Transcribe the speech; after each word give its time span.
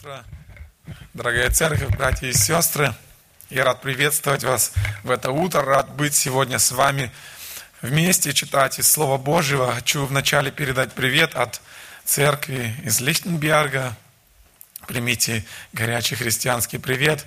утро, 0.00 0.24
дорогая 1.12 1.50
церковь, 1.50 1.94
братья 1.94 2.26
и 2.26 2.32
сестры. 2.32 2.94
Я 3.50 3.64
рад 3.64 3.82
приветствовать 3.82 4.42
вас 4.44 4.72
в 5.02 5.10
это 5.10 5.30
утро, 5.30 5.60
рад 5.60 5.94
быть 5.94 6.14
сегодня 6.14 6.58
с 6.58 6.72
вами 6.72 7.12
вместе, 7.82 8.32
читать 8.32 8.78
из 8.78 8.90
Слова 8.90 9.18
Божьего. 9.18 9.74
Хочу 9.74 10.06
вначале 10.06 10.50
передать 10.50 10.94
привет 10.94 11.34
от 11.34 11.60
церкви 12.06 12.74
из 12.82 13.00
Лихтенберга. 13.00 13.94
Примите 14.86 15.44
горячий 15.74 16.14
христианский 16.14 16.78
привет. 16.78 17.26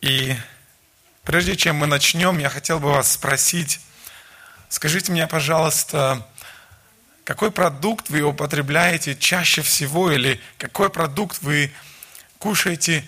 И 0.00 0.34
прежде 1.22 1.54
чем 1.54 1.76
мы 1.76 1.86
начнем, 1.86 2.38
я 2.38 2.48
хотел 2.48 2.80
бы 2.80 2.92
вас 2.92 3.12
спросить, 3.12 3.78
скажите 4.70 5.12
мне, 5.12 5.26
пожалуйста, 5.26 6.26
какой 7.24 7.52
продукт 7.52 8.10
вы 8.10 8.22
употребляете 8.22 9.14
чаще 9.14 9.62
всего 9.62 10.10
или 10.10 10.40
какой 10.58 10.90
продукт 10.90 11.42
вы 11.42 11.72
кушаете 12.38 13.04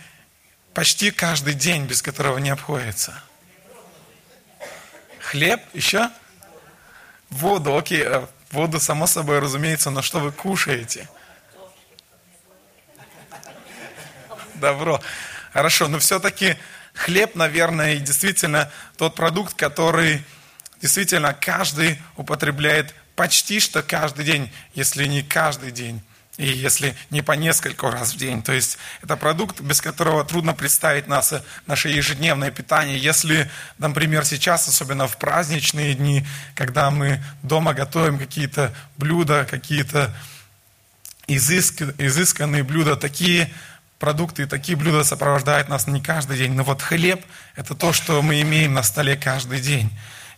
почти 0.72 1.10
каждый 1.10 1.54
день, 1.54 1.86
без 1.86 2.02
которого 2.02 2.38
не 2.38 2.50
обходится? 2.50 3.20
Хлеб 5.20 5.60
еще? 5.72 6.10
Воду, 7.30 7.76
окей, 7.76 8.02
э, 8.04 8.26
воду, 8.52 8.78
само 8.78 9.06
собой, 9.06 9.40
разумеется, 9.40 9.90
но 9.90 10.02
что 10.02 10.20
вы 10.20 10.30
кушаете? 10.30 11.08
Добро. 14.54 15.00
Хорошо, 15.52 15.88
но 15.88 15.98
все-таки 15.98 16.56
хлеб, 16.92 17.34
наверное, 17.34 17.96
действительно 17.96 18.70
тот 18.96 19.16
продукт, 19.16 19.54
который 19.54 20.22
действительно 20.80 21.34
каждый 21.34 22.00
употребляет 22.16 22.94
почти 23.16 23.60
что 23.60 23.82
каждый 23.82 24.24
день, 24.24 24.50
если 24.74 25.06
не 25.06 25.22
каждый 25.22 25.70
день. 25.70 26.02
И 26.36 26.48
если 26.48 26.96
не 27.10 27.22
по 27.22 27.32
несколько 27.32 27.90
раз 27.92 28.12
в 28.12 28.16
день. 28.16 28.42
То 28.42 28.52
есть 28.52 28.76
это 29.02 29.16
продукт, 29.16 29.60
без 29.60 29.80
которого 29.80 30.24
трудно 30.24 30.52
представить 30.52 31.06
нас, 31.06 31.32
наше 31.66 31.90
ежедневное 31.90 32.50
питание. 32.50 32.98
Если, 32.98 33.48
например, 33.78 34.24
сейчас, 34.24 34.66
особенно 34.66 35.06
в 35.06 35.16
праздничные 35.16 35.94
дни, 35.94 36.26
когда 36.56 36.90
мы 36.90 37.22
дома 37.44 37.72
готовим 37.72 38.18
какие-то 38.18 38.74
блюда, 38.96 39.46
какие-то 39.48 40.12
изыск, 41.28 41.82
изысканные 41.98 42.64
блюда, 42.64 42.96
такие 42.96 43.52
продукты 44.00 44.42
и 44.42 44.46
такие 44.46 44.76
блюда 44.76 45.04
сопровождают 45.04 45.68
нас 45.68 45.86
не 45.86 46.00
каждый 46.00 46.36
день. 46.36 46.52
Но 46.54 46.64
вот 46.64 46.82
хлеб– 46.82 47.24
это 47.54 47.76
то, 47.76 47.92
что 47.92 48.20
мы 48.22 48.40
имеем 48.40 48.74
на 48.74 48.82
столе 48.82 49.16
каждый 49.16 49.60
день. 49.60 49.88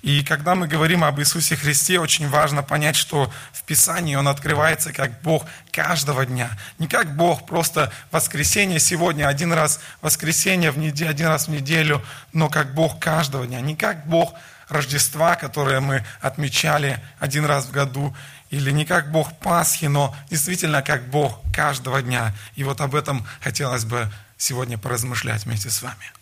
И 0.07 0.23
когда 0.23 0.55
мы 0.55 0.69
говорим 0.69 1.03
об 1.03 1.19
Иисусе 1.19 1.57
Христе, 1.57 1.99
очень 1.99 2.29
важно 2.29 2.62
понять, 2.62 2.95
что 2.95 3.29
в 3.53 3.65
Писании 3.65 4.15
Он 4.15 4.29
открывается 4.29 4.93
как 4.93 5.21
Бог 5.21 5.45
каждого 5.73 6.25
дня. 6.25 6.49
Не 6.79 6.87
как 6.87 7.17
Бог 7.17 7.45
просто 7.45 7.93
воскресенье 8.12 8.79
сегодня, 8.79 9.27
один 9.27 9.53
раз 9.53 9.81
воскресенье 10.03 10.71
в 10.71 10.79
неделю, 10.79 11.11
один 11.11 11.27
раз 11.27 11.49
в 11.49 11.51
неделю, 11.51 12.05
но 12.33 12.49
как 12.49 12.73
Бог 12.73 13.01
каждого 13.01 13.49
дня. 13.49 13.61
Не 13.61 13.75
как 13.75 14.07
Бог 14.07 14.33
Рождества, 14.69 15.34
которое 15.34 15.81
мы 15.81 16.05
отмечали 16.21 17.03
один 17.19 17.45
раз 17.45 17.67
в 17.67 17.73
году, 17.73 18.17
или 18.51 18.71
не 18.71 18.84
как 18.84 19.11
Бог 19.11 19.37
Пасхи, 19.41 19.87
но 19.87 20.15
действительно 20.31 20.83
как 20.83 21.09
Бог 21.09 21.41
каждого 21.53 22.01
дня. 22.01 22.33
И 22.55 22.62
вот 22.62 22.81
об 22.81 22.95
этом 22.95 23.27
хотелось 23.41 23.84
бы 23.84 24.09
сегодня 24.39 24.79
поразмышлять 24.79 25.47
вместе 25.47 25.69
с 25.69 25.83
вами. 25.83 26.12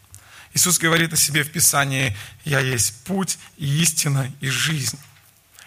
Иисус 0.54 0.78
говорит 0.78 1.12
о 1.12 1.16
себе 1.16 1.42
в 1.42 1.50
Писании, 1.50 2.16
«Я 2.44 2.60
есть 2.60 3.04
путь 3.04 3.38
и 3.56 3.82
истина 3.82 4.32
и 4.40 4.48
жизнь». 4.48 4.98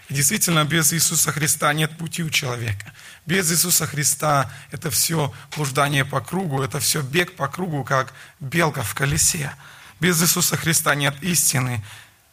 И 0.07 0.13
действительно, 0.13 0.63
без 0.63 0.93
Иисуса 0.93 1.33
Христа 1.33 1.73
нет 1.73 1.97
пути 1.97 2.23
у 2.23 2.29
человека. 2.29 2.93
Без 3.25 3.51
Иисуса 3.51 3.85
Христа 3.85 4.49
это 4.71 4.89
все 4.89 5.33
блуждание 5.53 6.05
по 6.05 6.21
кругу, 6.21 6.61
это 6.63 6.79
все 6.79 7.01
бег 7.01 7.35
по 7.35 7.49
кругу, 7.49 7.83
как 7.83 8.13
белка 8.39 8.83
в 8.83 8.95
колесе. 8.95 9.53
Без 9.99 10.21
Иисуса 10.21 10.55
Христа 10.55 10.95
нет 10.95 11.21
истины. 11.21 11.83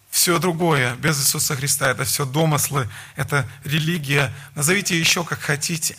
Все 0.08 0.38
другое, 0.38 0.94
без 0.94 1.20
Иисуса 1.20 1.56
Христа, 1.56 1.91
это 1.91 2.04
все 2.04 2.25
домыслы, 2.25 2.88
это 3.16 3.48
религия. 3.64 4.32
Назовите 4.54 4.97
еще 4.97 5.25
как 5.25 5.41
хотите. 5.41 5.97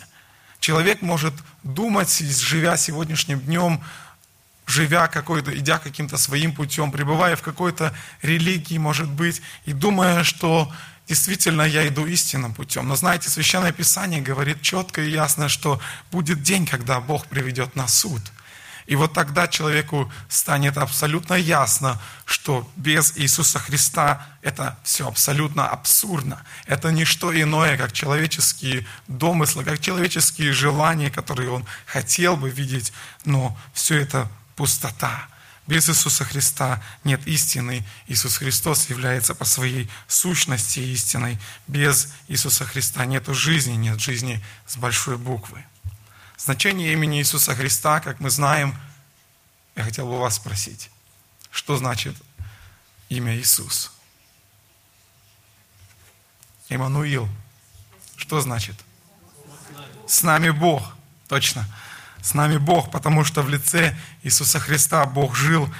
Человек 0.58 1.02
может 1.02 1.34
думать, 1.62 2.18
живя 2.18 2.78
сегодняшним 2.78 3.40
днем, 3.40 3.84
живя 4.66 5.08
какой-то, 5.08 5.56
идя 5.56 5.78
каким-то 5.78 6.18
своим 6.18 6.52
путем, 6.52 6.90
пребывая 6.90 7.36
в 7.36 7.42
какой-то 7.42 7.94
религии, 8.22 8.78
может 8.78 9.08
быть, 9.08 9.40
и 9.64 9.72
думая, 9.72 10.24
что 10.24 10.70
действительно 11.08 11.62
я 11.62 11.86
иду 11.86 12.06
истинным 12.06 12.52
путем. 12.52 12.88
Но 12.88 12.96
знаете, 12.96 13.30
Священное 13.30 13.72
Писание 13.72 14.20
говорит 14.20 14.60
четко 14.60 15.00
и 15.02 15.10
ясно, 15.10 15.48
что 15.48 15.80
будет 16.10 16.42
день, 16.42 16.66
когда 16.66 17.00
Бог 17.00 17.26
приведет 17.26 17.76
на 17.76 17.86
суд. 17.86 18.20
И 18.86 18.94
вот 18.94 19.12
тогда 19.12 19.48
человеку 19.48 20.10
станет 20.28 20.78
абсолютно 20.78 21.34
ясно, 21.34 22.00
что 22.24 22.70
без 22.76 23.16
Иисуса 23.16 23.58
Христа 23.58 24.24
это 24.42 24.78
все 24.84 25.08
абсолютно 25.08 25.68
абсурдно. 25.68 26.44
Это 26.66 26.92
не 26.92 27.04
что 27.04 27.34
иное, 27.34 27.76
как 27.76 27.92
человеческие 27.92 28.86
домыслы, 29.08 29.64
как 29.64 29.80
человеческие 29.80 30.52
желания, 30.52 31.10
которые 31.10 31.50
он 31.50 31.64
хотел 31.84 32.36
бы 32.36 32.48
видеть, 32.48 32.92
но 33.24 33.58
все 33.74 33.98
это 33.98 34.28
пустота. 34.56 35.28
Без 35.66 35.88
Иисуса 35.88 36.24
Христа 36.24 36.82
нет 37.04 37.26
истины. 37.26 37.86
Иисус 38.06 38.38
Христос 38.38 38.88
является 38.88 39.34
по 39.34 39.44
своей 39.44 39.90
сущности 40.08 40.80
истиной. 40.80 41.38
Без 41.66 42.12
Иисуса 42.28 42.64
Христа 42.64 43.04
нет 43.04 43.26
жизни, 43.28 43.72
нет 43.74 44.00
жизни 44.00 44.42
с 44.66 44.76
большой 44.76 45.18
буквы. 45.18 45.64
Значение 46.36 46.92
имени 46.92 47.18
Иисуса 47.18 47.54
Христа, 47.54 48.00
как 48.00 48.20
мы 48.20 48.30
знаем, 48.30 48.78
я 49.74 49.82
хотел 49.82 50.06
бы 50.06 50.18
вас 50.18 50.36
спросить, 50.36 50.90
что 51.50 51.76
значит 51.76 52.16
имя 53.08 53.36
Иисус? 53.36 53.92
Иммануил. 56.68 57.28
Что 58.16 58.40
значит? 58.40 58.76
С 60.06 60.22
нами 60.22 60.50
Бог. 60.50 60.94
Точно 61.28 61.66
с 62.26 62.34
нами 62.34 62.56
Бог, 62.56 62.90
потому 62.90 63.22
что 63.22 63.42
в 63.42 63.48
лице 63.48 63.96
Иисуса 64.24 64.58
Христа 64.58 65.06
Бог 65.06 65.36
жил 65.36 65.72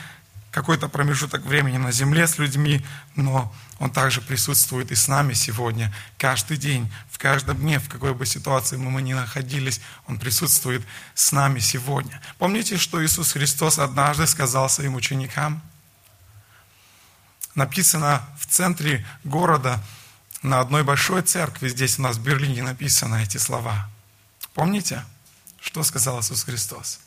какой-то 0.53 0.89
промежуток 0.89 1.43
времени 1.43 1.77
на 1.77 1.91
земле 1.91 2.29
с 2.29 2.39
людьми, 2.39 2.87
но 3.17 3.53
Он 3.81 3.91
также 3.91 4.21
присутствует 4.21 4.93
и 4.93 4.95
с 4.95 5.09
нами 5.09 5.33
сегодня, 5.33 5.93
каждый 6.19 6.57
день, 6.57 6.89
в 7.11 7.19
каждом 7.19 7.57
дне, 7.57 7.81
в 7.81 7.89
какой 7.89 8.15
бы 8.15 8.27
ситуации 8.27 8.77
мы 8.77 9.03
ни 9.03 9.13
находились, 9.13 9.81
Он 10.07 10.21
присутствует 10.21 10.87
с 11.17 11.33
нами 11.33 11.59
сегодня. 11.59 12.23
Помните, 12.39 12.77
что 12.77 13.05
Иисус 13.05 13.33
Христос 13.33 13.81
однажды 13.81 14.29
сказал 14.29 14.71
своим 14.71 14.95
ученикам? 14.95 15.61
Написано 17.57 18.23
в 18.39 18.47
центре 18.47 19.05
города, 19.25 19.83
на 20.43 20.61
одной 20.61 20.85
большой 20.85 21.23
церкви, 21.23 21.69
здесь 21.71 21.99
у 21.99 22.03
нас 22.03 22.19
в 22.19 22.23
Берлине 22.23 22.63
написаны 22.63 23.21
эти 23.21 23.39
слова. 23.39 23.91
Помните? 24.55 25.03
Что 25.67 25.83
сказал 25.83 26.21
Иисус 26.21 26.45
Христос? 26.45 27.01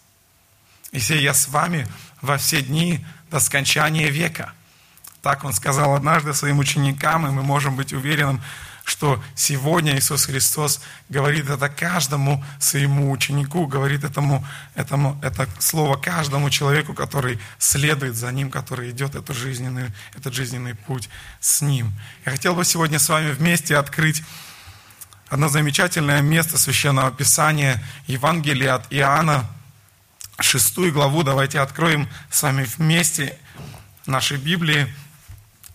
«Если 0.92 1.18
я 1.18 1.34
с 1.34 1.48
вами 1.48 1.88
во 2.22 2.38
все 2.38 2.62
дни 2.62 3.04
до 3.32 3.40
скончания 3.40 4.10
века». 4.10 4.54
Так 5.22 5.46
Он 5.46 5.54
сказал 5.54 5.96
однажды 5.96 6.34
своим 6.34 6.60
ученикам, 6.60 7.26
и 7.26 7.32
мы 7.32 7.42
можем 7.42 7.78
быть 7.78 7.94
уверенным, 7.94 8.42
что 8.84 9.24
сегодня 9.34 9.98
Иисус 9.98 10.26
Христос 10.26 10.82
говорит 11.08 11.50
это 11.50 11.70
каждому 11.70 12.44
своему 12.60 13.12
ученику, 13.12 13.66
говорит 13.66 14.04
этому, 14.04 14.46
этому, 14.76 15.18
это 15.22 15.48
слово 15.60 15.96
каждому 15.96 16.50
человеку, 16.50 16.94
который 16.94 17.40
следует 17.60 18.16
за 18.16 18.30
Ним, 18.32 18.52
который 18.52 18.90
идет 18.90 19.16
этот 19.16 19.38
жизненный, 19.38 19.86
этот 20.16 20.34
жизненный 20.34 20.76
путь 20.76 21.10
с 21.40 21.62
Ним. 21.62 21.94
Я 22.26 22.34
хотел 22.34 22.56
бы 22.56 22.66
сегодня 22.66 23.00
с 23.00 23.08
вами 23.08 23.32
вместе 23.32 23.78
открыть 23.78 24.22
одно 25.30 25.48
замечательное 25.48 26.22
место 26.22 26.58
Священного 26.58 27.12
Писания, 27.12 27.84
Евангелие 28.08 28.72
от 28.72 28.88
Иоанна, 28.90 29.46
шестую 30.40 30.92
главу. 30.92 31.24
Давайте 31.24 31.60
откроем 31.60 32.10
с 32.32 32.42
вами 32.42 32.64
вместе 32.64 33.38
нашей 34.06 34.38
Библии. 34.38 34.94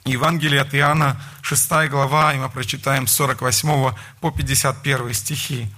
Евангелие 0.05 0.61
от 0.61 0.75
Иоанна, 0.75 1.21
шестая 1.41 1.89
глава, 1.89 2.35
и 2.35 2.39
мы 2.39 2.51
прочитаем 2.51 3.07
с 3.07 3.13
48 3.13 3.95
по 4.21 4.31
51 4.31 5.15
стихи. 5.15 5.73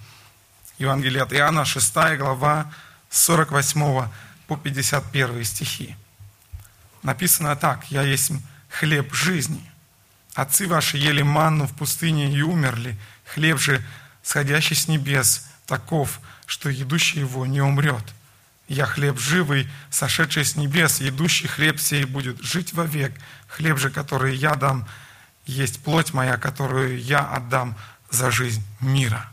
Евангелие 0.79 1.23
от 1.23 1.33
Иоанна, 1.33 1.65
шестая 1.65 2.17
глава, 2.17 2.73
с 3.11 3.23
48 3.25 4.09
по 4.49 4.57
51 4.57 5.45
стихи. 5.45 5.97
Написано 7.03 7.55
так, 7.55 7.91
«Я 7.91 8.03
есть 8.03 8.33
хлеб 8.69 9.15
жизни. 9.15 9.63
Отцы 10.35 10.67
ваши 10.67 10.99
ели 10.99 11.23
манну 11.23 11.67
в 11.67 11.73
пустыне 11.73 12.31
и 12.33 12.43
умерли, 12.43 12.97
Хлеб 13.27 13.59
же, 13.59 13.85
сходящий 14.23 14.77
с 14.77 14.89
небес, 14.89 15.47
таков, 15.67 16.21
что 16.47 16.69
едущий 16.69 17.21
его 17.21 17.47
не 17.47 17.61
умрет. 17.61 18.05
Я 18.69 18.87
хлеб 18.87 19.19
живый, 19.19 19.69
сошедший 19.91 20.45
с 20.45 20.57
небес, 20.57 21.01
едущий 21.01 21.49
хлеб 21.49 21.79
сей 21.81 22.05
будет 22.05 22.41
жить 22.41 22.73
вовек. 22.73 23.13
Хлеб 23.49 23.79
же, 23.79 23.91
который 23.91 24.35
я 24.37 24.55
дам, 24.55 24.89
есть 25.45 25.83
плоть 25.83 26.13
моя, 26.13 26.37
которую 26.37 27.01
я 27.01 27.21
отдам 27.21 27.77
за 28.11 28.31
жизнь 28.31 28.65
мира. 28.81 29.31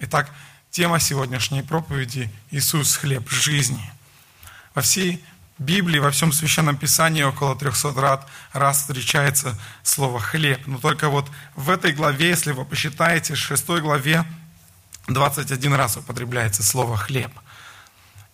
Итак, 0.00 0.30
Тема 0.72 1.00
сегодняшней 1.00 1.60
проповеди– 1.62 2.30
Иисус– 2.50 2.96
хлеб 2.96 3.28
жизни. 3.28 3.92
Во 4.74 4.80
всей 4.80 5.22
Библии, 5.62 6.00
во 6.00 6.10
всем 6.10 6.32
Священном 6.32 6.76
Писании 6.76 7.22
около 7.22 7.54
300 7.56 8.24
раз, 8.52 8.78
встречается 8.78 9.56
слово 9.82 10.18
«хлеб». 10.20 10.60
Но 10.66 10.78
только 10.78 11.08
вот 11.08 11.30
в 11.54 11.70
этой 11.70 11.92
главе, 11.92 12.28
если 12.28 12.52
вы 12.52 12.64
посчитаете, 12.64 13.34
в 13.34 13.38
6 13.38 13.68
главе 13.80 14.24
21 15.06 15.74
раз 15.74 15.96
употребляется 15.96 16.62
слово 16.62 16.96
«хлеб». 16.96 17.32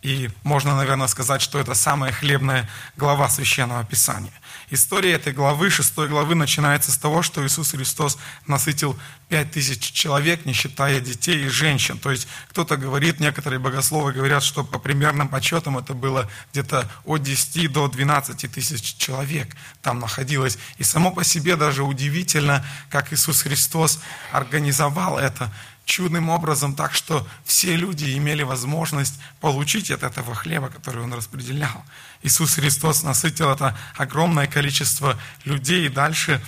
И 0.01 0.31
можно, 0.45 0.77
наверное, 0.77 1.09
сказать, 1.09 1.43
что 1.43 1.59
это 1.59 1.75
самая 1.75 2.13
хлебная 2.13 2.69
глава 2.97 3.29
Священного 3.29 3.85
Писания. 3.85 4.33
История 4.71 5.15
этой 5.15 5.33
главы, 5.33 5.71
шестой 5.71 6.09
главы, 6.09 6.37
начинается 6.37 6.93
с 6.93 6.99
того, 6.99 7.23
что 7.23 7.45
Иисус 7.45 7.73
Христос 7.73 8.17
насытил 8.47 8.97
пять 9.29 9.51
тысяч 9.51 9.81
человек, 9.81 10.45
не 10.45 10.53
считая 10.53 11.01
детей 11.01 11.47
и 11.47 11.49
женщин. 11.49 11.99
То 11.99 12.13
есть 12.13 12.29
кто-то 12.49 12.77
говорит, 12.77 13.19
некоторые 13.19 13.59
богословы 13.59 14.13
говорят, 14.13 14.45
что 14.45 14.63
по 14.63 14.79
примерным 14.79 15.29
подсчетам 15.29 15.77
это 15.79 15.95
было 15.95 16.31
где-то 16.53 16.89
от 17.05 17.23
10 17.23 17.73
до 17.73 17.89
12 17.89 18.53
тысяч 18.53 18.95
человек 18.99 19.49
там 19.83 19.99
находилось. 19.99 20.59
И 20.77 20.85
само 20.85 21.11
по 21.11 21.25
себе 21.25 21.57
даже 21.57 21.83
удивительно, 21.83 22.65
как 22.89 23.13
Иисус 23.13 23.43
Христос 23.43 23.99
организовал 24.31 25.19
это 25.19 25.53
чудным 25.89 26.29
образом, 26.29 26.75
так 26.75 26.93
что 26.95 27.27
все 27.45 27.75
люди 27.75 28.17
имели 28.17 28.43
возможность 28.43 29.19
получить 29.41 29.91
от 29.91 30.03
этого 30.03 30.35
хлеба, 30.35 30.69
который 30.69 31.03
Он 31.03 31.13
распределял. 31.15 31.85
Иисус 32.23 32.55
Христос 32.55 33.03
насытил 33.03 33.51
это 33.51 33.77
огромное 33.97 34.47
количество 34.47 35.19
людей, 35.45 35.87
и 35.87 35.89
дальше 35.89 36.41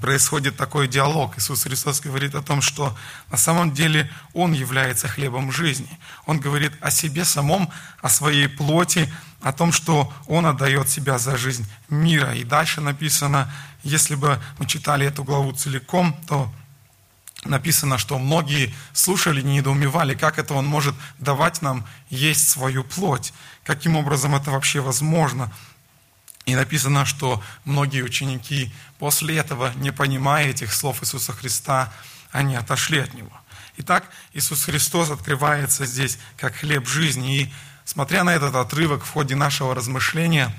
происходит 0.00 0.56
такой 0.56 0.88
диалог. 0.88 1.36
Иисус 1.36 1.64
Христос 1.64 2.00
говорит 2.00 2.34
о 2.34 2.42
том, 2.42 2.62
что 2.62 2.96
на 3.30 3.36
самом 3.36 3.72
деле 3.72 4.10
Он 4.32 4.52
является 4.52 5.08
хлебом 5.08 5.52
жизни. 5.52 5.98
Он 6.26 6.38
говорит 6.38 6.72
о 6.80 6.90
себе 6.90 7.24
самом, 7.24 7.70
о 8.00 8.08
своей 8.08 8.48
плоти, 8.48 9.12
о 9.40 9.52
том, 9.52 9.72
что 9.72 10.12
Он 10.26 10.46
отдает 10.46 10.88
себя 10.88 11.18
за 11.18 11.36
жизнь 11.36 11.66
мира. 11.88 12.34
И 12.34 12.44
дальше 12.44 12.80
написано, 12.80 13.52
если 13.82 14.14
бы 14.14 14.40
мы 14.58 14.66
читали 14.66 15.06
эту 15.06 15.24
главу 15.24 15.52
целиком, 15.52 16.16
то 16.28 16.52
написано, 17.44 17.98
что 17.98 18.18
многие 18.18 18.74
слушали, 18.92 19.42
недоумевали, 19.42 20.14
как 20.14 20.38
это 20.38 20.54
он 20.54 20.66
может 20.66 20.94
давать 21.18 21.62
нам 21.62 21.86
есть 22.10 22.48
свою 22.48 22.84
плоть, 22.84 23.32
каким 23.64 23.96
образом 23.96 24.34
это 24.34 24.50
вообще 24.50 24.80
возможно. 24.80 25.52
И 26.46 26.54
написано, 26.54 27.06
что 27.06 27.42
многие 27.64 28.02
ученики 28.02 28.72
после 28.98 29.38
этого, 29.38 29.72
не 29.76 29.92
понимая 29.92 30.48
этих 30.48 30.72
слов 30.72 31.02
Иисуса 31.02 31.32
Христа, 31.32 31.92
они 32.32 32.54
отошли 32.54 32.98
от 32.98 33.14
Него. 33.14 33.32
Итак, 33.76 34.08
Иисус 34.32 34.64
Христос 34.64 35.10
открывается 35.10 35.86
здесь 35.86 36.18
как 36.36 36.54
хлеб 36.56 36.86
жизни. 36.86 37.40
И 37.40 37.52
смотря 37.84 38.24
на 38.24 38.34
этот 38.34 38.54
отрывок 38.54 39.04
в 39.04 39.10
ходе 39.10 39.34
нашего 39.34 39.74
размышления, 39.74 40.54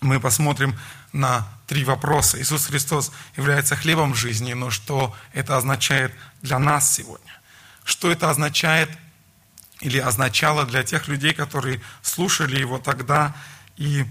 мы 0.00 0.20
посмотрим 0.20 0.78
на 1.12 1.48
три 1.66 1.84
вопроса. 1.84 2.40
Иисус 2.40 2.66
Христос 2.66 3.12
является 3.36 3.76
хлебом 3.76 4.14
жизни, 4.14 4.52
но 4.52 4.70
что 4.70 5.14
это 5.32 5.56
означает 5.56 6.12
для 6.42 6.58
нас 6.58 6.92
сегодня? 6.92 7.32
Что 7.84 8.10
это 8.10 8.30
означает 8.30 8.90
или 9.80 9.98
означало 9.98 10.64
для 10.64 10.82
тех 10.82 11.08
людей, 11.08 11.32
которые 11.32 11.80
слушали 12.02 12.58
его 12.58 12.78
тогда, 12.78 13.34
и 13.76 14.04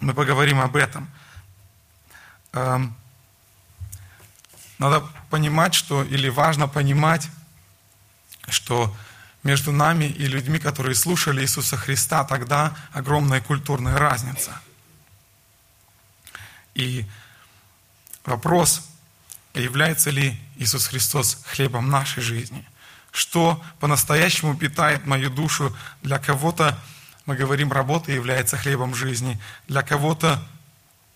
мы 0.00 0.14
поговорим 0.14 0.60
об 0.60 0.76
этом. 0.76 1.08
Эм, 2.52 2.96
надо 4.78 5.04
понимать, 5.30 5.74
что, 5.74 6.02
или 6.04 6.28
важно 6.28 6.68
понимать, 6.68 7.28
что 8.48 8.96
между 9.42 9.72
нами 9.72 10.04
и 10.04 10.26
людьми, 10.26 10.58
которые 10.58 10.94
слушали 10.94 11.42
Иисуса 11.42 11.76
Христа, 11.76 12.24
тогда 12.24 12.76
огромная 12.92 13.40
культурная 13.40 13.98
разница– 13.98 14.60
и 16.78 17.04
вопрос, 18.24 18.88
является 19.52 20.10
ли 20.10 20.40
Иисус 20.56 20.86
Христос 20.86 21.42
хлебом 21.44 21.90
нашей 21.90 22.22
жизни? 22.22 22.64
Что 23.10 23.62
по-настоящему 23.80 24.56
питает 24.56 25.04
мою 25.04 25.28
душу? 25.28 25.76
Для 26.02 26.18
кого-то, 26.18 26.78
мы 27.26 27.34
говорим, 27.34 27.72
работа 27.72 28.12
является 28.12 28.56
хлебом 28.56 28.94
жизни. 28.94 29.38
Для 29.66 29.82
кого-то 29.82 30.42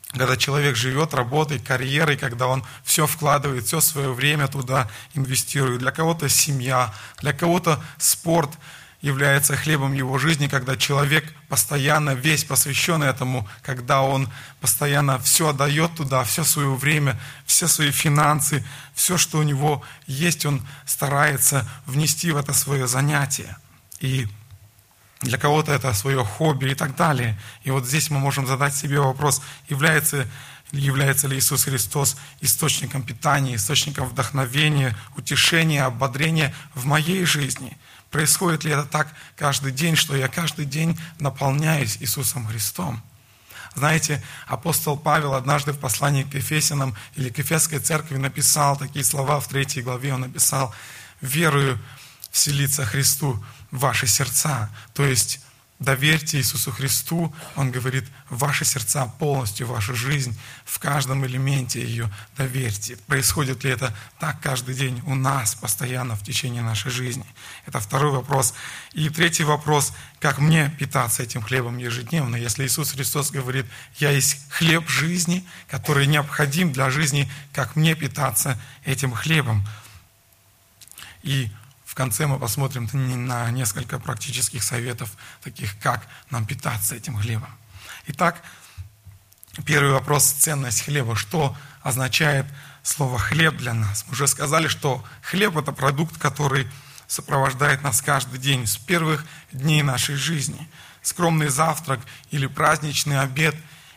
когда 0.08 0.36
человек 0.36 0.76
живет 0.76 1.14
работой, 1.14 1.58
карьерой, 1.58 2.18
когда 2.18 2.46
он 2.46 2.62
все 2.84 3.06
вкладывает, 3.06 3.64
все 3.64 3.80
свое 3.80 4.12
время 4.12 4.46
туда 4.46 4.90
инвестирует. 5.14 5.78
Для 5.78 5.90
кого-то 5.90 6.28
семья, 6.28 6.92
для 7.22 7.32
кого-то 7.32 7.82
спорт– 7.96 8.50
является 9.02 9.56
хлебом 9.56 9.92
его 9.92 10.16
жизни, 10.16 10.46
когда 10.46 10.76
человек 10.76 11.24
постоянно 11.48 12.10
весь 12.14 12.44
посвящен 12.44 13.02
этому, 13.02 13.48
когда 13.62 14.02
он 14.02 14.28
постоянно 14.60 15.18
все 15.18 15.48
отдает 15.48 15.96
туда, 15.96 16.22
все 16.22 16.44
свое 16.44 16.72
время, 16.74 17.20
все 17.44 17.66
свои 17.66 17.90
финансы, 17.90 18.64
все, 18.94 19.18
что 19.18 19.38
у 19.38 19.42
него 19.42 19.82
есть, 20.06 20.46
он 20.46 20.64
старается 20.86 21.68
внести 21.84 22.30
в 22.30 22.36
это 22.36 22.52
свое 22.54 22.86
занятие. 22.86 23.56
И 23.98 24.28
для 25.20 25.36
кого-то 25.36 25.72
это 25.72 25.92
свое 25.94 26.24
хобби 26.24 26.70
и 26.70 26.74
так 26.74 26.94
далее. 26.94 27.38
И 27.64 27.72
вот 27.72 27.86
здесь 27.86 28.08
мы 28.08 28.20
можем 28.20 28.46
задать 28.46 28.74
себе 28.74 29.00
вопрос, 29.00 29.42
является, 29.68 30.28
является 30.70 31.26
ли 31.26 31.36
Иисус 31.36 31.64
Христос 31.64 32.16
источником 32.40 33.02
питания, 33.02 33.56
источником 33.56 34.06
вдохновения, 34.08 34.96
утешения, 35.16 35.84
ободрения 35.84 36.54
в 36.72 36.84
моей 36.84 37.24
жизни– 37.24 37.76
Происходит 38.12 38.64
ли 38.64 38.70
это 38.70 38.84
так 38.84 39.08
каждый 39.36 39.72
день, 39.72 39.96
что 39.96 40.14
я 40.14 40.28
каждый 40.28 40.66
день 40.66 41.00
наполняюсь 41.18 41.96
Иисусом 41.98 42.46
Христом? 42.46 43.02
Знаете, 43.74 44.22
апостол 44.46 44.98
Павел 44.98 45.32
однажды 45.32 45.72
в 45.72 45.78
послании 45.78 46.24
к 46.24 46.34
Ефесянам 46.34 46.94
или 47.16 47.30
к 47.30 47.38
Ефесской 47.38 47.78
церкви 47.78 48.18
написал 48.18 48.76
такие 48.76 49.02
слова 49.02 49.40
в 49.40 49.48
третьей 49.48 49.82
главе. 49.82 50.12
Он 50.12 50.20
написал, 50.20 50.74
верую 51.22 51.78
вселиться 52.30 52.84
Христу 52.84 53.42
в 53.70 53.78
ваши 53.78 54.06
сердца. 54.06 54.68
То 54.92 55.06
есть 55.06 55.40
доверьте 55.82 56.38
Иисусу 56.38 56.70
Христу, 56.70 57.34
Он 57.56 57.70
говорит, 57.70 58.04
ваши 58.30 58.64
сердца 58.64 59.06
полностью, 59.18 59.66
вашу 59.66 59.94
жизнь, 59.94 60.38
в 60.64 60.78
каждом 60.78 61.26
элементе 61.26 61.82
ее 61.82 62.10
доверьте. 62.36 62.96
Происходит 63.06 63.64
ли 63.64 63.70
это 63.70 63.94
так 64.18 64.40
каждый 64.40 64.74
день 64.74 65.02
у 65.06 65.14
нас, 65.14 65.54
постоянно 65.54 66.16
в 66.16 66.22
течение 66.22 66.62
нашей 66.62 66.90
жизни? 66.90 67.26
Это 67.66 67.80
второй 67.80 68.12
вопрос. 68.12 68.54
И 68.92 69.08
третий 69.08 69.44
вопрос, 69.44 69.92
как 70.20 70.38
мне 70.38 70.74
питаться 70.78 71.22
этим 71.22 71.42
хлебом 71.42 71.78
ежедневно, 71.78 72.36
если 72.36 72.64
Иисус 72.64 72.92
Христос 72.92 73.30
говорит, 73.30 73.66
я 73.98 74.10
есть 74.10 74.38
хлеб 74.50 74.88
жизни, 74.88 75.44
который 75.68 76.06
необходим 76.06 76.72
для 76.72 76.90
жизни, 76.90 77.30
как 77.52 77.76
мне 77.76 77.94
питаться 77.94 78.58
этим 78.84 79.12
хлебом? 79.12 79.66
И 81.22 81.50
в 81.92 81.94
конце 81.94 82.26
мы 82.26 82.38
посмотрим 82.38 82.88
на 83.26 83.50
несколько 83.50 83.98
практических 83.98 84.62
советов, 84.62 85.10
таких 85.42 85.78
как 85.78 86.08
нам 86.30 86.46
питаться 86.46 86.94
этим 86.94 87.18
хлебом. 87.18 87.50
Итак, 88.06 88.42
первый 89.66 89.92
вопрос– 89.92 90.24
ценность 90.38 90.86
хлеба. 90.86 91.16
Что 91.16 91.54
означает 91.82 92.46
слово 92.82 93.18
«хлеб» 93.18 93.58
для 93.58 93.74
нас? 93.74 94.06
Мы 94.06 94.12
уже 94.12 94.26
сказали, 94.26 94.68
что 94.68 95.04
хлеб– 95.20 95.54
это 95.58 95.72
продукт, 95.72 96.16
который 96.16 96.66
сопровождает 97.08 97.82
нас 97.82 98.00
каждый 98.00 98.38
день 98.38 98.66
с 98.66 98.78
первых 98.78 99.26
дней 99.52 99.82
нашей 99.82 100.14
жизни. 100.14 100.70
Скромный 101.02 101.48
завтрак 101.48 102.00
или 102.30 102.46
праздничный 102.46 103.20
обед 103.20 103.54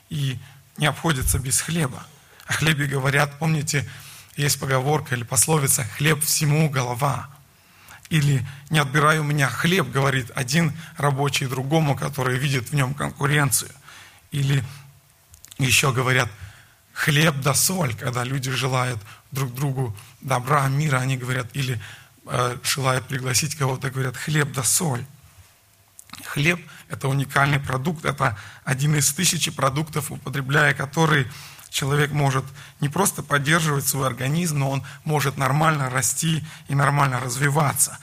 и 0.10 0.38
не 0.76 0.88
обходится 0.88 1.40
без 1.40 1.62
хлеба. 1.62 2.06
О 2.46 2.52
хлебе 2.52 2.88
говорят, 2.88 3.40
помните, 3.40 3.90
есть 4.36 4.60
поговорка 4.60 5.16
или 5.16 5.24
пословица 5.24 5.86
«хлеб 5.86 6.22
всему 6.26 6.70
голова». 6.70 7.35
Или 8.10 8.46
не 8.70 8.80
отбирай 8.80 9.20
у 9.20 9.24
меня 9.24 9.50
хлеб, 9.50 9.90
говорит 9.90 10.32
один 10.36 10.74
рабочий 10.98 11.48
другому, 11.48 11.96
который 11.96 12.38
видит 12.38 12.70
в 12.70 12.74
нем 12.74 12.94
конкуренцию. 12.94 13.72
Или 14.32 14.64
еще 15.58 15.92
говорят, 15.92 16.30
хлеб 16.94 17.36
да 17.42 17.54
соль, 17.54 17.96
когда 17.96 18.24
люди 18.24 18.52
желают 18.52 19.00
друг 19.32 19.54
другу 19.54 19.96
добра, 20.22 20.68
мира, 20.68 20.98
они 20.98 21.18
говорят, 21.18 21.48
или 21.54 21.82
э, 22.28 22.58
желают 22.64 23.08
пригласить 23.08 23.56
кого-то, 23.56 23.90
говорят, 23.90 24.16
хлеб 24.16 24.52
да 24.52 24.64
соль. 24.64 25.06
Хлеб– 26.26 26.62
это 26.90 27.08
уникальный 27.08 27.60
продукт, 27.60 28.06
это 28.06 28.38
один 28.64 28.96
из 28.96 29.12
тысячи 29.14 29.52
продуктов, 29.52 30.12
употребляя 30.12 30.74
который 30.74 31.28
человек 31.76 32.12
может 32.12 32.46
не 32.80 32.88
просто 32.88 33.22
поддерживать 33.22 33.86
свой 33.86 34.08
организм, 34.08 34.60
но 34.60 34.72
он 34.72 34.84
может 35.04 35.38
нормально 35.38 35.90
расти 35.90 36.42
и 36.70 36.74
нормально 36.74 37.20
развиваться. 37.20 38.00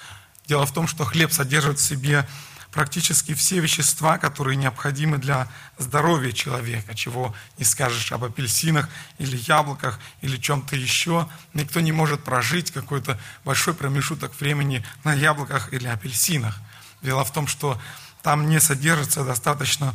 Дело 0.47 0.67
в 0.67 0.73
том, 0.73 0.87
что 0.87 1.07
хлеб 1.07 1.33
содержит 1.33 1.79
в 1.79 1.83
себе 1.83 2.29
практически 2.71 3.33
все 3.33 3.61
вещества, 3.61 4.19
которые 4.19 4.57
необходимы 4.57 5.17
для 5.17 5.49
здоровья 5.79 6.33
человека, 6.33 6.95
чего 6.95 7.35
не 7.57 7.64
скажешь 7.64 8.12
об 8.12 8.25
апельсинах 8.25 8.91
или 9.17 9.38
яблоках 9.49 9.99
или 10.21 10.37
чем-то 10.37 10.76
еще. 10.76 11.26
Никто 11.55 11.81
не 11.81 11.93
может 11.93 12.23
прожить 12.23 12.73
какой-то 12.73 13.19
большой 13.43 13.73
промежуток 13.73 14.38
времени 14.38 14.85
на 15.02 15.14
яблоках 15.14 15.73
или 15.73 15.87
апельсинах. 15.87 16.59
Дело 17.00 17.25
в 17.25 17.33
том, 17.33 17.47
что 17.47 17.81
там 18.23 18.50
не 18.50 18.61
содержится 18.61 19.25
достаточно 19.25 19.95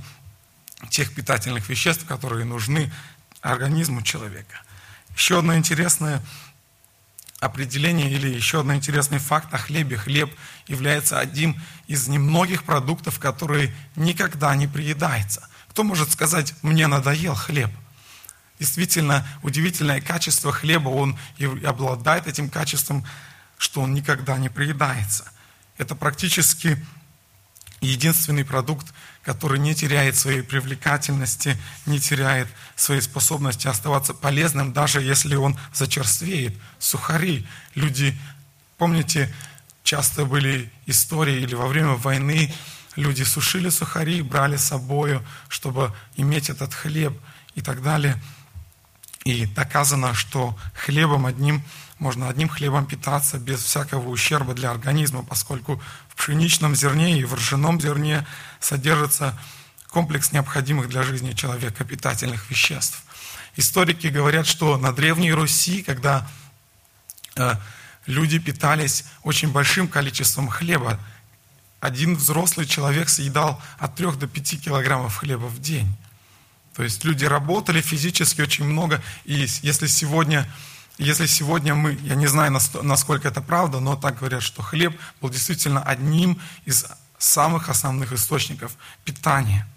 тех 0.89 1.13
питательных 1.13 1.69
веществ, 1.69 2.05
которые 2.05 2.43
нужны 2.43 2.91
организму 3.51 4.01
человека. 4.01 4.61
Еще 5.15 5.39
одно 5.39 5.55
интересное 5.55 6.21
определение 7.39 8.11
или 8.11 8.27
еще 8.27 8.61
один 8.61 8.75
интересный 8.75 9.19
факт 9.19 9.53
о 9.53 9.57
хлебе. 9.57 9.97
Хлеб 9.97 10.33
является 10.67 11.19
одним 11.19 11.61
из 11.87 12.07
немногих 12.07 12.63
продуктов, 12.63 13.19
который 13.19 13.73
никогда 13.95 14.55
не 14.55 14.67
приедается. 14.67 15.47
Кто 15.69 15.83
может 15.83 16.11
сказать, 16.11 16.55
мне 16.63 16.87
надоел 16.87 17.35
хлеб? 17.35 17.71
Действительно, 18.59 19.27
удивительное 19.43 20.01
качество 20.01 20.51
хлеба, 20.51 20.89
он 20.89 21.17
обладает 21.63 22.25
этим 22.25 22.49
качеством, 22.49 23.05
что 23.59 23.81
он 23.81 23.93
никогда 23.93 24.37
не 24.37 24.49
приедается. 24.49 25.31
Это 25.77 25.93
практически 25.93 26.83
единственный 27.81 28.43
продукт, 28.43 28.87
который 29.27 29.59
не 29.59 29.75
теряет 29.75 30.15
своей 30.15 30.41
привлекательности, 30.41 31.57
не 31.85 31.99
теряет 31.99 32.47
своей 32.77 33.01
способности 33.01 33.67
оставаться 33.67 34.13
полезным, 34.13 34.71
даже 34.71 35.01
если 35.01 35.35
он 35.35 35.57
зачерствеет. 35.73 36.57
Сухари. 36.79 37.45
Люди, 37.75 38.17
помните, 38.77 39.29
часто 39.83 40.23
были 40.23 40.71
истории 40.85 41.41
или 41.41 41.55
во 41.55 41.67
время 41.67 41.95
войны 41.95 42.53
люди 42.95 43.23
сушили 43.23 43.67
сухари, 43.67 44.21
брали 44.21 44.55
с 44.55 44.63
собой, 44.63 45.19
чтобы 45.49 45.93
иметь 46.15 46.49
этот 46.49 46.73
хлеб 46.73 47.13
и 47.53 47.61
так 47.61 47.83
далее. 47.83 48.15
И 49.25 49.45
доказано, 49.45 50.13
что 50.13 50.57
хлебом 50.73 51.25
одним 51.25 51.65
можно 51.99 52.29
одним 52.29 52.47
хлебом 52.47 52.85
питаться 52.85 53.39
без 53.39 53.61
всякого 53.61 54.07
ущерба 54.07 54.53
для 54.53 54.71
организма, 54.71 55.23
поскольку 55.23 55.81
пшеничном 56.17 56.75
зерне 56.75 57.19
и 57.19 57.23
в 57.23 57.33
ржаном 57.35 57.79
зерне 57.79 58.27
содержится 58.59 59.39
комплекс 59.89 60.31
необходимых 60.31 60.89
для 60.89 61.03
жизни 61.03 61.31
человека 61.31 61.85
питательных 61.85 62.49
веществ. 62.49 63.03
Историки 63.55 64.07
говорят, 64.07 64.45
что 64.45 64.77
на 64.77 64.91
Древней 64.91 65.31
Руси, 65.31 65.81
когда 65.81 66.29
э, 67.35 67.53
люди 68.05 68.37
питались 68.39 69.05
очень 69.23 69.51
большим 69.51 69.87
количеством 69.87 70.49
хлеба, 70.49 70.99
один 71.79 72.15
взрослый 72.15 72.65
человек 72.65 73.09
съедал 73.09 73.61
от 73.79 73.95
3 73.95 74.11
до 74.13 74.27
5 74.27 74.63
килограммов 74.63 75.15
хлеба 75.15 75.45
в 75.45 75.59
день. 75.59 75.95
То 76.75 76.83
есть 76.83 77.03
люди 77.03 77.25
работали 77.25 77.81
физически 77.81 78.41
очень 78.41 78.65
много, 78.65 79.01
и 79.25 79.47
если 79.61 79.87
сегодня 79.87 80.47
если 80.97 81.25
сегодня 81.25 81.75
мы, 81.75 81.97
я 82.03 82.15
не 82.15 82.27
знаю, 82.27 82.57
насколько 82.81 83.27
это 83.27 83.41
правда, 83.41 83.79
но 83.79 83.95
так 83.95 84.19
говорят, 84.19 84.41
что 84.41 84.61
хлеб 84.61 84.99
был 85.21 85.29
действительно 85.29 85.81
одним 85.81 86.39
из 86.65 86.85
самых 87.17 87.69
основных 87.69 88.13
источников 88.13 88.75
питания. 89.05 89.67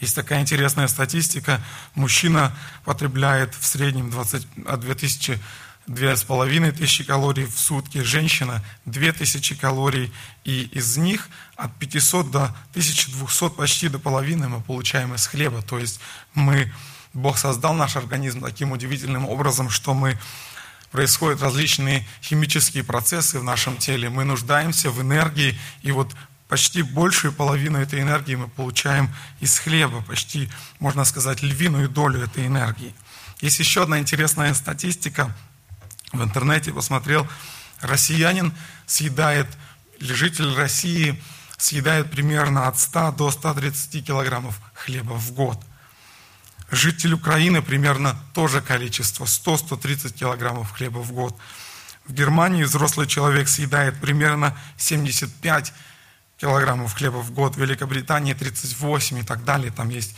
Есть 0.00 0.16
такая 0.16 0.40
интересная 0.40 0.88
статистика. 0.88 1.62
Мужчина 1.94 2.52
потребляет 2.84 3.54
в 3.54 3.64
среднем 3.64 4.10
20, 4.10 4.46
от 4.66 4.80
2000 4.80 5.40
2500 5.86 7.06
калорий 7.06 7.44
в 7.44 7.58
сутки, 7.58 8.02
женщина 8.02 8.62
2000 8.84 9.56
калорий, 9.56 10.12
и 10.44 10.62
из 10.72 10.96
них 10.96 11.28
от 11.56 11.74
500 11.76 12.30
до 12.30 12.44
1200 12.70 13.50
почти 13.50 13.88
до 13.88 13.98
половины 13.98 14.48
мы 14.48 14.60
получаем 14.60 15.14
из 15.14 15.26
хлеба. 15.26 15.60
То 15.62 15.78
есть 15.78 16.00
мы 16.34 16.72
Бог 17.14 17.36
создал 17.38 17.74
наш 17.74 17.96
организм 17.96 18.40
таким 18.40 18.72
удивительным 18.72 19.28
образом, 19.28 19.68
что 19.68 19.92
мы 19.92 20.18
происходят 20.90 21.42
различные 21.42 22.06
химические 22.22 22.84
процессы 22.84 23.38
в 23.38 23.44
нашем 23.44 23.76
теле, 23.76 24.08
мы 24.08 24.24
нуждаемся 24.24 24.90
в 24.90 25.00
энергии, 25.00 25.58
и 25.82 25.90
вот 25.90 26.14
почти 26.48 26.82
большую 26.82 27.32
половину 27.32 27.78
этой 27.78 28.00
энергии 28.00 28.34
мы 28.34 28.48
получаем 28.48 29.10
из 29.40 29.58
хлеба, 29.58 30.02
почти, 30.02 30.50
можно 30.80 31.04
сказать, 31.04 31.42
львиную 31.42 31.88
долю 31.88 32.22
этой 32.22 32.46
энергии. 32.46 32.94
Есть 33.40 33.58
еще 33.58 33.82
одна 33.82 33.98
интересная 33.98 34.52
статистика. 34.54 35.34
В 36.12 36.22
интернете 36.22 36.72
посмотрел, 36.72 37.26
россиянин 37.80 38.52
съедает, 38.86 39.48
житель 39.98 40.54
России 40.54 41.22
съедает 41.56 42.10
примерно 42.10 42.68
от 42.68 42.78
100 42.78 43.12
до 43.12 43.30
130 43.30 44.06
килограммов 44.06 44.60
хлеба 44.74 45.14
в 45.14 45.32
год– 45.32 45.58
Житель 46.72 47.12
Украины 47.12 47.60
примерно 47.60 48.18
то 48.32 48.48
же 48.48 48.62
количество, 48.62 49.26
100-130 49.26 50.14
килограммов 50.14 50.72
хлеба 50.72 51.00
в 51.00 51.12
год. 51.12 51.36
В 52.06 52.14
Германии 52.14 52.64
взрослый 52.64 53.06
человек 53.06 53.48
съедает 53.48 54.00
примерно 54.00 54.56
75 54.78 55.74
килограммов 56.38 56.94
хлеба 56.94 57.18
в 57.18 57.30
год, 57.30 57.56
в 57.56 57.60
Великобритании 57.60 58.32
38 58.32 59.18
и 59.18 59.22
так 59.22 59.44
далее. 59.44 59.70
Там 59.70 59.90
есть 59.90 60.16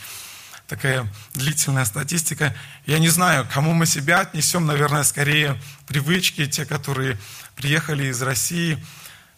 такая 0.65 1.11
длительная 1.33 1.83
статистика. 1.83 2.55
Я 2.85 2.99
не 2.99 3.09
знаю, 3.09 3.45
кому 3.53 3.73
мы 3.73 3.85
себя 3.85 4.21
отнесем, 4.21 4.65
наверное, 4.65 5.03
скорее 5.03 5.61
привычки, 5.87 6.45
те, 6.45 6.65
которые 6.65 7.19
приехали 7.57 8.05
из 8.05 8.21
России– 8.21 8.81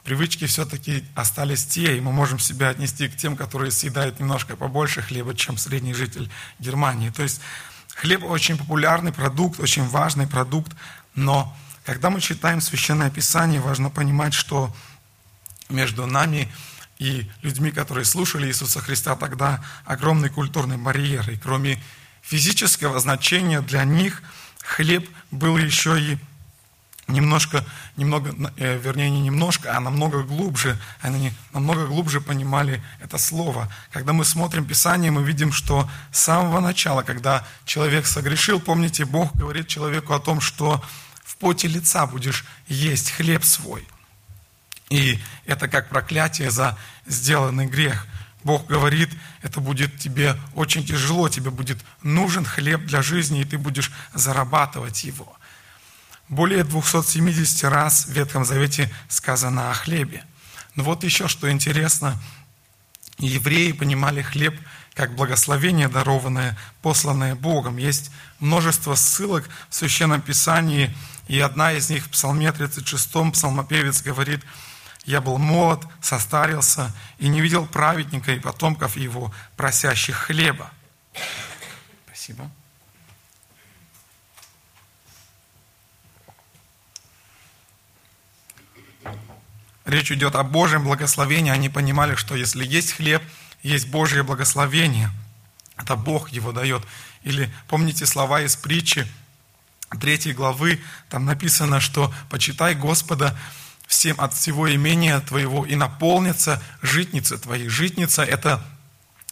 привычки 0.07 0.45
все-таки 0.45 1.03
остались 1.15 1.65
те, 1.65 1.97
и 1.97 1.99
мы 1.99 2.13
можем 2.13 2.39
себя 2.39 2.69
отнести 2.69 3.09
к 3.09 3.17
тем, 3.17 3.35
которые 3.35 3.71
съедают 3.71 4.21
немножко 4.21 4.55
побольше 4.55 5.01
хлеба, 5.01 5.35
чем 5.35 5.57
средний 5.57 5.93
житель 5.93 6.31
Германии. 6.59 7.09
То 7.09 7.23
есть 7.23 7.41
хлеб 7.93 8.23
очень 8.23 8.57
популярный 8.57 9.11
продукт, 9.11 9.59
очень 9.59 9.85
важный 9.85 10.25
продукт, 10.25 10.71
но 11.13 11.53
когда 11.85 12.09
мы 12.09 12.21
читаем 12.21 12.61
Священное 12.61 13.09
Писание, 13.09 13.59
важно 13.59 13.89
понимать, 13.89 14.33
что 14.33 14.73
между 15.67 16.05
нами 16.05 16.49
и 16.99 17.29
людьми, 17.41 17.71
которые 17.71 18.05
слушали 18.05 18.47
Иисуса 18.47 18.79
Христа 18.79 19.17
тогда, 19.17 19.61
огромный 19.83 20.29
культурный 20.29 20.77
барьер. 20.77 21.29
И 21.29 21.35
кроме 21.35 21.83
физического 22.21 22.97
значения 23.01 23.59
для 23.59 23.83
них, 23.83 24.23
хлеб 24.63 25.05
был 25.31 25.57
еще 25.57 25.99
и 25.99 26.17
немножко, 27.07 27.63
немного, 27.95 28.33
э, 28.57 28.77
вернее, 28.77 29.09
не 29.09 29.21
немножко, 29.21 29.75
а 29.75 29.79
намного 29.79 30.23
глубже, 30.23 30.77
они 31.01 31.31
намного 31.53 31.87
глубже 31.87 32.21
понимали 32.21 32.83
это 32.99 33.17
слово. 33.17 33.71
Когда 33.91 34.13
мы 34.13 34.25
смотрим 34.25 34.65
Писание, 34.65 35.11
мы 35.11 35.23
видим, 35.23 35.51
что 35.51 35.89
с 36.11 36.19
самого 36.19 36.59
начала, 36.59 37.03
когда 37.03 37.45
человек 37.65 38.05
согрешил, 38.05 38.59
помните, 38.59 39.05
Бог 39.05 39.35
говорит 39.35 39.67
человеку 39.67 40.13
о 40.13 40.19
том, 40.19 40.41
что 40.41 40.83
в 41.23 41.37
поте 41.37 41.67
лица 41.67 42.05
будешь 42.05 42.45
есть 42.67 43.11
хлеб 43.11 43.43
свой. 43.43 43.87
И 44.89 45.19
это 45.45 45.67
как 45.67 45.89
проклятие 45.89 46.51
за 46.51 46.77
сделанный 47.05 47.67
грех. 47.67 48.07
Бог 48.43 48.65
говорит, 48.67 49.09
это 49.41 49.59
будет 49.59 49.97
тебе 49.97 50.37
очень 50.55 50.85
тяжело, 50.85 51.27
тебе 51.27 51.51
будет 51.51 51.79
нужен 52.01 52.45
хлеб 52.45 52.85
для 52.85 53.01
жизни, 53.01 53.41
и 53.41 53.45
ты 53.45 53.57
будешь 53.57 53.91
зарабатывать 54.13 55.03
его. 55.03 55.36
Более 56.29 56.63
270 56.63 57.63
раз 57.65 58.05
в 58.05 58.11
Ветхом 58.11 58.43
Завете 58.43 58.93
сказано 59.07 59.71
о 59.71 59.73
хлебе. 59.73 60.23
Но 60.75 60.83
вот 60.83 61.03
еще 61.03 61.27
что 61.27 61.49
интересно. 61.49 62.19
Евреи 63.17 63.71
понимали 63.71 64.21
хлеб 64.21 64.59
как 64.93 65.15
благословение, 65.15 65.87
дарованное, 65.87 66.57
посланное 66.81 67.35
Богом. 67.35 67.77
Есть 67.77 68.11
множество 68.39 68.95
ссылок 68.95 69.47
в 69.69 69.75
Священном 69.75 70.21
Писании, 70.21 70.93
и 71.27 71.39
одна 71.39 71.71
из 71.73 71.89
них 71.89 72.05
в 72.05 72.09
Псалме 72.09 72.51
36 72.51 73.31
псалмопевец 73.31 74.01
говорит, 74.01 74.41
«Я 75.05 75.21
был 75.21 75.37
молод, 75.37 75.85
состарился, 76.01 76.93
и 77.19 77.27
не 77.27 77.41
видел 77.41 77.65
праведника 77.67 78.33
и 78.33 78.39
потомков 78.39 78.97
его, 78.97 79.33
просящих 79.55 80.15
хлеба». 80.15 80.71
Спасибо. 82.07 82.51
Речь 89.87 90.11
идет 90.11 90.35
о 90.35 90.43
Божьем 90.43 90.83
благословении. 90.83 91.49
Они 91.49 91.69
понимали, 91.69 92.15
что 92.15 92.35
если 92.35 92.65
есть 92.65 92.91
хлеб, 92.91 93.23
есть 93.63 93.87
Божье 93.87 94.21
благословение. 94.21 95.09
Это 95.77 95.95
Бог 95.95 96.29
его 96.29 96.51
дает. 96.51 96.83
Или 97.23 97.49
помните 97.69 98.05
слова 98.05 98.41
из 98.41 98.57
притчи 98.57 99.07
третьей 100.01 100.33
главы, 100.33 100.81
там 101.09 101.23
написано, 101.23 101.79
что 101.79 102.13
«почитай 102.29 102.75
Господа 102.75 103.39
всем 103.87 104.19
от 104.19 104.33
всего 104.33 104.69
имения 104.69 105.21
твоего, 105.21 105.65
и 105.65 105.75
наполнится 105.75 106.61
житница 106.81 107.37
твоей». 107.37 107.69
Житница– 107.69 108.23
это 108.25 108.61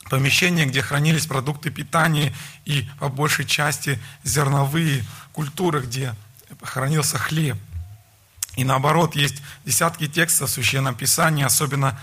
помещение, 0.09 0.65
где 0.65 0.81
хранились 0.81 1.25
продукты 1.25 1.69
питания 1.69 2.33
и 2.63 2.87
по 2.99 3.09
большей 3.09 3.43
части 3.43 3.99
зерновые 4.23 5.03
культуры, 5.33 5.81
где 5.81 6.15
хранился 6.61 7.17
хлеб– 7.17 7.57
и 8.55 8.63
наоборот, 8.63 9.15
есть 9.15 9.41
десятки 9.65 10.07
текстов 10.07 10.49
в 10.49 10.53
Священном 10.53 10.95
Писании, 10.95 11.43
особенно 11.43 11.99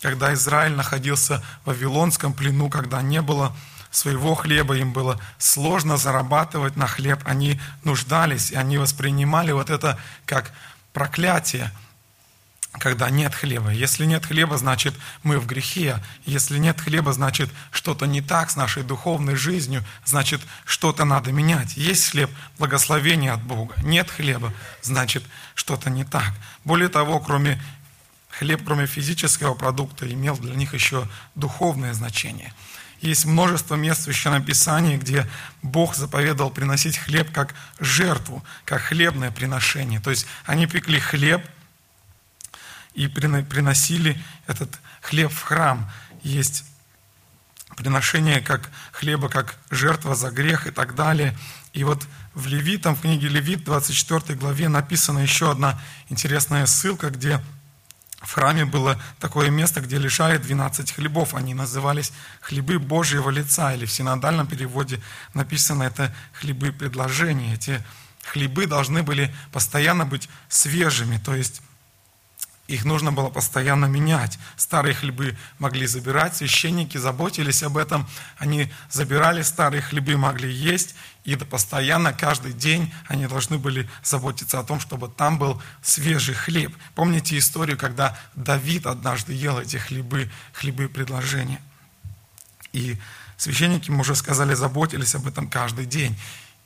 когда 0.00 0.34
Израиль 0.34 0.74
находился 0.74 1.42
в 1.64 1.68
Вавилонском 1.68 2.32
плену, 2.32 2.68
когда 2.68 3.02
не 3.02 3.22
было 3.22 3.54
своего 3.92 4.34
хлеба, 4.34 4.76
им 4.76 4.92
было 4.92 5.20
сложно 5.38 5.96
зарабатывать 5.96 6.76
на 6.76 6.86
хлеб, 6.86 7.20
они 7.24 7.60
нуждались, 7.84 8.50
и 8.50 8.56
они 8.56 8.78
воспринимали 8.78 9.52
вот 9.52 9.70
это 9.70 9.98
как 10.26 10.52
проклятие, 10.92 11.70
когда 12.78 13.10
нет 13.10 13.34
хлеба. 13.34 13.70
Если 13.70 14.06
нет 14.06 14.24
хлеба, 14.24 14.56
значит 14.56 14.94
мы 15.22 15.38
в 15.38 15.46
грехе. 15.46 16.02
Если 16.24 16.58
нет 16.58 16.80
хлеба, 16.80 17.12
значит 17.12 17.50
что-то 17.70 18.06
не 18.06 18.22
так 18.22 18.50
с 18.50 18.56
нашей 18.56 18.82
духовной 18.82 19.36
жизнью, 19.36 19.84
значит 20.04 20.40
что-то 20.64 21.04
надо 21.04 21.32
менять. 21.32 21.76
Есть 21.76 22.10
хлеб, 22.10 22.30
благословение 22.58 23.32
от 23.32 23.42
Бога. 23.42 23.74
Нет 23.82 24.10
хлеба, 24.10 24.52
значит 24.80 25.22
что-то 25.54 25.90
не 25.90 26.04
так. 26.04 26.32
Более 26.64 26.88
того, 26.88 27.20
кроме 27.20 27.62
хлеб, 28.30 28.62
кроме 28.64 28.86
физического 28.86 29.54
продукта, 29.54 30.10
имел 30.10 30.36
для 30.38 30.54
них 30.54 30.72
еще 30.72 31.06
духовное 31.34 31.92
значение. 31.92 32.54
Есть 33.02 33.26
множество 33.26 33.74
мест 33.74 34.00
в 34.00 34.04
Священном 34.04 34.44
Писании, 34.44 34.96
где 34.96 35.28
Бог 35.60 35.94
заповедовал 35.94 36.50
приносить 36.50 36.96
хлеб 36.96 37.32
как 37.32 37.54
жертву, 37.80 38.42
как 38.64 38.80
хлебное 38.80 39.30
приношение. 39.30 40.00
То 40.00 40.10
есть 40.10 40.26
они 40.46 40.66
пекли 40.66 40.98
хлеб– 40.98 41.44
и 42.94 43.08
приносили 43.08 44.20
этот 44.46 44.70
хлеб 45.00 45.32
в 45.32 45.42
храм. 45.42 45.90
Есть 46.22 46.64
приношение 47.76 48.40
как 48.40 48.70
хлеба, 48.92 49.28
как 49.28 49.56
жертва 49.70 50.14
за 50.14 50.30
грех 50.30 50.66
и 50.66 50.70
так 50.70 50.94
далее. 50.94 51.36
И 51.72 51.84
вот 51.84 52.06
в 52.34 52.46
Левитам, 52.46 52.94
в 52.94 53.00
книге 53.00 53.28
Левит, 53.28 53.64
24 53.64 54.38
главе 54.38 54.68
написана 54.68 55.20
еще 55.20 55.50
одна 55.50 55.80
интересная 56.08 56.66
ссылка, 56.66 57.10
где 57.10 57.40
в 58.22 58.32
храме 58.34 58.64
было 58.64 59.00
такое 59.18 59.50
место, 59.50 59.80
где 59.80 59.98
лежали 59.98 60.38
12 60.38 60.92
хлебов. 60.92 61.34
Они 61.34 61.54
назывались 61.54 62.12
хлебы 62.40 62.78
Божьего 62.78 63.30
лица, 63.30 63.74
или 63.74 63.84
в 63.84 63.92
синодальном 63.92 64.46
переводе 64.46 65.00
написано 65.34 65.82
это 65.82 66.14
хлебы 66.32 66.72
предложения. 66.72 67.54
Эти 67.54 67.82
хлебы 68.24 68.66
должны 68.66 69.02
были 69.02 69.34
постоянно 69.50 70.04
быть 70.04 70.28
свежими, 70.48 71.18
то 71.18 71.34
есть 71.34 71.62
их 72.68 72.84
нужно 72.84 73.12
было 73.12 73.28
постоянно 73.28 73.86
менять. 73.86 74.38
Старые 74.56 74.94
хлебы 74.94 75.36
могли 75.58 75.86
забирать, 75.86 76.36
священники 76.36 76.96
заботились 76.96 77.62
об 77.62 77.76
этом. 77.76 78.08
Они 78.38 78.70
забирали 78.90 79.42
старые 79.42 79.82
хлебы, 79.82 80.16
могли 80.16 80.50
есть, 80.50 80.94
и 81.24 81.36
постоянно, 81.36 82.12
каждый 82.12 82.52
день 82.52 82.92
они 83.08 83.26
должны 83.26 83.58
были 83.58 83.88
заботиться 84.02 84.58
о 84.58 84.64
том, 84.64 84.80
чтобы 84.80 85.08
там 85.08 85.38
был 85.38 85.60
свежий 85.82 86.34
хлеб. 86.34 86.74
Помните 86.94 87.36
историю, 87.36 87.76
когда 87.76 88.18
Давид 88.34 88.86
однажды 88.86 89.32
ел 89.32 89.58
эти 89.58 89.76
хлебы, 89.76 90.30
хлебы 90.52 90.88
предложения? 90.88 91.60
И 92.72 92.96
священники, 93.36 93.90
мы 93.90 94.00
уже 94.00 94.14
сказали, 94.14 94.54
заботились 94.54 95.14
об 95.14 95.26
этом 95.26 95.48
каждый 95.48 95.86
день. 95.86 96.16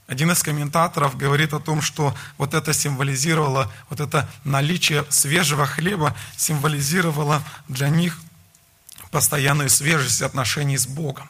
Один 0.07 0.31
из 0.31 0.43
комментаторов 0.43 1.17
говорит 1.17 1.53
о 1.53 1.59
том, 1.59 1.83
что 1.83 2.15
вот 2.39 2.55
это 2.55 2.73
символизировало, 2.73 3.73
вот 3.91 3.99
это 3.99 4.29
наличие 4.45 5.05
свежего 5.09 5.67
хлеба 5.67 6.15
символизировало 6.37 7.43
для 7.67 7.89
них 7.89 8.21
постоянную 9.11 9.69
свежесть 9.69 10.23
отношений 10.23 10.79
с 10.79 10.87
Богом. 10.87 11.29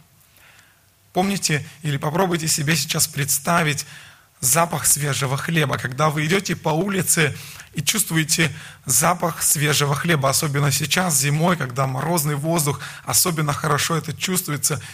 Помните 1.14 1.66
или 1.83 1.97
попробуйте 1.97 2.49
себе 2.49 2.76
сейчас 2.76 3.06
представить 3.06 3.87
запах 4.40 4.85
свежего 4.85 5.38
хлеба. 5.38 5.78
Когда 5.78 6.11
вы 6.11 6.26
идете 6.26 6.54
по 6.54 6.68
улице 6.68 7.35
и 7.73 7.80
чувствуете 7.80 8.52
запах 8.85 9.42
свежего 9.42 9.95
хлеба, 9.95 10.28
особенно 10.28 10.71
сейчас 10.71 11.18
зимой, 11.18 11.56
когда 11.56 11.87
морозный 11.87 12.35
воздух, 12.35 12.80
особенно 13.04 13.54
хорошо 13.54 13.97
это 13.97 14.12
чувствуется– 14.12 14.83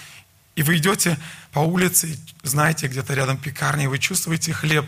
и 0.54 0.62
вы 0.62 0.76
идете 0.76 1.18
по 1.52 1.60
улице, 1.60 2.18
знаете, 2.42 2.86
где-то 2.86 3.14
рядом 3.14 3.38
пекарня, 3.38 3.84
и 3.84 3.88
вы 3.88 3.98
чувствуете 3.98 4.52
хлеб, 4.52 4.86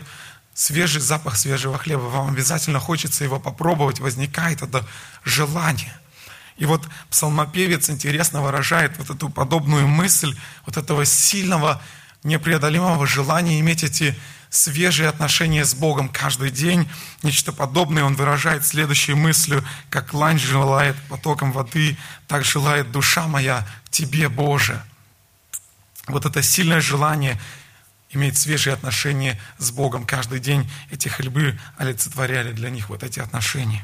свежий 0.53 1.01
запах 1.01 1.35
свежего 1.35 1.77
хлеба, 1.77 2.01
вам 2.01 2.29
обязательно 2.29 2.79
хочется 2.79 3.23
его 3.23 3.39
попробовать, 3.39 3.99
возникает 3.99 4.61
это 4.61 4.85
желание. 5.23 5.93
И 6.57 6.65
вот 6.65 6.87
псалмопевец 7.09 7.89
интересно 7.89 8.41
выражает 8.41 8.97
вот 8.97 9.09
эту 9.09 9.29
подобную 9.29 9.87
мысль, 9.87 10.37
вот 10.65 10.77
этого 10.77 11.03
сильного, 11.03 11.81
непреодолимого 12.23 13.05
желания 13.05 13.59
иметь 13.59 13.83
эти 13.83 14.15
свежие 14.49 15.09
отношения 15.09 15.65
с 15.65 15.73
Богом 15.73 16.07
каждый 16.07 16.51
день. 16.51 16.87
Нечто 17.23 17.51
подобное 17.51 18.05
он 18.05 18.15
выражает 18.15 18.65
следующей 18.65 19.15
мыслью, 19.15 19.65
как 19.89 20.13
лань 20.13 20.39
желает 20.39 20.95
потоком 21.09 21.51
воды, 21.51 21.97
так 22.27 22.45
желает 22.45 22.91
душа 22.91 23.27
моя 23.27 23.67
Тебе, 23.89 24.29
Боже 24.29 24.81
вот 26.07 26.25
это 26.25 26.41
сильное 26.41 26.81
желание 26.81 27.39
иметь 28.09 28.37
свежие 28.37 28.73
отношения 28.73 29.39
с 29.57 29.71
Богом 29.71 30.05
каждый 30.05 30.39
день, 30.39 30.69
эти 30.89 31.07
хлебы 31.07 31.59
олицетворяли 31.77 32.51
для 32.53 32.69
них 32.69 32.89
вот 32.89 33.03
эти 33.03 33.19
отношения. 33.19 33.83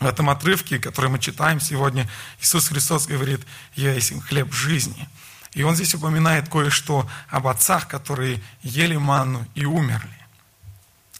В 0.00 0.06
этом 0.06 0.30
отрывке, 0.30 0.78
который 0.78 1.10
мы 1.10 1.18
читаем 1.18 1.60
сегодня, 1.60 2.08
Иисус 2.40 2.68
Христос 2.68 3.06
говорит, 3.06 3.40
«Я 3.74 3.92
есть 3.94 4.12
хлеб 4.24 4.52
жизни». 4.52 5.08
И 5.52 5.62
Он 5.62 5.74
здесь 5.74 5.94
упоминает 5.94 6.48
кое-что 6.48 7.08
об 7.28 7.46
отцах, 7.46 7.86
которые 7.86 8.42
ели 8.62 8.96
манну 8.96 9.46
и 9.54 9.64
умерли. 9.64 10.08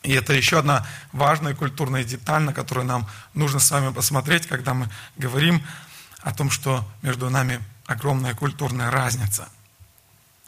И 0.02 0.12
это 0.12 0.32
еще 0.32 0.58
одна 0.58 0.86
важная 1.12 1.54
культурная 1.54 2.02
деталь, 2.02 2.42
на 2.42 2.52
которую 2.52 2.86
нам 2.86 3.08
нужно 3.34 3.60
с 3.60 3.70
вами 3.70 3.92
посмотреть, 3.92 4.46
когда 4.46 4.74
мы 4.74 4.88
говорим 5.16 5.62
о 6.22 6.32
том, 6.32 6.50
что 6.50 6.88
между 7.02 7.30
нами 7.30 7.60
огромная 7.86 8.34
культурная 8.34 8.90
разница– 8.90 9.48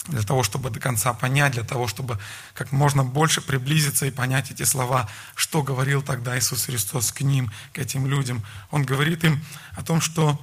для 0.06 0.22
того, 0.22 0.42
чтобы 0.42 0.70
до 0.70 0.80
конца 0.80 1.14
понять, 1.14 1.52
для 1.52 1.64
того, 1.64 1.88
чтобы 1.88 2.18
как 2.52 2.72
можно 2.72 3.04
больше 3.04 3.40
приблизиться 3.40 4.06
и 4.06 4.10
понять 4.10 4.50
эти 4.50 4.62
слова, 4.64 5.08
что 5.34 5.62
говорил 5.62 6.02
тогда 6.02 6.38
Иисус 6.38 6.66
Христос 6.66 7.12
к 7.12 7.22
ним, 7.22 7.50
к 7.72 7.78
этим 7.78 8.06
людям. 8.06 8.44
Он 8.70 8.84
говорит 8.84 9.24
им 9.24 9.42
о 9.72 9.82
том, 9.82 10.00
что 10.00 10.40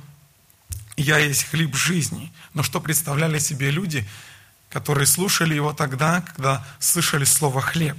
«Я 0.98 1.20
есть 1.20 1.44
хлеб 1.44 1.76
жизни». 1.76 2.34
Но 2.54 2.64
что 2.64 2.82
представляли 2.82 3.40
себе 3.40 3.70
люди, 3.72 4.08
которые 4.70 5.06
слушали 5.06 5.54
его 5.54 5.74
тогда, 5.74 6.22
когда 6.22 6.66
слышали 6.80 7.24
слово 7.24 7.62
«хлеб»? 7.62 7.98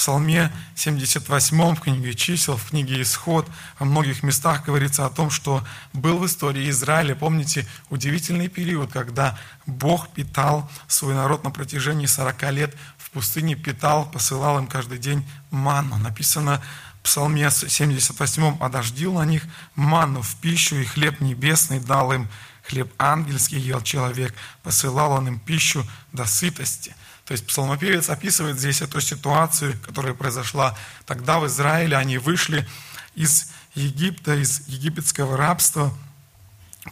Псалме 0.00 0.50
78, 0.76 1.74
в 1.74 1.80
книге 1.82 2.14
чисел, 2.14 2.56
в 2.56 2.70
книге 2.70 3.02
Исход, 3.02 3.46
во 3.78 3.84
многих 3.84 4.22
местах 4.22 4.64
говорится 4.64 5.04
о 5.04 5.10
том, 5.10 5.28
что 5.28 5.62
был 5.92 6.16
в 6.16 6.24
истории 6.24 6.70
Израиля, 6.70 7.14
помните, 7.14 7.66
удивительный 7.90 8.48
период, 8.48 8.90
когда 8.90 9.38
Бог 9.66 10.08
питал 10.08 10.70
свой 10.88 11.12
народ 11.12 11.44
на 11.44 11.50
протяжении 11.50 12.06
40 12.06 12.50
лет 12.50 12.74
в 12.96 13.10
пустыне, 13.10 13.56
питал, 13.56 14.10
посылал 14.10 14.58
им 14.58 14.68
каждый 14.68 14.96
день 14.96 15.22
манну. 15.50 15.98
Написано 15.98 16.62
в 17.00 17.02
Псалме 17.02 17.50
78, 17.50 18.56
«Одождил 18.58 19.12
на 19.12 19.26
них 19.26 19.42
манну 19.74 20.22
в 20.22 20.34
пищу, 20.36 20.76
и 20.76 20.84
хлеб 20.86 21.20
небесный 21.20 21.78
дал 21.78 22.10
им, 22.14 22.26
хлеб 22.66 22.90
ангельский 22.98 23.58
ел 23.58 23.82
человек, 23.82 24.34
посылал 24.62 25.12
он 25.12 25.28
им 25.28 25.38
пищу 25.38 25.86
до 26.14 26.24
сытости». 26.24 26.94
То 27.30 27.34
есть 27.34 27.46
псалмопевец 27.46 28.10
описывает 28.10 28.58
здесь 28.58 28.82
эту 28.82 29.00
ситуацию, 29.00 29.78
которая 29.86 30.14
произошла 30.14 30.76
тогда 31.06 31.38
в 31.38 31.46
Израиле. 31.46 31.96
Они 31.96 32.18
вышли 32.18 32.66
из 33.14 33.52
Египта, 33.76 34.34
из 34.34 34.66
египетского 34.66 35.36
рабства. 35.36 35.96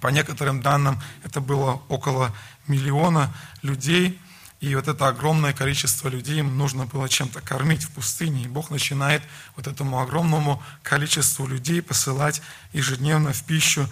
По 0.00 0.06
некоторым 0.06 0.62
данным, 0.62 1.02
это 1.24 1.40
было 1.40 1.82
около 1.88 2.32
миллиона 2.68 3.34
людей. 3.62 4.16
И 4.60 4.76
вот 4.76 4.86
это 4.86 5.08
огромное 5.08 5.52
количество 5.52 6.08
людей 6.08 6.38
им 6.38 6.56
нужно 6.56 6.86
было 6.86 7.08
чем-то 7.08 7.40
кормить 7.40 7.82
в 7.82 7.90
пустыне. 7.90 8.44
И 8.44 8.46
Бог 8.46 8.70
начинает 8.70 9.24
вот 9.56 9.66
этому 9.66 10.00
огромному 10.00 10.62
количеству 10.84 11.48
людей 11.48 11.82
посылать 11.82 12.42
ежедневно 12.72 13.32
в 13.32 13.42
пищу 13.42 13.88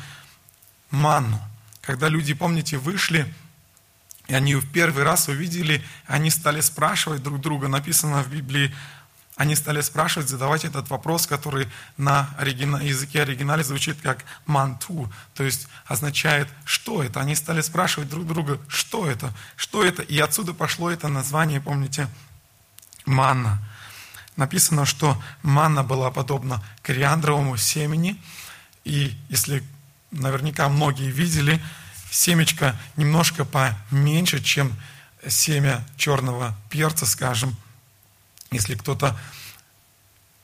манну. 0.92 1.40
Когда 1.80 2.08
люди, 2.08 2.34
помните, 2.34 2.78
вышли 2.78 3.26
и 4.28 4.34
они 4.34 4.54
в 4.54 4.70
первый 4.70 5.04
раз 5.04 5.28
увидели, 5.28 5.84
они 6.06 6.30
стали 6.30 6.60
спрашивать 6.60 7.22
друг 7.22 7.40
друга, 7.40 7.68
написано 7.68 8.22
в 8.22 8.30
Библии, 8.30 8.74
они 9.36 9.54
стали 9.54 9.82
спрашивать, 9.82 10.30
задавать 10.30 10.64
этот 10.64 10.88
вопрос, 10.88 11.26
который 11.26 11.68
на 11.98 12.30
оригина... 12.38 12.78
языке 12.78 13.20
оригинале 13.20 13.62
звучит 13.62 14.00
как 14.00 14.24
манту, 14.46 15.12
то 15.34 15.44
есть 15.44 15.68
означает, 15.84 16.48
что 16.64 17.02
это. 17.02 17.20
Они 17.20 17.34
стали 17.34 17.60
спрашивать 17.60 18.08
друг 18.08 18.26
друга, 18.26 18.58
что 18.66 19.06
это, 19.06 19.30
что 19.54 19.84
это. 19.84 20.02
И 20.02 20.18
отсюда 20.18 20.54
пошло 20.54 20.90
это 20.90 21.08
название, 21.08 21.60
помните, 21.60 22.08
манна. 23.04 23.62
Написано, 24.36 24.86
что 24.86 25.22
манна 25.42 25.84
была 25.84 26.10
подобна 26.10 26.64
кориандровому 26.82 27.58
семени. 27.58 28.20
И 28.84 29.14
если 29.28 29.62
наверняка 30.10 30.70
многие 30.70 31.10
видели, 31.10 31.62
семечко 32.10 32.76
немножко 32.96 33.44
поменьше, 33.44 34.42
чем 34.42 34.72
семя 35.26 35.84
черного 35.96 36.56
перца, 36.70 37.06
скажем. 37.06 37.56
Если 38.50 38.74
кто-то 38.74 39.18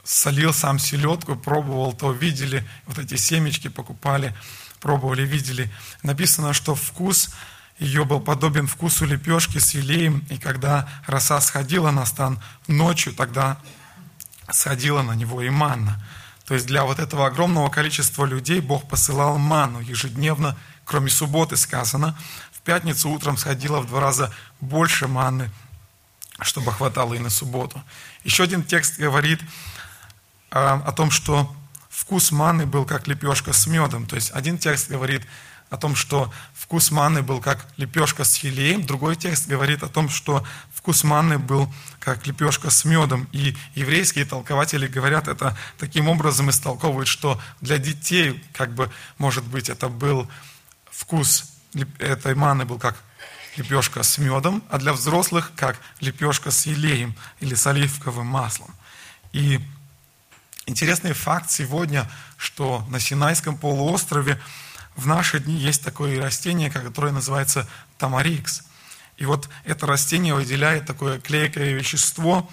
солил 0.05 0.53
сам 0.53 0.79
селедку, 0.79 1.37
пробовал, 1.37 1.93
то 1.93 2.13
видели 2.13 2.67
вот 2.87 2.99
эти 2.99 3.17
семечки, 3.17 3.69
покупали 3.69 4.35
пробовали, 4.83 5.23
видели. 5.23 5.71
Написано, 6.03 6.53
что 6.53 6.75
вкус 6.75 7.31
ее 7.79 8.05
был 8.05 8.21
подобен 8.21 8.67
вкусу 8.67 9.07
лепешки 9.07 9.59
с 9.59 9.75
елеем, 9.75 10.27
и 10.29 10.37
когда 10.37 10.89
роса 11.07 11.41
сходила 11.41 11.91
на 11.91 12.05
стан 12.05 12.39
ночью, 12.67 13.15
тогда 13.15 13.59
сходила 14.51 15.03
на 15.03 15.13
него 15.13 15.41
и 15.41 15.49
манна. 15.51 16.05
То 16.45 16.55
есть 16.55 16.67
для 16.67 16.85
вот 16.85 16.99
этого 16.99 17.27
огромного 17.27 17.71
количества 17.71 18.27
людей 18.27 18.61
Бог 18.61 18.89
посылал 18.89 19.39
ману 19.39 19.81
ежедневно, 19.81 20.59
кроме 20.93 21.09
субботы 21.09 21.57
сказано. 21.57 22.15
В 22.53 22.61
пятницу 22.61 23.09
утром 23.09 23.39
сходило 23.39 23.81
в 23.81 23.87
два 23.87 24.01
раза 24.01 24.31
больше 24.61 25.09
манны, 25.09 25.51
чтобы 26.43 26.71
хватало 26.71 27.15
и 27.15 27.19
на 27.19 27.31
субботу. 27.31 27.83
Еще 28.25 28.43
один 28.43 28.63
текст 28.63 28.99
говорит 28.99 29.41
а, 30.51 30.83
о 30.85 30.93
том, 30.93 31.11
что 31.11 31.51
вкус 31.89 32.31
маны 32.31 32.67
был 32.67 32.85
как 32.85 33.09
лепешка 33.09 33.55
с 33.55 33.67
медом. 33.67 34.05
То 34.05 34.17
есть 34.17 34.33
один 34.33 34.59
текст 34.59 34.91
говорит 34.91 35.23
о 35.71 35.79
том, 35.79 35.97
что 35.97 36.31
вкус 36.53 36.91
маны 36.91 37.23
был 37.23 37.41
как 37.41 37.67
лепешка 37.79 38.25
с 38.25 38.37
елеем, 38.45 38.85
другой 38.85 39.17
текст 39.17 39.49
говорит 39.49 39.83
о 39.83 39.89
том, 39.89 40.11
что 40.11 40.45
вкус 40.75 41.05
маны 41.05 41.39
был 41.39 41.73
как 42.01 42.27
лепешка 42.27 42.69
с 42.69 42.85
медом. 42.85 43.27
И 43.33 43.57
еврейские 43.75 44.27
толкователи 44.27 44.87
говорят 44.87 45.27
это 45.27 45.57
таким 45.79 46.11
образом 46.11 46.51
истолковывают, 46.51 47.09
что 47.09 47.41
для 47.63 47.79
детей, 47.79 48.45
как 48.53 48.75
бы, 48.75 48.91
может 49.17 49.45
быть, 49.45 49.71
это 49.71 49.89
был 49.89 50.29
вкус 50.93 51.47
этой 51.99 52.35
маны 52.35 52.65
был 52.65 52.79
как 52.79 53.03
лепешка 53.57 54.03
с 54.03 54.19
медом, 54.19 54.63
а 54.71 54.79
для 54.79 54.93
взрослых 54.93 55.53
как 55.57 55.79
лепешка 56.01 56.51
с 56.51 56.67
елеем 56.67 57.17
или 57.41 57.55
с 57.55 57.67
оливковым 57.67 58.27
маслом. 58.27 58.75
И 59.33 59.61
интересный 60.67 61.13
факт 61.13 61.51
сегодня, 61.51 62.11
что 62.37 62.87
на 62.89 63.01
Синайском 63.01 63.57
полуострове 63.57 64.41
в 64.95 65.07
наши 65.07 65.41
дни 65.41 65.55
есть 65.55 65.83
такое 65.83 66.21
растение, 66.21 66.71
которое 66.71 67.13
называется 67.13 67.67
тамарикс. 67.99 68.63
И 69.17 69.25
вот 69.25 69.49
это 69.65 69.87
растение 69.87 70.35
выделяет 70.35 70.87
такое 70.87 71.21
клейкое 71.21 71.73
вещество, 71.73 72.51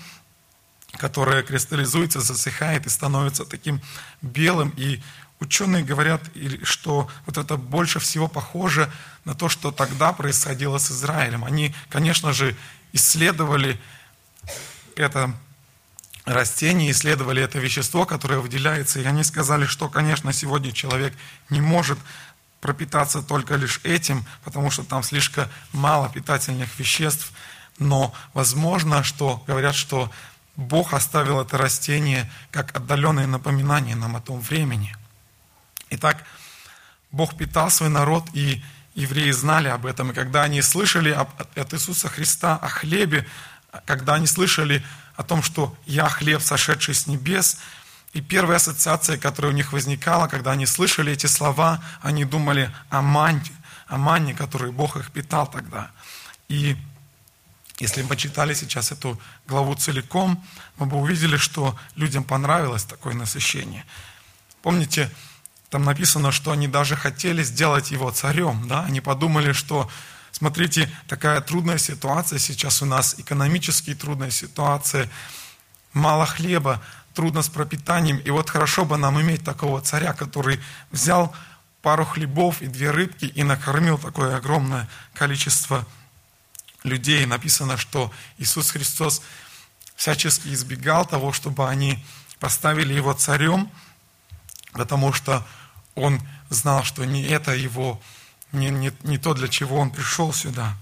которое 0.98 1.44
кристаллизуется, 1.44 2.22
засыхает 2.22 2.86
и 2.86 2.90
становится 2.90 3.46
таким 3.46 3.82
белым. 4.22 4.74
И 4.78 5.02
ученые 5.40 5.84
говорят, 5.84 6.22
что 6.64 7.10
вот 7.26 7.38
это 7.38 7.58
больше 7.58 8.00
всего 8.00 8.28
похоже 8.28 8.92
на 9.26 9.36
то, 9.36 9.50
что 9.50 9.72
тогда 9.72 10.14
происходило 10.14 10.78
с 10.78 10.92
Израилем. 10.92 11.46
Они, 11.46 11.74
конечно 11.90 12.34
же, 12.34 12.56
исследовали 12.94 13.80
это 14.96 15.34
растение, 16.26 16.92
исследовали 16.92 17.42
это 17.42 17.60
вещество, 17.60 18.06
которое 18.06 18.40
выделяется, 18.40 19.00
и 19.00 19.06
они 19.06 19.24
сказали, 19.24 19.66
что, 19.66 19.90
конечно, 19.90 20.34
сегодня 20.34 20.72
человек 20.72 21.14
не 21.50 21.62
может 21.62 21.98
пропитаться 22.62 23.22
только 23.22 23.56
лишь 23.56 23.80
этим, 23.84 24.26
потому 24.44 24.70
что 24.70 24.84
там 24.84 25.02
слишком 25.04 25.48
мало 25.72 26.10
питательных 26.10 26.78
веществ, 26.78 27.32
но 27.78 28.14
возможно, 28.34 29.04
что 29.04 29.42
говорят, 29.48 29.76
что 29.76 30.12
Бог 30.58 30.94
оставил 30.94 31.40
это 31.40 31.58
растение 31.58 32.30
как 32.52 32.76
отдаленное 32.76 33.28
напоминание 33.28 33.96
нам 33.96 34.18
о 34.18 34.22
том 34.22 34.42
времени. 34.42 34.94
Итак, 35.90 36.24
Бог 37.12 37.36
питал 37.38 37.70
свой 37.70 37.90
народ, 37.90 38.26
и 38.34 38.64
евреи 38.96 39.32
знали 39.32 39.68
об 39.68 39.86
этом. 39.86 40.12
И 40.12 40.14
когда 40.14 40.44
они 40.44 40.62
слышали 40.62 41.10
от 41.12 41.74
Иисуса 41.74 42.10
Христа 42.10 42.58
о 42.58 42.68
хлебе, 42.68 43.28
когда 43.86 44.16
они 44.16 44.28
слышали 44.28 44.84
о 45.16 45.24
том, 45.24 45.44
что 45.44 45.76
«Я 45.86 46.10
хлеб, 46.10 46.42
сошедший 46.42 46.94
с 46.94 47.08
небес», 47.08 47.58
и 48.14 48.22
первая 48.22 48.58
ассоциация, 48.58 49.18
которая 49.18 49.52
у 49.52 49.56
них 49.56 49.72
возникала, 49.72 50.28
когда 50.28 50.52
они 50.52 50.66
слышали 50.66 51.14
эти 51.14 51.28
слова, 51.28 51.84
они 52.02 52.26
думали 52.26 52.74
о 52.90 53.02
манне, 53.02 53.52
о 53.88 53.98
манне, 53.98 54.34
которой 54.34 54.72
Бог 54.72 54.98
их 54.98 55.12
питал 55.12 55.46
тогда. 55.46 55.92
И 56.48 56.76
если 57.78 58.02
мы 58.02 58.10
почитали 58.10 58.56
сейчас 58.56 58.92
эту 58.92 59.22
главу 59.48 59.76
целиком, 59.76 60.44
мы 60.78 60.88
бы 60.88 60.98
увидели, 60.98 61.38
что 61.38 61.78
людям 61.96 62.24
понравилось 62.24 62.84
такое 62.84 63.14
насыщение. 63.14 63.86
Помните, 64.64 65.12
там 65.70 65.84
написано, 65.84 66.32
что 66.32 66.52
они 66.52 66.68
даже 66.68 66.96
хотели 66.96 67.44
сделать 67.44 67.92
его 67.92 68.10
царем. 68.12 68.68
Да? 68.68 68.84
Они 68.86 69.02
подумали, 69.02 69.52
что, 69.52 69.90
смотрите, 70.32 70.92
такая 71.08 71.42
трудная 71.42 71.78
ситуация 71.78 72.40
сейчас 72.40 72.82
у 72.82 72.86
нас, 72.86 73.16
экономически 73.18 73.94
трудная 73.94 74.32
ситуация, 74.32 75.10
мало 75.94 76.26
хлеба, 76.26 76.82
трудно 77.14 77.44
с 77.44 77.50
пропитанием. 77.50 78.18
И 78.18 78.30
вот 78.32 78.50
хорошо 78.50 78.84
бы 78.84 78.98
нам 78.98 79.22
иметь 79.22 79.44
такого 79.44 79.82
царя, 79.82 80.14
который 80.14 80.60
взял 80.92 81.36
пару 81.82 82.04
хлебов 82.04 82.62
и 82.62 82.68
две 82.68 82.92
рыбки 82.92 83.26
и 83.26 83.44
накормил 83.44 83.98
такое 83.98 84.36
огромное 84.36 84.90
количество 85.14 85.86
людей. 86.84 87.26
Написано, 87.26 87.78
что 87.78 88.12
Иисус 88.38 88.72
Христос 88.72 89.22
всячески 89.96 90.48
избегал 90.50 91.06
того, 91.06 91.32
чтобы 91.32 91.70
они 91.70 92.04
поставили 92.40 92.94
его 92.94 93.14
царем, 93.14 93.70
потому 94.72 95.14
что 95.14 95.46
он 95.96 96.22
знал, 96.50 96.84
что 96.84 97.06
не 97.06 97.24
это 97.24 97.54
его, 97.54 98.00
не, 98.52 98.70
не, 98.70 98.92
не 99.04 99.18
то, 99.18 99.34
для 99.34 99.48
чего 99.48 99.78
он 99.78 99.92
пришел 99.92 100.34
сюда. 100.34 100.76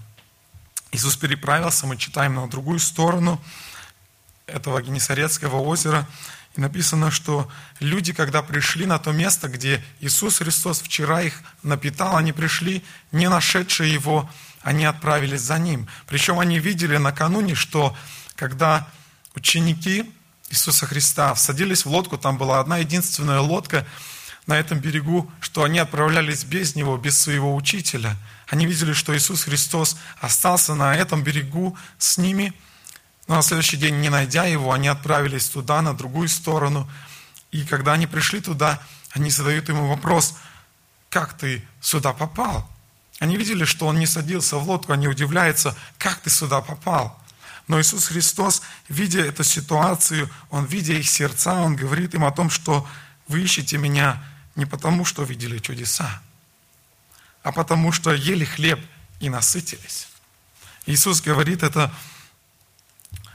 Иисус 0.91 1.17
переправился, 1.17 1.85
мы 1.85 1.97
читаем 1.97 2.35
на 2.35 2.47
другую 2.47 2.79
сторону– 2.79 3.41
этого 4.47 4.81
Генесарецкого 4.81 5.57
озера. 5.57 6.07
И 6.55 6.61
написано, 6.61 7.11
что 7.11 7.47
люди, 7.79 8.13
когда 8.13 8.41
пришли 8.41 8.85
на 8.85 8.97
то 8.97 9.11
место, 9.11 9.47
где 9.47 9.83
Иисус 9.99 10.39
Христос 10.39 10.81
вчера 10.81 11.21
их 11.21 11.43
напитал, 11.61 12.17
они 12.17 12.31
пришли, 12.31 12.83
не 13.11 13.29
нашедшие 13.29 13.93
Его, 13.93 14.27
они 14.63 14.85
отправились 14.85 15.41
за 15.41 15.59
Ним. 15.59 15.87
Причем 16.07 16.39
они 16.39 16.57
видели 16.57 16.97
накануне, 16.97 17.53
что 17.53 17.95
когда 18.35 18.87
ученики 19.35 20.11
Иисуса 20.49 20.87
Христа 20.87 21.35
садились 21.35 21.85
в 21.85 21.89
лодку, 21.89 22.17
там 22.17 22.37
была 22.37 22.59
одна 22.59 22.77
единственная 22.77 23.41
лодка 23.41 23.85
на 24.47 24.53
этом 24.53 24.79
берегу, 24.79 25.31
что 25.39 25.63
они 25.63 25.77
отправлялись 25.77 26.43
без 26.43 26.75
Него, 26.75 26.97
без 26.97 27.17
своего 27.17 27.55
учителя. 27.55 28.15
Они 28.47 28.65
видели, 28.65 28.93
что 28.93 29.15
Иисус 29.15 29.43
Христос 29.43 29.97
остался 30.19 30.73
на 30.73 30.95
этом 30.95 31.23
берегу 31.23 31.77
с 31.99 32.17
ними– 32.17 32.53
но 33.27 33.35
на 33.35 33.41
следующий 33.41 33.77
день, 33.77 33.99
не 33.99 34.09
найдя 34.09 34.45
его, 34.45 34.71
они 34.71 34.87
отправились 34.87 35.49
туда, 35.49 35.81
на 35.81 35.93
другую 35.93 36.29
сторону. 36.29 36.89
И 37.51 37.63
когда 37.65 37.93
они 37.93 38.07
пришли 38.07 38.39
туда, 38.39 38.81
они 39.11 39.29
задают 39.29 39.67
ему 39.67 39.87
вопрос, 39.87 40.35
как 41.09 41.37
ты 41.37 41.65
сюда 41.81 42.13
попал? 42.13 42.69
Они 43.19 43.35
видели, 43.35 43.65
что 43.65 43.87
он 43.87 43.99
не 43.99 44.05
садился 44.05 44.57
в 44.57 44.69
лодку, 44.69 44.93
они 44.93 45.07
удивляются, 45.07 45.75
как 45.97 46.19
ты 46.21 46.29
сюда 46.29 46.61
попал? 46.61 47.19
Но 47.67 47.81
Иисус 47.81 48.07
Христос, 48.07 48.61
видя 48.87 49.21
эту 49.21 49.43
ситуацию, 49.43 50.29
Он, 50.49 50.65
видя 50.65 50.93
их 50.93 51.09
сердца, 51.09 51.53
Он 51.55 51.75
говорит 51.75 52.13
им 52.13 52.23
о 52.23 52.31
том, 52.31 52.49
что 52.49 52.87
вы 53.27 53.41
ищете 53.41 53.77
меня 53.77 54.23
не 54.57 54.65
потому, 54.65 55.05
что 55.05 55.23
видели 55.23 55.59
чудеса, 55.59 56.21
а 57.43 57.53
потому, 57.53 57.93
что 57.93 58.13
ели 58.13 58.43
хлеб 58.43 58.79
и 59.21 59.29
насытились. 59.29 60.09
Иисус 60.85 61.21
говорит 61.21 61.63
это 61.63 61.93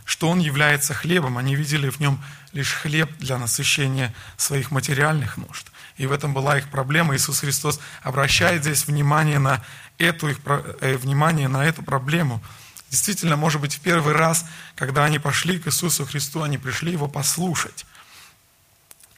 что 0.04 0.28
Он 0.28 0.40
является 0.40 0.92
хлебом. 0.94 1.38
Они 1.38 1.54
видели 1.54 1.88
в 1.88 1.98
нем 1.98 2.22
лишь 2.52 2.72
хлеб 2.72 3.10
для 3.18 3.38
насыщения 3.38 4.14
своих 4.36 4.70
материальных 4.70 5.38
нужд. 5.38 5.66
И 5.96 6.06
в 6.06 6.12
этом 6.12 6.34
была 6.34 6.58
их 6.58 6.68
проблема. 6.68 7.16
Иисус 7.16 7.40
Христос 7.40 7.80
обращает 8.02 8.62
здесь 8.62 8.86
внимание 8.86 9.38
на 9.38 9.64
эту, 9.98 10.28
их, 10.28 10.38
э, 10.44 10.96
внимание 10.96 11.48
на 11.48 11.64
эту 11.64 11.82
проблему. 11.82 12.42
Действительно, 12.90 13.36
может 13.36 13.60
быть, 13.60 13.76
в 13.76 13.80
первый 13.80 14.12
раз, 14.12 14.44
когда 14.76 15.04
они 15.04 15.18
пошли 15.18 15.58
к 15.58 15.68
Иисусу 15.68 16.04
Христу, 16.04 16.42
они 16.42 16.58
пришли 16.58 16.92
Его 16.92 17.08
послушать. 17.08 17.86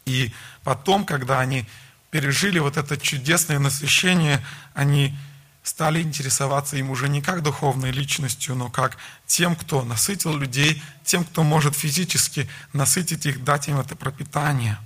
И 0.05 0.33
потом, 0.63 1.05
когда 1.05 1.41
они 1.41 1.67
пережили 2.15 2.61
вот 2.61 2.77
это 2.77 2.97
чудесное 2.97 3.59
насыщение, 3.59 4.41
они 4.73 5.19
стали 5.65 6.01
интересоваться 6.01 6.77
им 6.77 6.91
уже 6.91 7.09
не 7.09 7.21
как 7.21 7.43
духовной 7.43 7.91
личностью, 7.91 8.55
но 8.55 8.71
как 8.71 8.99
тем, 9.27 9.57
кто 9.57 9.83
насытил 9.83 10.37
людей, 10.37 10.81
тем, 11.03 11.25
кто 11.25 11.43
может 11.43 11.75
физически 11.75 12.49
насытить 12.73 13.27
их, 13.27 13.43
дать 13.43 13.67
им 13.67 13.81
это 13.81 13.97
пропитание. 13.97 14.79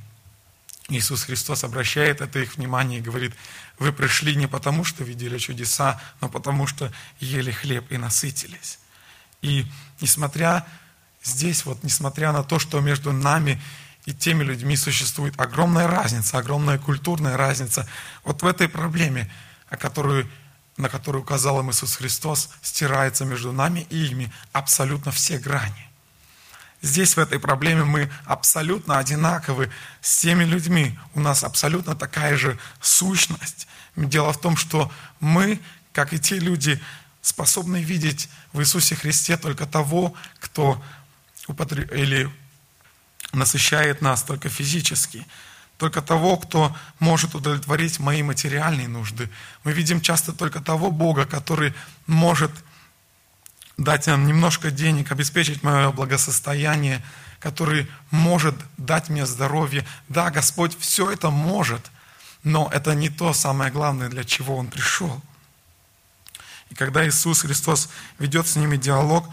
Иисус 0.88 1.24
Христос 1.24 1.64
обращает 1.64 2.22
это 2.22 2.38
их 2.38 2.56
внимание 2.56 3.00
и 3.00 3.02
говорит, 3.02 3.34
вы 3.78 3.92
пришли 3.92 4.34
не 4.34 4.46
потому, 4.46 4.82
что 4.82 5.04
видели 5.04 5.36
чудеса, 5.36 6.00
но 6.22 6.30
потому, 6.30 6.66
что 6.66 6.90
ели 7.20 7.50
хлеб 7.50 7.92
и 7.92 7.98
насытились. 7.98 8.78
И 9.42 9.66
несмотря 10.00 10.66
здесь, 11.22 11.66
вот 11.66 11.84
несмотря 11.84 12.32
на 12.32 12.42
то, 12.42 12.58
что 12.58 12.80
между 12.80 13.12
нами 13.12 13.60
и 14.08 14.14
теми 14.14 14.42
людьми 14.42 14.74
существует 14.74 15.38
огромная 15.38 15.86
разница, 15.86 16.38
огромная 16.38 16.78
культурная 16.78 17.36
разница, 17.36 17.86
вот 18.24 18.40
в 18.40 18.46
этой 18.46 18.66
проблеме, 18.66 19.30
о 19.68 19.76
которой 19.76 20.26
на 20.78 20.88
который 20.88 21.20
указал 21.20 21.60
им 21.60 21.70
Иисус 21.70 21.96
Христос, 21.96 22.48
стирается 22.62 23.26
между 23.26 23.52
нами 23.52 23.86
и 23.90 24.06
ими 24.06 24.32
абсолютно 24.52 25.12
все 25.12 25.36
грани. 25.36 25.90
Здесь, 26.80 27.16
в 27.16 27.18
этой 27.18 27.38
проблеме, 27.38 27.84
мы 27.84 28.10
абсолютно 28.24 28.98
одинаковы 28.98 29.70
с 30.00 30.18
теми 30.18 30.44
людьми. 30.44 30.98
У 31.14 31.20
нас 31.20 31.44
абсолютно 31.44 31.94
такая 31.94 32.38
же 32.38 32.58
сущность. 32.80 33.66
Дело 33.96 34.32
в 34.32 34.40
том, 34.40 34.56
что 34.56 34.90
мы, 35.20 35.60
как 35.92 36.14
и 36.14 36.18
те 36.18 36.38
люди, 36.38 36.80
способны 37.20 37.82
видеть 37.82 38.30
в 38.54 38.60
Иисусе 38.60 38.94
Христе 38.94 39.36
только 39.36 39.66
того, 39.66 40.14
кто 40.38 40.82
употреб... 41.48 41.92
или 41.92 42.30
насыщает 43.32 44.02
нас 44.02 44.22
только 44.22 44.48
физически, 44.48 45.26
только 45.76 46.02
того, 46.02 46.36
кто 46.36 46.76
может 46.98 47.34
удовлетворить 47.34 48.00
мои 48.00 48.22
материальные 48.22 48.88
нужды. 48.88 49.30
Мы 49.64 49.72
видим 49.72 50.00
часто 50.00 50.32
только 50.32 50.60
того 50.60 50.90
Бога, 50.90 51.24
который 51.24 51.74
может 52.06 52.50
дать 53.76 54.08
нам 54.08 54.26
немножко 54.26 54.70
денег, 54.70 55.12
обеспечить 55.12 55.62
мое 55.62 55.92
благосостояние, 55.92 57.02
который 57.38 57.88
может 58.10 58.56
дать 58.76 59.08
мне 59.08 59.24
здоровье. 59.24 59.86
Да, 60.08 60.30
Господь 60.30 60.76
все 60.78 61.10
это 61.10 61.30
может, 61.30 61.90
но 62.42 62.68
это 62.72 62.94
не 62.94 63.08
то 63.08 63.32
самое 63.32 63.70
главное, 63.70 64.08
для 64.08 64.24
чего 64.24 64.56
Он 64.56 64.66
пришел. 64.66 65.22
И 66.70 66.74
когда 66.74 67.06
Иисус 67.06 67.42
Христос 67.42 67.88
ведет 68.18 68.48
с 68.48 68.56
ними 68.56 68.76
диалог, 68.76 69.28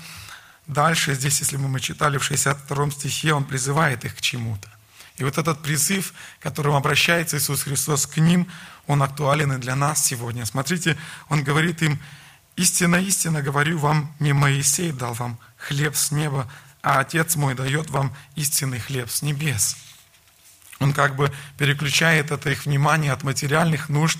Дальше 0.68 1.14
здесь, 1.14 1.40
если 1.40 1.58
мы 1.58 1.80
читали 1.80 2.18
в 2.18 2.24
62 2.24 2.92
стихе, 2.92 3.34
он 3.34 3.46
призывает 3.46 4.04
их 4.04 4.16
к 4.16 4.22
чему-то. 4.22 4.70
И 5.18 5.24
вот 5.24 5.38
этот 5.38 5.62
призыв, 5.62 6.14
которым 6.42 6.76
обращается 6.76 7.38
Иисус 7.38 7.64
Христос 7.64 8.06
к 8.06 8.18
ним, 8.18 8.48
он 8.88 9.02
актуален 9.02 9.54
и 9.54 9.58
для 9.58 9.76
нас 9.76 10.06
сегодня. 10.06 10.46
Смотрите, 10.46 10.98
он 11.30 11.44
говорит 11.44 11.82
им, 11.82 12.00
«Истинно, 12.58 12.96
истинно 12.96 13.42
говорю 13.42 13.78
вам, 13.78 14.14
не 14.20 14.34
Моисей 14.34 14.92
дал 14.92 15.14
вам 15.14 15.38
хлеб 15.58 15.96
с 15.96 16.12
неба, 16.12 16.50
а 16.82 17.00
Отец 17.00 17.36
мой 17.36 17.54
дает 17.54 17.90
вам 17.90 18.16
истинный 18.36 18.80
хлеб 18.80 19.10
с 19.10 19.22
небес». 19.22 19.78
Он 20.80 20.94
как 20.94 21.16
бы 21.16 21.32
переключает 21.58 22.32
это 22.32 22.50
их 22.50 22.66
внимание 22.66 23.12
от 23.12 23.24
материальных 23.24 23.90
нужд 23.90 24.20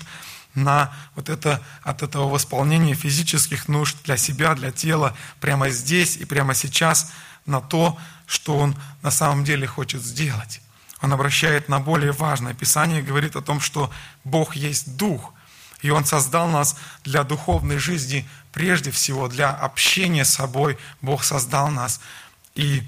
на 0.56 0.92
вот 1.14 1.28
это, 1.28 1.62
от 1.82 2.02
этого 2.02 2.28
восполнения 2.28 2.94
физических 2.94 3.68
нужд 3.68 3.96
для 4.04 4.16
себя, 4.16 4.54
для 4.54 4.72
тела, 4.72 5.16
прямо 5.40 5.70
здесь 5.70 6.16
и 6.16 6.24
прямо 6.24 6.54
сейчас, 6.54 7.12
на 7.44 7.60
то, 7.60 7.96
что 8.26 8.58
он 8.58 8.76
на 9.02 9.12
самом 9.12 9.44
деле 9.44 9.68
хочет 9.68 10.02
сделать. 10.02 10.60
Он 11.00 11.12
обращает 11.12 11.68
на 11.68 11.78
более 11.78 12.10
важное. 12.10 12.54
Писание 12.54 13.02
говорит 13.02 13.36
о 13.36 13.42
том, 13.42 13.60
что 13.60 13.92
Бог 14.24 14.56
есть 14.56 14.96
Дух, 14.96 15.32
и 15.82 15.90
Он 15.90 16.04
создал 16.04 16.48
нас 16.48 16.76
для 17.04 17.22
духовной 17.22 17.78
жизни, 17.78 18.28
прежде 18.50 18.90
всего 18.90 19.28
для 19.28 19.50
общения 19.50 20.24
с 20.24 20.34
собой. 20.34 20.78
Бог 21.02 21.22
создал 21.22 21.68
нас. 21.68 22.00
И 22.54 22.82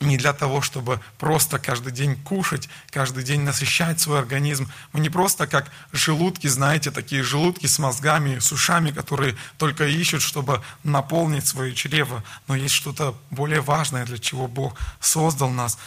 не 0.00 0.18
для 0.18 0.32
того, 0.32 0.60
чтобы 0.60 1.00
просто 1.18 1.58
каждый 1.58 1.92
день 1.92 2.16
кушать, 2.22 2.68
каждый 2.90 3.24
день 3.24 3.40
насыщать 3.40 3.98
свой 4.00 4.18
организм. 4.18 4.70
Мы 4.92 5.00
не 5.00 5.08
просто 5.08 5.46
как 5.46 5.70
желудки, 5.92 6.46
знаете, 6.48 6.90
такие 6.90 7.22
желудки 7.22 7.66
с 7.66 7.78
мозгами, 7.78 8.38
с 8.38 8.52
ушами, 8.52 8.90
которые 8.90 9.36
только 9.56 9.86
ищут, 9.86 10.20
чтобы 10.20 10.62
наполнить 10.84 11.46
свое 11.46 11.74
чрево. 11.74 12.22
Но 12.46 12.54
есть 12.54 12.74
что-то 12.74 13.18
более 13.30 13.62
важное, 13.62 14.04
для 14.04 14.18
чего 14.18 14.48
Бог 14.48 14.78
создал 15.00 15.50
нас, 15.50 15.78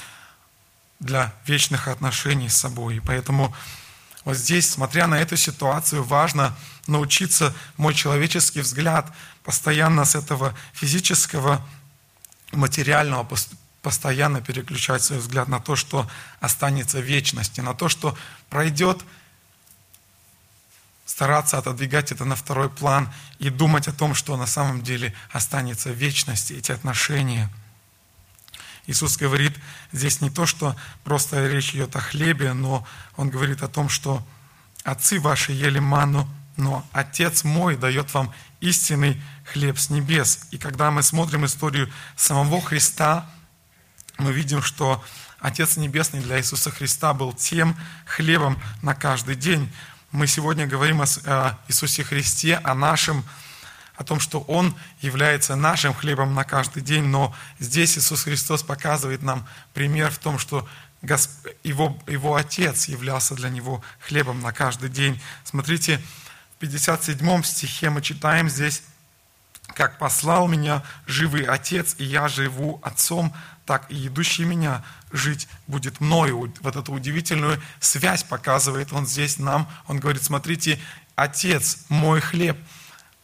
для 0.99 1.33
вечных 1.45 1.87
отношений 1.87 2.49
с 2.49 2.57
собой. 2.57 2.97
И 2.97 2.99
поэтому 2.99 3.55
вот 4.25 4.35
здесь, 4.35 4.69
смотря 4.69 5.07
на 5.07 5.15
эту 5.15 5.37
ситуацию, 5.37 6.03
важно 6.03 6.55
научиться 6.87 7.53
мой 7.77 7.93
человеческий 7.93 8.61
взгляд 8.61 9.11
постоянно 9.43 10.03
с 10.03 10.15
этого 10.15 10.55
физического 10.73 11.65
материального 12.51 13.23
постоянно 13.81 14.41
переключать 14.41 15.03
свой 15.03 15.19
взгляд 15.19 15.47
на 15.47 15.59
то, 15.59 15.75
что 15.75 16.09
останется 16.39 16.99
в 16.99 17.03
вечности, 17.03 17.61
на 17.61 17.73
то, 17.73 17.89
что 17.89 18.17
пройдет, 18.49 19.03
стараться 21.05 21.57
отодвигать 21.57 22.11
это 22.11 22.23
на 22.23 22.35
второй 22.35 22.69
план 22.69 23.11
и 23.39 23.49
думать 23.49 23.87
о 23.87 23.93
том, 23.93 24.13
что 24.13 24.37
на 24.37 24.45
самом 24.45 24.81
деле 24.81 25.13
останется 25.31 25.89
в 25.89 25.95
вечности, 25.95 26.53
эти 26.53 26.71
отношения. 26.71 27.49
Иисус 28.85 29.17
говорит 29.17 29.57
здесь 29.91 30.21
не 30.21 30.29
то, 30.29 30.45
что 30.45 30.75
просто 31.03 31.47
речь 31.47 31.73
идет 31.73 31.95
о 31.95 31.99
хлебе, 31.99 32.53
но 32.53 32.87
Он 33.17 33.29
говорит 33.29 33.63
о 33.63 33.67
том, 33.67 33.89
что 33.89 34.25
отцы 34.83 35.19
ваши 35.19 35.51
ели 35.51 35.79
ману, 35.79 36.29
но 36.57 36.85
Отец 36.91 37.43
мой 37.43 37.75
дает 37.75 38.13
вам 38.13 38.33
истинный 38.61 39.21
хлеб 39.45 39.77
с 39.77 39.89
небес. 39.89 40.47
И 40.51 40.57
когда 40.57 40.91
мы 40.91 41.03
смотрим 41.03 41.45
историю 41.45 41.91
самого 42.15 42.61
Христа, 42.61 43.29
мы 44.19 44.33
видим, 44.33 44.61
что 44.61 45.03
Отец 45.39 45.77
Небесный 45.77 46.19
для 46.19 46.37
Иисуса 46.37 46.69
Христа 46.69 47.13
был 47.13 47.33
тем 47.33 47.77
хлебом 48.05 48.61
на 48.81 48.93
каждый 48.93 49.35
день. 49.35 49.71
Мы 50.11 50.27
сегодня 50.27 50.67
говорим 50.67 51.01
о 51.01 51.57
Иисусе 51.67 52.03
Христе, 52.03 52.55
о 52.63 52.73
нашем, 52.73 53.23
о 53.95 54.03
том, 54.03 54.19
что 54.19 54.41
Он 54.41 54.75
является 55.01 55.55
нашим 55.55 55.93
хлебом 55.93 56.33
на 56.33 56.43
каждый 56.43 56.83
день, 56.83 57.05
но 57.05 57.33
здесь 57.59 57.97
Иисус 57.97 58.23
Христос 58.23 58.63
показывает 58.63 59.21
нам 59.21 59.47
пример 59.73 60.11
в 60.11 60.17
том, 60.17 60.39
что 60.39 60.67
его, 61.63 61.97
его 62.07 62.35
Отец 62.35 62.89
являлся 62.89 63.35
для 63.35 63.49
Него 63.49 63.81
хлебом 63.99 64.41
на 64.41 64.51
каждый 64.51 64.89
день. 64.89 65.21
Смотрите, 65.45 66.01
в 66.55 66.59
57 66.59 67.43
стихе 67.43 67.89
мы 67.89 68.01
читаем 68.01 68.49
здесь, 68.49 68.83
«Как 69.75 69.97
послал 69.97 70.47
меня 70.47 70.83
живый 71.05 71.43
Отец, 71.43 71.95
и 71.97 72.03
я 72.03 72.27
живу 72.27 72.79
Отцом, 72.83 73.33
так 73.65 73.91
и 73.91 74.07
идущий 74.07 74.45
меня 74.45 74.83
жить 75.11 75.47
будет 75.67 76.01
мною. 76.01 76.51
Вот 76.61 76.75
эту 76.75 76.91
удивительную 76.91 77.61
связь 77.79 78.23
показывает 78.23 78.91
он 78.93 79.05
здесь 79.05 79.37
нам. 79.37 79.69
Он 79.87 79.99
говорит, 79.99 80.23
смотрите, 80.23 80.79
Отец, 81.15 81.85
мой 81.89 82.19
хлеб, 82.19 82.57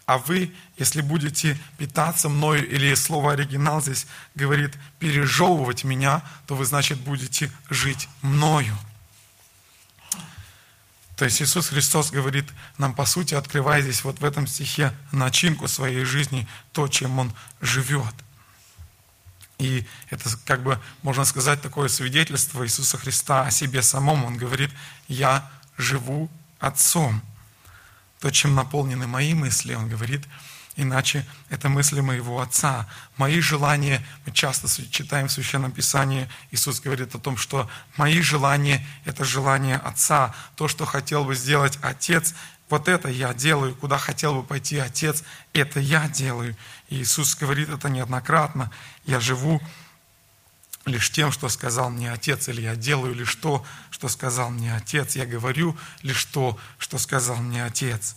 а 0.05 0.19
вы, 0.19 0.53
если 0.77 1.01
будете 1.01 1.57
питаться 1.77 2.29
мною, 2.29 2.67
или 2.67 2.93
слово 2.93 3.33
оригинал 3.33 3.81
здесь 3.81 4.05
говорит, 4.35 4.73
пережевывать 4.99 5.83
меня, 5.83 6.21
то 6.45 6.55
вы, 6.55 6.65
значит, 6.65 6.99
будете 6.99 7.51
жить 7.69 8.07
мною. 8.21 8.77
То 11.15 11.25
есть 11.25 11.41
Иисус 11.41 11.69
Христос 11.69 12.11
говорит 12.11 12.45
нам, 12.77 12.93
по 12.93 13.05
сути, 13.05 13.35
открывая 13.35 13.81
здесь 13.81 14.03
вот 14.03 14.19
в 14.19 14.25
этом 14.25 14.47
стихе 14.47 14.93
начинку 15.11 15.67
своей 15.67 16.03
жизни, 16.03 16.47
то, 16.73 16.87
чем 16.87 17.19
Он 17.19 17.33
живет. 17.61 18.13
И 19.57 19.85
это, 20.09 20.29
как 20.45 20.63
бы, 20.63 20.79
можно 21.01 21.23
сказать, 21.23 21.61
такое 21.61 21.87
свидетельство 21.87 22.65
Иисуса 22.65 22.97
Христа 22.97 23.43
о 23.45 23.51
себе 23.51 23.81
самом. 23.81 24.25
Он 24.25 24.37
говорит, 24.37 24.71
я 25.07 25.49
живу 25.77 26.29
Отцом. 26.59 27.21
То, 28.19 28.31
чем 28.31 28.55
наполнены 28.55 29.07
мои 29.07 29.33
мысли, 29.33 29.73
он 29.73 29.87
говорит, 29.87 30.23
иначе 30.75 31.25
это 31.49 31.69
мысли 31.69 32.01
моего 32.01 32.41
Отца. 32.41 32.87
Мои 33.17 33.39
желания, 33.39 34.05
мы 34.25 34.33
часто 34.33 34.67
читаем 34.89 35.27
в 35.27 35.31
Священном 35.31 35.71
Писании, 35.71 36.29
Иисус 36.51 36.79
говорит 36.79 37.15
о 37.15 37.19
том, 37.19 37.37
что 37.37 37.69
мои 37.97 38.21
желания– 38.21 38.85
это 39.05 39.23
желание 39.23 39.77
Отца. 39.77 40.33
То, 40.55 40.67
что 40.67 40.85
хотел 40.85 41.23
бы 41.23 41.35
сделать 41.35 41.79
Отец, 41.81 42.33
вот 42.69 42.87
это 42.87 43.09
я 43.09 43.33
делаю, 43.33 43.75
куда 43.75 43.97
хотел 43.97 44.35
бы 44.35 44.43
пойти 44.43 44.77
Отец, 44.79 45.23
это 45.53 45.79
я 45.79 46.07
делаю. 46.09 46.55
И 46.89 46.97
Иисус 46.97 47.35
говорит 47.35 47.69
это 47.69 47.89
неоднократно. 47.89 48.71
Я 49.05 49.19
живу 49.19 49.61
лишь 50.85 51.11
тем, 51.11 51.31
что 51.31 51.49
сказал 51.49 51.89
мне 51.89 52.11
Отец, 52.11 52.47
или 52.47 52.61
я 52.61 52.75
делаю 52.75 53.13
лишь 53.13 53.35
то, 53.35 53.63
что 53.91 54.07
сказал 54.07 54.49
мне 54.49 54.75
Отец. 54.75 55.15
Я 55.15 55.25
говорю 55.25 55.77
лишь 56.01 56.25
то, 56.25 56.59
что 56.77 56.97
сказал 56.97 57.37
мне 57.37 57.63
Отец. 57.63 58.15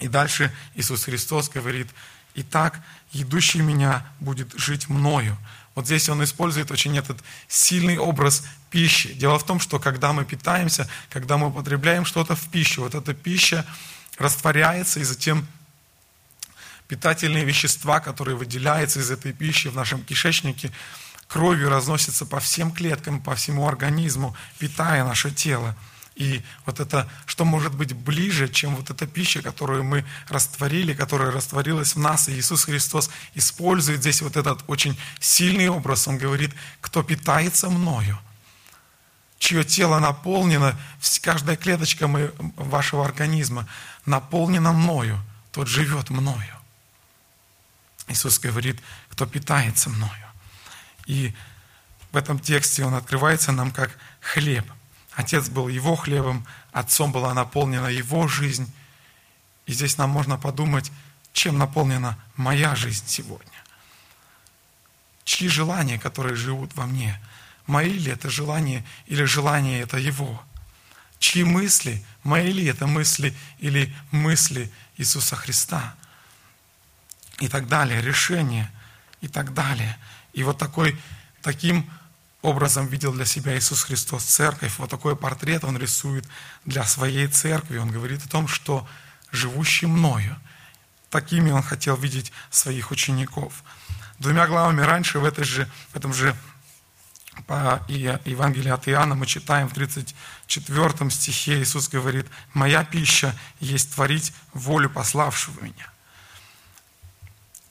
И 0.00 0.08
дальше 0.08 0.52
Иисус 0.74 1.04
Христос 1.04 1.48
говорит, 1.48 1.88
«Итак, 2.34 2.80
идущий 3.12 3.60
меня 3.60 4.06
будет 4.20 4.52
жить 4.58 4.88
мною». 4.88 5.36
Вот 5.74 5.86
здесь 5.86 6.08
он 6.08 6.24
использует 6.24 6.70
очень 6.72 6.98
этот 6.98 7.18
сильный 7.46 7.98
образ 7.98 8.44
пищи. 8.70 9.12
Дело 9.12 9.38
в 9.38 9.46
том, 9.46 9.60
что 9.60 9.78
когда 9.78 10.12
мы 10.12 10.24
питаемся, 10.24 10.88
когда 11.08 11.36
мы 11.36 11.48
употребляем 11.48 12.04
что-то 12.04 12.34
в 12.34 12.48
пищу, 12.48 12.82
вот 12.82 12.96
эта 12.96 13.14
пища 13.14 13.64
растворяется, 14.18 14.98
и 14.98 15.04
затем 15.04 15.46
питательные 16.88 17.44
вещества, 17.44 18.00
которые 18.00 18.36
выделяются 18.36 18.98
из 18.98 19.10
этой 19.10 19.32
пищи 19.32 19.68
в 19.68 19.76
нашем 19.76 20.02
кишечнике, 20.02 20.72
кровью 21.28 21.68
разносятся 21.68 22.26
по 22.26 22.40
всем 22.40 22.72
клеткам, 22.72 23.22
по 23.22 23.36
всему 23.36 23.68
организму, 23.68 24.34
питая 24.58 25.04
наше 25.04 25.30
тело. 25.30 25.76
И 26.18 26.42
вот 26.66 26.80
это, 26.80 27.08
что 27.26 27.44
может 27.44 27.72
быть 27.76 27.92
ближе, 27.92 28.48
чем 28.48 28.74
вот 28.74 28.90
эта 28.90 29.06
пища, 29.06 29.40
которую 29.40 29.84
мы 29.84 30.04
растворили, 30.28 30.92
которая 30.92 31.30
растворилась 31.30 31.94
в 31.94 32.00
нас. 32.00 32.28
И 32.28 32.32
Иисус 32.32 32.64
Христос 32.64 33.08
использует 33.34 34.00
здесь 34.00 34.20
вот 34.20 34.36
этот 34.36 34.64
очень 34.66 34.98
сильный 35.20 35.68
образ. 35.68 36.08
Он 36.08 36.18
говорит, 36.18 36.52
кто 36.80 37.04
питается 37.04 37.70
мною, 37.70 38.18
чье 39.38 39.62
тело 39.62 40.00
наполнено, 40.00 40.76
каждая 41.22 41.56
клеточка 41.56 42.08
вашего 42.56 43.04
организма 43.04 43.68
наполнена 44.04 44.72
мною, 44.72 45.20
тот 45.52 45.68
живет 45.68 46.10
мною. 46.10 46.56
Иисус 48.08 48.40
говорит, 48.40 48.80
кто 49.08 49.24
питается 49.24 49.88
мною. 49.88 50.26
И 51.06 51.32
в 52.10 52.16
этом 52.16 52.40
тексте 52.40 52.84
он 52.84 52.94
открывается 52.94 53.52
нам 53.52 53.70
как 53.70 53.96
хлеб. 54.20 54.66
Отец 55.18 55.48
был 55.48 55.66
его 55.66 55.96
хлебом, 55.96 56.46
Отцом 56.70 57.10
была 57.10 57.34
наполнена 57.34 57.88
его 57.88 58.28
жизнь. 58.28 58.72
И 59.66 59.72
здесь 59.72 59.98
нам 59.98 60.10
можно 60.10 60.38
подумать, 60.38 60.92
чем 61.32 61.58
наполнена 61.58 62.16
моя 62.36 62.76
жизнь 62.76 63.02
сегодня. 63.08 63.64
Чьи 65.24 65.48
желания, 65.48 65.98
которые 65.98 66.36
живут 66.36 66.72
во 66.76 66.86
мне? 66.86 67.20
Мои 67.66 67.94
ли 67.94 68.12
это 68.12 68.30
желания 68.30 68.86
или 69.06 69.24
желания 69.24 69.80
это 69.80 69.96
его? 69.96 70.40
Чьи 71.18 71.42
мысли? 71.42 72.06
Мои 72.22 72.52
ли 72.52 72.66
это 72.66 72.86
мысли 72.86 73.36
или 73.58 73.92
мысли 74.12 74.70
Иисуса 74.98 75.34
Христа? 75.34 75.96
И 77.40 77.48
так 77.48 77.66
далее, 77.66 78.00
решения 78.02 78.70
и 79.20 79.26
так 79.26 79.52
далее. 79.52 79.98
И 80.32 80.44
вот 80.44 80.58
такой, 80.58 80.96
таким 81.42 81.90
образом 82.42 82.86
видел 82.86 83.12
для 83.12 83.24
себя 83.24 83.56
Иисус 83.56 83.82
Христос 83.82 84.24
церковь. 84.24 84.78
Вот 84.78 84.90
такой 84.90 85.16
портрет 85.16 85.64
он 85.64 85.76
рисует 85.76 86.26
для 86.64 86.84
своей 86.84 87.26
церкви. 87.26 87.78
Он 87.78 87.90
говорит 87.90 88.24
о 88.24 88.28
том, 88.28 88.48
что 88.48 88.86
живущий 89.32 89.86
мною, 89.86 90.36
такими 91.10 91.50
он 91.50 91.62
хотел 91.62 91.96
видеть 91.96 92.32
своих 92.50 92.90
учеников. 92.90 93.64
Двумя 94.18 94.46
главами 94.46 94.80
раньше 94.80 95.18
в, 95.18 95.24
этой 95.24 95.44
же, 95.44 95.68
в 95.92 95.96
этом 95.96 96.12
же 96.12 96.34
по 97.46 97.84
Евангелии 97.88 98.70
от 98.70 98.88
Иоанна 98.88 99.14
мы 99.14 99.26
читаем 99.26 99.68
в 99.68 99.74
34 99.74 101.10
стихе 101.10 101.60
Иисус 101.60 101.88
говорит, 101.88 102.26
«Моя 102.52 102.84
пища 102.84 103.34
есть 103.60 103.94
творить 103.94 104.32
волю 104.52 104.90
пославшего 104.90 105.60
меня». 105.60 105.92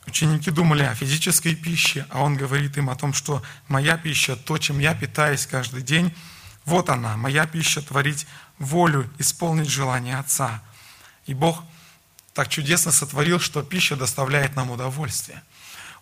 Ученики 0.08 0.52
думали 0.52 0.84
о 0.84 0.96
физической 0.96 1.54
пище, 1.54 2.06
а 2.10 2.24
он 2.24 2.38
говорит 2.38 2.78
им 2.78 2.90
о 2.90 2.96
том, 2.96 3.14
что 3.14 3.44
моя 3.68 3.98
пища, 3.98 4.38
то, 4.38 4.58
чем 4.58 4.80
я 4.80 4.96
питаюсь 4.96 5.46
каждый 5.46 5.82
день, 5.82 6.16
вот 6.64 6.90
она, 6.90 7.18
моя 7.18 7.46
пища 7.46 7.82
творить 7.82 8.26
волю, 8.58 9.10
исполнить 9.20 9.70
желание 9.70 10.18
Отца. 10.18 10.64
И 11.26 11.34
Бог 11.34 11.62
так 12.34 12.48
чудесно 12.48 12.92
сотворил, 12.92 13.40
что 13.40 13.64
пища 13.64 13.96
доставляет 13.98 14.56
нам 14.56 14.72
удовольствие. 14.72 15.44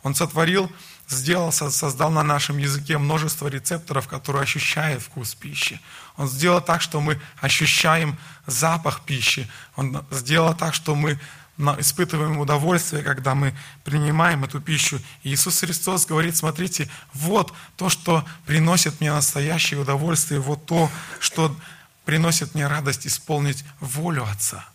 Он 0.03 0.13
сотворил, 0.13 0.71
сделал, 1.07 1.51
создал 1.51 2.11
на 2.11 2.21
нашем 2.21 2.59
языке 2.59 2.99
множество 2.99 3.47
рецепторов, 3.47 4.07
которые 4.07 4.43
ощущают 4.43 5.01
вкус 5.01 5.33
пищи. 5.33 5.81
Он 6.15 6.27
сделал 6.27 6.61
так, 6.61 6.81
что 6.83 7.01
мы 7.01 7.19
ощущаем 7.41 8.17
запах 8.45 9.01
пищи. 9.01 9.49
Он 9.75 10.05
сделал 10.11 10.53
так, 10.53 10.75
что 10.75 10.93
мы 10.93 11.19
испытываем 11.57 12.37
удовольствие, 12.37 13.03
когда 13.03 13.33
мы 13.33 13.55
принимаем 13.83 14.43
эту 14.43 14.59
пищу. 14.59 14.99
И 15.23 15.33
Иисус 15.33 15.59
Христос 15.59 16.05
говорит, 16.05 16.35
смотрите, 16.35 16.89
вот 17.13 17.53
то, 17.77 17.89
что 17.89 18.25
приносит 18.45 18.99
мне 18.99 19.11
настоящее 19.11 19.79
удовольствие, 19.79 20.39
вот 20.39 20.65
то, 20.65 20.91
что 21.19 21.55
приносит 22.03 22.55
мне 22.55 22.67
радость 22.67 23.07
исполнить 23.07 23.63
волю 23.79 24.25
Отца. 24.25 24.65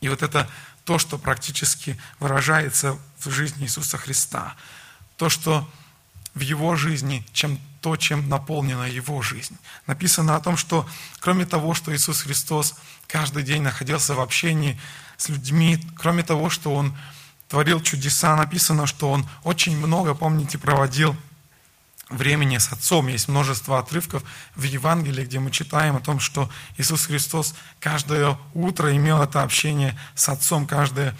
И 0.00 0.08
вот 0.08 0.22
это 0.22 0.48
то, 0.84 0.98
что 0.98 1.18
практически 1.18 1.98
выражается 2.20 2.98
в 3.18 3.30
жизни 3.30 3.64
Иисуса 3.64 3.98
Христа. 3.98 4.54
То, 5.16 5.28
что 5.28 5.68
в 6.34 6.40
Его 6.40 6.76
жизни, 6.76 7.26
чем 7.32 7.58
то, 7.80 7.96
чем 7.96 8.28
наполнена 8.28 8.84
Его 8.84 9.22
жизнь. 9.22 9.56
Написано 9.86 10.36
о 10.36 10.40
том, 10.40 10.56
что 10.56 10.88
кроме 11.18 11.46
того, 11.46 11.72
что 11.72 11.94
Иисус 11.94 12.22
Христос 12.22 12.74
каждый 13.06 13.42
день 13.42 13.62
находился 13.62 14.14
в 14.14 14.20
общении 14.20 14.78
с 15.16 15.28
людьми. 15.28 15.78
Кроме 15.96 16.22
того, 16.22 16.50
что 16.50 16.74
он 16.74 16.96
творил 17.48 17.80
чудеса, 17.80 18.36
написано, 18.36 18.86
что 18.86 19.10
он 19.10 19.26
очень 19.44 19.76
много, 19.76 20.14
помните, 20.14 20.58
проводил 20.58 21.16
времени 22.08 22.58
с 22.58 22.72
Отцом. 22.72 23.08
Есть 23.08 23.28
множество 23.28 23.78
отрывков 23.78 24.22
в 24.54 24.62
Евангелии, 24.62 25.24
где 25.24 25.40
мы 25.40 25.50
читаем 25.50 25.96
о 25.96 26.00
том, 26.00 26.20
что 26.20 26.48
Иисус 26.76 27.06
Христос 27.06 27.54
каждое 27.80 28.38
утро 28.54 28.94
имел 28.96 29.20
это 29.22 29.42
общение 29.42 29.98
с 30.14 30.28
Отцом, 30.28 30.66
каждое 30.66 31.16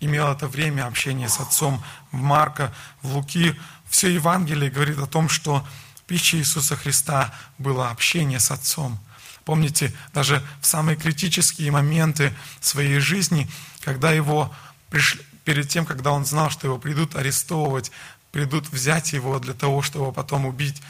имел 0.00 0.28
это 0.28 0.48
время 0.48 0.86
общения 0.86 1.28
с 1.28 1.40
Отцом. 1.40 1.82
В 2.10 2.16
Марка, 2.16 2.72
в 3.02 3.14
Луки 3.16 3.54
все 3.88 4.08
Евангелие 4.08 4.70
говорит 4.70 4.98
о 4.98 5.06
том, 5.06 5.28
что 5.28 5.66
пища 6.06 6.38
Иисуса 6.38 6.76
Христа 6.76 7.34
было 7.58 7.90
общение 7.90 8.40
с 8.40 8.50
Отцом– 8.50 8.98
Помните, 9.44 9.92
даже 10.12 10.42
в 10.60 10.66
самые 10.66 10.96
критические 10.96 11.70
моменты 11.70 12.32
своей 12.60 12.98
жизни, 12.98 13.48
когда 13.80 14.12
его 14.12 14.54
пришли, 14.90 15.22
перед 15.44 15.68
тем, 15.68 15.86
когда 15.86 16.12
он 16.12 16.24
знал, 16.24 16.50
что 16.50 16.66
его 16.66 16.78
придут 16.78 17.16
арестовывать, 17.16 17.90
придут 18.30 18.68
взять 18.68 19.12
его 19.12 19.38
для 19.38 19.54
того, 19.54 19.82
чтобы 19.82 20.12
потом 20.12 20.46
убить, 20.46 20.80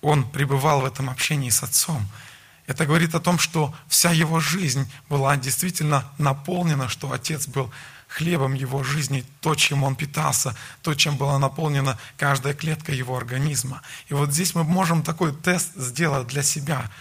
он 0.00 0.28
пребывал 0.28 0.80
в 0.80 0.84
этом 0.84 1.10
общении 1.10 1.50
с 1.50 1.62
отцом. 1.62 2.06
Это 2.66 2.86
говорит 2.86 3.14
о 3.14 3.20
том, 3.20 3.38
что 3.38 3.74
вся 3.88 4.10
его 4.10 4.40
жизнь 4.40 4.90
была 5.08 5.36
действительно 5.36 6.04
наполнена, 6.18 6.88
что 6.88 7.12
отец 7.12 7.46
был 7.46 7.70
хлебом 8.08 8.54
его 8.54 8.82
жизни, 8.82 9.24
то, 9.40 9.54
чем 9.54 9.84
он 9.84 9.96
питался, 9.96 10.56
то, 10.82 10.94
чем 10.94 11.16
была 11.16 11.38
наполнена 11.38 11.98
каждая 12.16 12.54
клетка 12.54 12.92
его 12.92 13.16
организма. 13.16 13.82
И 14.08 14.14
вот 14.14 14.32
здесь 14.32 14.54
мы 14.54 14.64
можем 14.64 15.02
такой 15.02 15.34
тест 15.34 15.72
сделать 15.76 16.28
для 16.28 16.42
себя– 16.42 16.90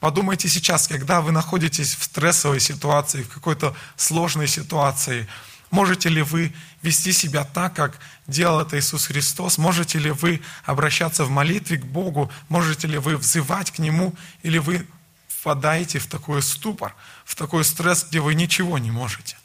Подумайте 0.00 0.48
сейчас, 0.48 0.88
когда 0.88 1.20
вы 1.20 1.30
находитесь 1.30 1.94
в 1.94 2.04
стрессовой 2.04 2.58
ситуации, 2.58 3.22
в 3.22 3.28
какой-то 3.28 3.76
сложной 3.96 4.48
ситуации, 4.48 5.28
можете 5.70 6.08
ли 6.08 6.22
вы 6.22 6.54
вести 6.80 7.12
себя 7.12 7.44
так, 7.44 7.74
как 7.74 7.98
делал 8.26 8.60
это 8.60 8.78
Иисус 8.78 9.06
Христос? 9.06 9.58
Можете 9.58 9.98
ли 9.98 10.10
вы 10.10 10.40
обращаться 10.64 11.26
в 11.26 11.30
молитве 11.30 11.76
к 11.76 11.84
Богу? 11.84 12.32
Можете 12.48 12.88
ли 12.88 12.96
вы 12.96 13.18
взывать 13.18 13.70
к 13.72 13.78
Нему? 13.78 14.14
Или 14.42 14.56
вы 14.56 14.86
впадаете 15.28 15.98
в 15.98 16.06
такой 16.06 16.40
ступор, 16.40 16.94
в 17.26 17.34
такой 17.34 17.62
стресс, 17.62 18.06
где 18.08 18.20
вы 18.20 18.34
ничего 18.34 18.78
не 18.78 18.90
можете? 18.90 19.36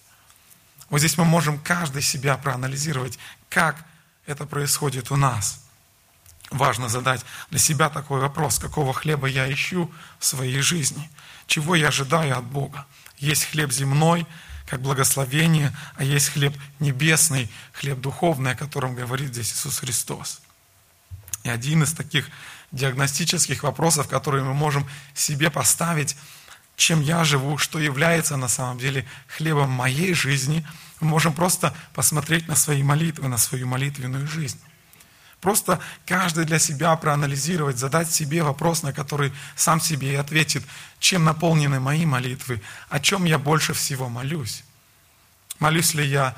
Вот 0.89 0.99
здесь 0.99 1.17
мы 1.17 1.25
можем 1.25 1.59
каждый 1.59 2.01
себя 2.01 2.37
проанализировать, 2.37 3.19
как 3.49 3.83
это 4.25 4.45
происходит 4.45 5.11
у 5.11 5.17
нас– 5.17 5.59
важно 6.51 6.89
задать 6.89 7.25
для 7.49 7.59
себя 7.59 7.89
такой 7.89 8.19
вопрос, 8.21 8.59
какого 8.59 8.93
хлеба 8.93 9.27
я 9.27 9.51
ищу 9.51 9.91
в 10.19 10.25
своей 10.25 10.61
жизни, 10.61 11.09
чего 11.47 11.75
я 11.75 11.89
ожидаю 11.89 12.37
от 12.37 12.45
Бога. 12.45 12.85
Есть 13.17 13.45
хлеб 13.45 13.71
земной, 13.71 14.25
как 14.67 14.81
благословение, 14.81 15.75
а 15.95 16.03
есть 16.03 16.29
хлеб 16.29 16.55
небесный, 16.79 17.51
хлеб 17.73 17.99
духовный, 17.99 18.51
о 18.51 18.55
котором 18.55 18.95
говорит 18.95 19.29
здесь 19.29 19.53
Иисус 19.53 19.79
Христос. 19.79 20.41
И 21.43 21.49
один 21.49 21.83
из 21.83 21.93
таких 21.93 22.29
диагностических 22.71 23.63
вопросов, 23.63 24.07
которые 24.07 24.43
мы 24.43 24.53
можем 24.53 24.87
себе 25.13 25.51
поставить, 25.51 26.17
чем 26.75 27.01
я 27.01 27.23
живу, 27.23 27.57
что 27.57 27.79
является 27.79 28.35
на 28.37 28.47
самом 28.47 28.79
деле 28.79 29.05
хлебом 29.27 29.69
моей 29.69 30.13
жизни, 30.13 30.65
мы 30.99 31.07
можем 31.07 31.33
просто 31.33 31.73
посмотреть 31.93 32.47
на 32.47 32.55
свои 32.55 32.83
молитвы, 32.83 33.27
на 33.27 33.37
свою 33.37 33.67
молитвенную 33.67 34.27
жизнь. 34.27 34.59
Просто 35.45 35.79
каждый 36.07 36.45
для 36.45 36.57
себя 36.57 36.95
проанализировать, 36.95 37.77
задать 37.77 38.11
себе 38.11 38.41
вопрос, 38.41 38.81
на 38.81 38.93
который 38.93 39.31
сам 39.55 39.79
себе 39.79 40.13
и 40.13 40.15
ответит, 40.15 40.63
чем 40.97 41.23
наполнены 41.23 41.79
мои 41.79 42.03
молитвы, 42.03 42.63
о 42.89 42.99
чем 42.99 43.25
я 43.25 43.37
больше 43.37 43.73
всего 43.73 44.09
молюсь. 44.09 44.63
Молюсь 45.59 45.93
ли 45.93 46.03
я 46.03 46.35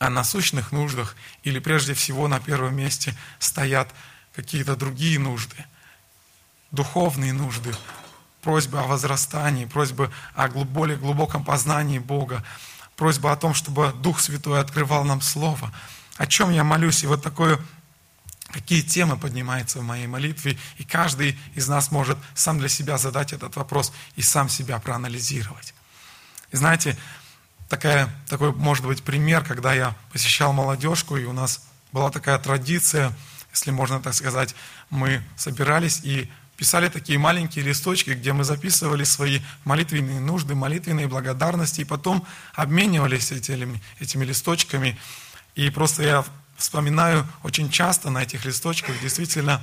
о 0.00 0.10
насущных 0.10 0.72
нуждах, 0.72 1.14
или 1.44 1.60
прежде 1.60 1.94
всего 1.94 2.26
на 2.26 2.40
первом 2.40 2.74
месте 2.74 3.14
стоят 3.38 3.88
какие-то 4.34 4.74
другие 4.74 5.20
нужды, 5.20 5.64
духовные 6.72 7.32
нужды, 7.32 7.72
просьбы 8.42 8.80
о 8.80 8.88
возрастании, 8.88 9.64
просьбы 9.64 10.10
о 10.34 10.48
более 10.48 10.96
глубоком 10.96 11.44
познании 11.44 12.00
Бога, 12.00 12.42
просьба 12.96 13.30
о 13.30 13.36
том, 13.36 13.54
чтобы 13.54 13.92
Дух 13.92 14.18
Святой 14.18 14.58
открывал 14.58 15.04
нам 15.04 15.20
Слово. 15.20 15.72
О 16.16 16.26
чем 16.26 16.50
я 16.50 16.64
молюсь? 16.64 17.04
И 17.04 17.06
вот 17.06 17.22
такое 17.22 17.60
какие 18.48 18.82
темы 18.82 19.16
поднимаются 19.16 19.80
в 19.80 19.82
моей 19.82 20.06
молитве, 20.06 20.58
и 20.78 20.84
каждый 20.84 21.38
из 21.54 21.68
нас 21.68 21.90
может 21.90 22.18
сам 22.34 22.58
для 22.58 22.68
себя 22.68 22.98
задать 22.98 23.32
этот 23.32 23.56
вопрос 23.56 23.92
и 24.14 24.22
сам 24.22 24.48
себя 24.48 24.78
проанализировать. 24.78 25.74
И 26.52 26.56
знаете, 26.56 26.96
такая, 27.68 28.08
такой 28.28 28.52
может 28.52 28.86
быть 28.86 29.02
пример, 29.02 29.44
когда 29.44 29.74
я 29.74 29.96
посещал 30.12 30.52
молодежку, 30.52 31.16
и 31.16 31.24
у 31.24 31.32
нас 31.32 31.62
была 31.92 32.10
такая 32.10 32.38
традиция, 32.38 33.12
если 33.52 33.70
можно 33.70 34.00
так 34.00 34.14
сказать, 34.14 34.54
мы 34.90 35.22
собирались 35.36 36.00
и 36.04 36.30
писали 36.56 36.88
такие 36.88 37.18
маленькие 37.18 37.64
листочки, 37.64 38.10
где 38.10 38.32
мы 38.32 38.44
записывали 38.44 39.04
свои 39.04 39.40
молитвенные 39.64 40.20
нужды, 40.20 40.54
молитвенные 40.54 41.08
благодарности, 41.08 41.82
и 41.82 41.84
потом 41.84 42.26
обменивались 42.54 43.32
этими, 43.32 43.82
этими 44.00 44.24
листочками. 44.24 44.98
И 45.54 45.70
просто 45.70 46.02
я 46.02 46.24
вспоминаю 46.56 47.26
очень 47.42 47.70
часто 47.70 48.10
на 48.10 48.22
этих 48.22 48.44
листочках 48.44 49.00
действительно 49.00 49.60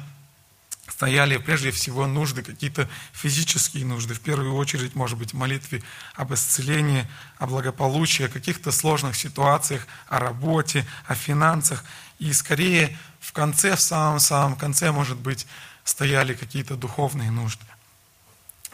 стояли 0.88 1.38
прежде 1.38 1.72
всего 1.72 2.08
нужды, 2.08 2.44
какие-то 2.44 2.90
физические 3.14 3.86
нужды, 3.86 4.14
в 4.14 4.20
первую 4.20 4.54
очередь, 4.56 4.96
может 4.96 5.18
быть, 5.18 5.34
в 5.34 5.38
молитве 5.38 5.82
об 6.16 6.34
исцелении, 6.34 7.08
о 7.38 7.48
благополучии, 7.48 8.26
о 8.26 8.30
каких-то 8.30 8.72
сложных 8.72 9.16
ситуациях, 9.16 9.88
о 10.08 10.20
работе, 10.20 10.86
о 11.06 11.16
финансах. 11.16 11.84
И 12.20 12.32
скорее 12.34 12.98
в 13.20 13.32
конце, 13.32 13.76
в 13.76 13.82
самом-самом 13.82 14.56
конце, 14.56 14.92
может 14.92 15.18
быть, 15.18 15.48
стояли 15.84 16.34
какие-то 16.34 16.76
духовные 16.76 17.32
нужды. 17.32 17.66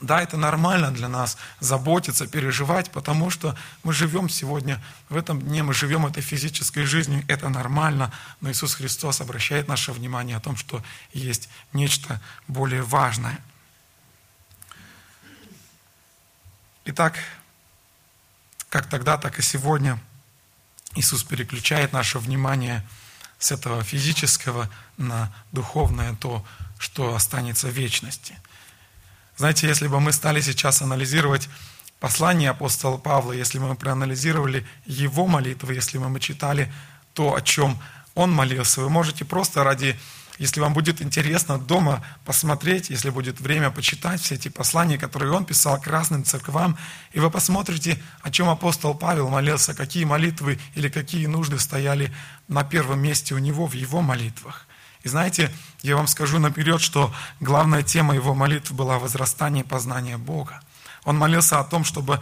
Да, 0.01 0.21
это 0.21 0.37
нормально 0.37 0.91
для 0.91 1.09
нас 1.09 1.37
заботиться, 1.59 2.25
переживать, 2.25 2.89
потому 2.89 3.29
что 3.29 3.57
мы 3.83 3.91
живем 3.91 4.29
сегодня, 4.29 4.81
в 5.09 5.17
этом 5.17 5.41
дне 5.41 5.61
мы 5.61 5.73
живем 5.73 6.05
этой 6.05 6.23
физической 6.23 6.85
жизнью, 6.85 7.25
это 7.27 7.49
нормально, 7.49 8.13
но 8.39 8.49
Иисус 8.49 8.75
Христос 8.75 9.19
обращает 9.19 9.67
наше 9.67 9.91
внимание 9.91 10.37
о 10.37 10.39
том, 10.39 10.55
что 10.55 10.81
есть 11.11 11.49
нечто 11.73 12.21
более 12.47 12.81
важное. 12.81 13.39
Итак, 16.85 17.19
как 18.69 18.87
тогда, 18.87 19.17
так 19.17 19.37
и 19.37 19.41
сегодня 19.41 19.99
Иисус 20.95 21.23
переключает 21.23 21.91
наше 21.91 22.19
внимание 22.19 22.87
с 23.37 23.51
этого 23.51 23.83
физического 23.83 24.69
на 24.95 25.33
духовное, 25.51 26.15
то, 26.15 26.45
что 26.77 27.15
останется 27.15 27.67
в 27.67 27.71
вечности– 27.71 28.37
знаете, 29.39 29.67
если 29.67 29.87
бы 29.87 30.01
мы 30.01 30.11
стали 30.11 30.41
сейчас 30.41 30.81
анализировать 30.81 31.47
послание 32.01 32.49
апостола 32.49 32.97
Павла, 32.97 33.31
если 33.31 33.57
бы 33.57 33.69
мы 33.69 33.75
проанализировали 33.75 34.67
его 34.85 35.27
молитвы, 35.27 35.75
если 35.75 35.97
бы 35.97 36.09
мы 36.09 36.19
читали 36.19 36.69
то, 37.13 37.35
о 37.35 37.41
чем 37.41 37.79
он 38.15 38.33
молился, 38.33 38.81
вы 38.81 38.89
можете 38.89 39.23
просто 39.23 39.63
ради, 39.63 39.97
если 40.39 40.59
вам 40.59 40.73
будет 40.73 41.01
интересно 41.01 41.57
дома 41.57 42.05
посмотреть, 42.25 42.89
если 42.89 43.11
будет 43.11 43.39
время 43.39 43.71
почитать 43.71 44.19
все 44.19 44.35
эти 44.35 44.49
послания, 44.49 44.97
которые 44.97 45.31
он 45.31 45.45
писал 45.45 45.79
к 45.79 45.87
разным 45.87 46.25
церквам, 46.25 46.77
и 47.13 47.21
вы 47.21 47.31
посмотрите, 47.31 47.97
о 48.21 48.31
чем 48.31 48.49
апостол 48.49 48.93
Павел 48.93 49.29
молился, 49.29 49.73
какие 49.73 50.03
молитвы 50.03 50.59
или 50.75 50.89
какие 50.89 51.27
нужды 51.27 51.59
стояли 51.59 52.13
на 52.49 52.65
первом 52.65 52.99
месте 52.99 53.35
у 53.35 53.37
него 53.37 53.67
в 53.67 53.73
его 53.73 54.01
молитвах. 54.01 54.67
И 55.03 55.09
знаете, 55.09 55.51
я 55.81 55.95
вам 55.95 56.07
скажу 56.07 56.39
наперед, 56.39 56.81
что 56.81 57.13
главная 57.39 57.83
тема 57.83 58.15
его 58.15 58.33
молитв 58.33 58.71
была 58.71 58.99
возрастание 58.99 59.63
познания 59.63 60.17
Бога. 60.17 60.61
Он 61.05 61.17
молился 61.17 61.59
о 61.59 61.63
том, 61.63 61.85
чтобы 61.85 62.21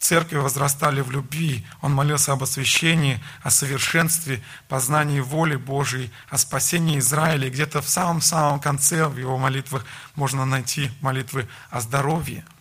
церкви 0.00 0.38
возрастали 0.38 1.00
в 1.02 1.10
любви. 1.10 1.66
Он 1.82 1.92
молился 1.92 2.32
об 2.32 2.42
освящении, 2.42 3.22
о 3.42 3.50
совершенстве, 3.50 4.42
познании 4.68 5.20
воли 5.20 5.56
Божией, 5.56 6.10
о 6.30 6.38
спасении 6.38 6.98
Израиля. 6.98 7.48
И 7.48 7.50
где-то 7.50 7.82
в 7.82 7.88
самом-самом 7.88 8.60
конце 8.60 9.06
в 9.06 9.18
его 9.18 9.36
молитвах 9.36 9.84
можно 10.14 10.46
найти 10.46 10.90
молитвы 11.00 11.48
о 11.70 11.80
здоровье– 11.80 12.44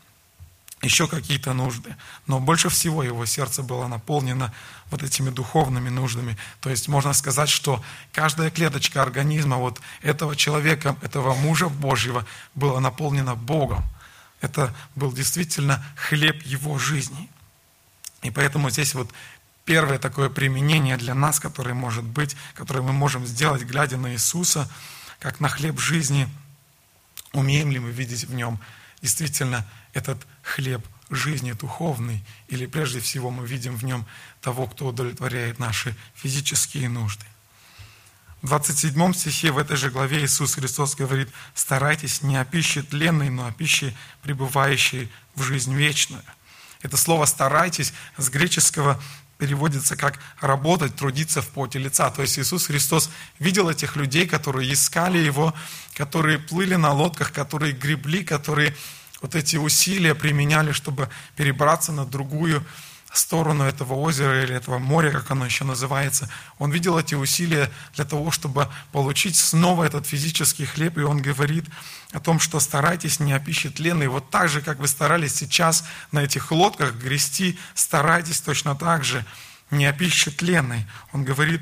еще 0.82 1.08
какие-то 1.08 1.54
нужды. 1.54 1.96
Но 2.28 2.40
больше 2.40 2.70
всего 2.70 3.04
его 3.04 3.26
сердце 3.26 3.64
было 3.64 3.88
наполнено 3.88 4.54
вот 4.90 5.04
этими 5.04 5.30
духовными 5.30 5.90
нуждами. 5.90 6.38
То 6.62 6.70
есть 6.70 6.88
можно 6.88 7.14
сказать, 7.14 7.50
что 7.50 7.84
каждая 8.14 8.50
клеточка 8.50 9.02
организма 9.02 9.58
вот 9.58 9.82
этого 10.02 10.36
человека, 10.36 10.96
этого 11.02 11.34
мужа 11.36 11.70
Божьего 11.70 12.26
была 12.56 12.80
наполнена 12.80 13.36
Богом. 13.36 13.84
Это 14.42 14.74
был 14.96 15.12
действительно 15.12 15.84
хлеб 15.96 16.42
его 16.44 16.78
жизни. 16.78 17.30
И 18.22 18.32
поэтому 18.32 18.70
здесь 18.70 18.94
вот 18.94 19.10
первое 19.66 20.00
такое 20.00 20.30
применение 20.30 20.98
для 20.98 21.14
нас, 21.14 21.40
которое 21.40 21.74
может 21.74 22.04
быть, 22.04 22.36
которое 22.54 22.82
мы 22.82 22.94
можем 22.94 23.26
сделать, 23.26 23.64
глядя 23.64 23.98
на 23.98 24.14
Иисуса, 24.14 24.70
как 25.20 25.40
на 25.40 25.50
хлеб 25.50 25.80
жизни, 25.80 26.30
умеем 27.34 27.72
ли 27.72 27.80
мы 27.80 27.92
видеть 27.92 28.26
в 28.26 28.34
нем 28.34 28.60
действительно 29.02 29.66
этот 29.94 30.26
хлеб 30.42 30.86
жизни 31.16 31.54
духовный, 31.54 32.24
или 32.48 32.66
прежде 32.66 33.00
всего 33.00 33.32
мы 33.32 33.46
видим 33.48 33.76
в 33.76 33.84
нем 33.84 34.06
того, 34.42 34.68
кто 34.68 34.88
удовлетворяет 34.88 35.60
наши 35.60 35.96
физические 36.16 36.90
нужды. 36.90 37.26
В 38.42 38.48
27 38.48 39.14
стихе 39.14 39.52
в 39.52 39.58
этой 39.58 39.78
же 39.78 39.90
главе 39.90 40.24
Иисус 40.24 40.56
Христос 40.56 40.96
говорит, 40.96 41.30
старайтесь 41.56 42.22
не 42.22 42.38
о 42.38 42.46
пище 42.46 42.84
тленной, 42.84 43.30
но 43.30 43.48
о 43.48 43.52
пище, 43.52 43.96
пребывающей 44.22 45.12
в 45.34 45.42
жизнь 45.42 45.74
вечную. 45.74 46.24
Это 46.82 46.98
слово 46.98 47.26
«старайтесь» 47.26 47.94
с 48.18 48.30
греческого 48.30 49.02
переводится 49.38 49.96
как 49.96 50.20
работать, 50.40 50.96
трудиться 50.96 51.42
в 51.42 51.48
поте 51.50 51.80
лица. 51.80 52.10
То 52.10 52.22
есть 52.22 52.38
Иисус 52.40 52.68
Христос 52.68 53.10
видел 53.40 53.70
этих 53.70 53.96
людей, 53.96 54.28
которые 54.28 54.72
искали 54.72 55.18
Его, 55.18 55.54
которые 55.96 56.40
плыли 56.40 56.76
на 56.76 56.92
лодках, 56.92 57.32
которые 57.32 57.74
гребли, 57.74 58.24
которые 58.24 58.76
вот 59.22 59.36
эти 59.36 59.58
усилия 59.58 60.16
применяли, 60.16 60.72
чтобы 60.72 61.10
перебраться 61.36 61.92
на 61.92 62.06
другую 62.06 62.66
сторону 63.14 63.64
этого 63.64 63.94
озера 63.94 64.44
или 64.44 64.54
этого 64.54 64.78
моря, 64.80 65.12
как 65.12 65.32
оно 65.32 65.46
еще 65.46 65.64
называется. 65.64 66.30
Он 66.60 66.72
видел 66.72 67.00
эти 67.00 67.16
усилия 67.16 67.72
для 67.96 68.06
того, 68.06 68.32
чтобы 68.32 68.70
получить 68.92 69.36
снова 69.36 69.86
этот 69.86 70.06
физический 70.06 70.66
хлеб, 70.66 70.98
и 70.98 71.02
он 71.02 71.22
говорит 71.22 71.66
о 72.12 72.20
том, 72.20 72.40
что 72.40 72.60
старайтесь 72.60 73.20
не 73.20 73.34
о 73.34 73.40
пище 73.40 73.70
тленной. 73.70 74.08
Вот 74.08 74.30
так 74.30 74.50
же, 74.50 74.62
как 74.62 74.80
вы 74.80 74.88
старались 74.88 75.36
сейчас 75.36 75.86
на 76.12 76.20
этих 76.20 76.52
лодках 76.52 76.96
грести, 76.96 77.58
старайтесь 77.74 78.42
точно 78.42 78.76
так 78.76 79.04
же 79.04 79.26
не 79.72 79.86
о 79.86 79.94
пище 79.94 80.32
тленной. 80.32 80.86
Он 81.12 81.24
говорит, 81.24 81.62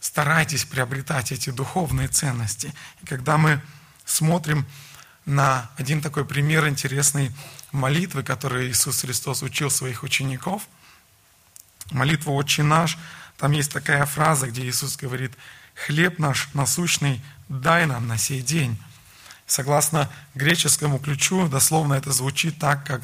старайтесь 0.00 0.64
приобретать 0.64 1.32
эти 1.32 1.50
духовные 1.50 2.08
ценности. 2.08 2.72
И 3.02 3.06
когда 3.06 3.36
мы 3.36 3.60
смотрим 4.04 4.66
на 5.26 5.70
один 5.76 6.00
такой 6.00 6.24
пример 6.24 6.68
интересной 6.68 7.32
молитвы, 7.72 8.22
которую 8.22 8.68
Иисус 8.68 9.00
Христос 9.00 9.42
учил 9.42 9.70
своих 9.70 10.02
учеников. 10.02 10.68
Молитва 11.90 12.32
«Отче 12.32 12.62
наш», 12.62 12.98
там 13.36 13.52
есть 13.52 13.72
такая 13.72 14.06
фраза, 14.06 14.46
где 14.48 14.66
Иисус 14.66 14.96
говорит, 14.96 15.32
«Хлеб 15.74 16.18
наш 16.18 16.48
насущный 16.54 17.20
дай 17.48 17.86
нам 17.86 18.06
на 18.06 18.16
сей 18.16 18.42
день». 18.42 18.78
Согласно 19.46 20.10
греческому 20.34 20.98
ключу, 20.98 21.48
дословно 21.48 21.94
это 21.94 22.12
звучит 22.12 22.58
так, 22.58 22.86
как 22.86 23.02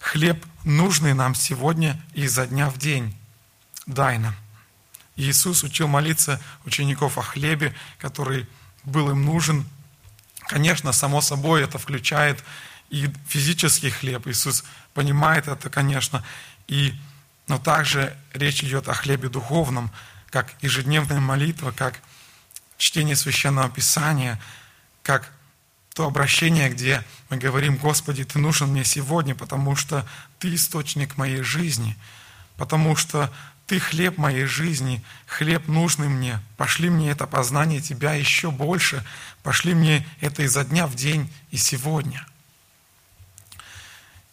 «Хлеб 0.00 0.44
нужный 0.64 1.14
нам 1.14 1.34
сегодня 1.34 2.00
и 2.14 2.22
изо 2.22 2.46
дня 2.46 2.70
в 2.70 2.78
день 2.78 3.16
дай 3.86 4.18
нам». 4.18 4.34
Иисус 5.16 5.64
учил 5.64 5.88
молиться 5.88 6.40
учеников 6.64 7.18
о 7.18 7.22
хлебе, 7.22 7.74
который 7.98 8.46
был 8.84 9.10
им 9.10 9.24
нужен 9.24 9.66
Конечно, 10.48 10.92
само 10.92 11.20
собой 11.20 11.62
это 11.62 11.76
включает 11.78 12.42
и 12.88 13.10
физический 13.28 13.90
хлеб. 13.90 14.26
Иисус 14.26 14.64
понимает 14.94 15.46
это, 15.46 15.68
конечно. 15.68 16.24
И, 16.68 16.94
но 17.48 17.58
также 17.58 18.16
речь 18.32 18.64
идет 18.64 18.88
о 18.88 18.94
хлебе 18.94 19.28
духовном, 19.28 19.90
как 20.30 20.54
ежедневная 20.62 21.20
молитва, 21.20 21.70
как 21.70 22.00
чтение 22.78 23.14
священного 23.14 23.68
писания, 23.68 24.40
как 25.02 25.30
то 25.94 26.06
обращение, 26.06 26.70
где 26.70 27.04
мы 27.28 27.36
говорим, 27.36 27.76
Господи, 27.76 28.24
Ты 28.24 28.38
нужен 28.38 28.70
мне 28.70 28.84
сегодня, 28.84 29.34
потому 29.34 29.76
что 29.76 30.08
Ты 30.38 30.54
источник 30.54 31.18
моей 31.18 31.42
жизни, 31.42 31.94
потому 32.56 32.96
что 32.96 33.30
ты 33.68 33.78
хлеб 33.78 34.16
моей 34.16 34.46
жизни, 34.46 35.04
хлеб 35.26 35.68
нужный 35.68 36.08
мне. 36.08 36.40
Пошли 36.56 36.88
мне 36.88 37.10
это 37.10 37.26
познание 37.26 37.82
Тебя 37.82 38.14
еще 38.14 38.50
больше. 38.50 39.04
Пошли 39.42 39.74
мне 39.74 40.08
это 40.20 40.42
изо 40.42 40.64
дня 40.64 40.86
в 40.86 40.94
день 40.94 41.30
и 41.50 41.58
сегодня. 41.58 42.26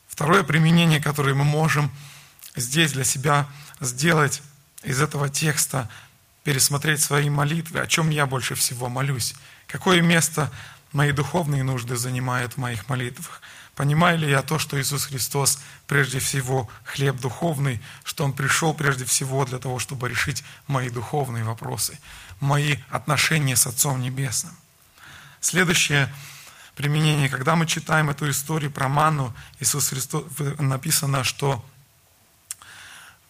Второе 0.08 0.44
применение, 0.44 1.02
которое 1.02 1.36
мы 1.36 1.44
можем 1.44 1.92
здесь 2.56 2.94
для 2.94 3.04
себя 3.04 3.46
сделать 3.82 4.42
из 4.84 5.02
этого 5.02 5.28
текста, 5.28 5.90
пересмотреть 6.46 7.02
свои 7.02 7.30
молитвы, 7.30 7.82
о 7.82 7.88
чем 7.88 8.12
я 8.12 8.26
больше 8.26 8.56
всего 8.56 8.88
молюсь, 8.88 9.36
какое 9.68 10.02
место 10.02 10.50
мои 10.94 11.12
духовные 11.12 11.64
нужды 11.64 11.98
занимают 11.98 12.54
в 12.54 12.58
моих 12.58 12.88
молитвах– 12.88 13.42
Понимаю 13.76 14.18
ли 14.18 14.30
я 14.30 14.42
то, 14.42 14.58
что 14.58 14.80
Иисус 14.80 15.06
Христос 15.06 15.60
прежде 15.86 16.20
всего 16.20 16.70
хлеб 16.86 17.18
духовный, 17.18 17.82
что 18.06 18.24
Он 18.24 18.32
пришел 18.32 18.74
прежде 18.74 19.04
всего 19.04 19.46
для 19.46 19.60
того, 19.60 19.80
чтобы 19.80 20.08
решить 20.08 20.44
мои 20.68 20.90
духовные 20.90 21.44
вопросы, 21.44 22.00
мои 22.40 22.78
отношения 22.90 23.58
с 23.58 23.68
Отцом 23.68 24.02
Небесным. 24.02 24.56
Следующее 25.42 26.12
применение, 26.76 27.28
когда 27.28 27.58
мы 27.58 27.68
читаем 27.68 28.10
эту 28.10 28.30
историю 28.30 28.72
про 28.72 28.88
ману, 28.88 29.36
Иисус 29.60 29.90
Христос, 29.90 30.24
написано, 30.58 31.26
что 31.26 31.64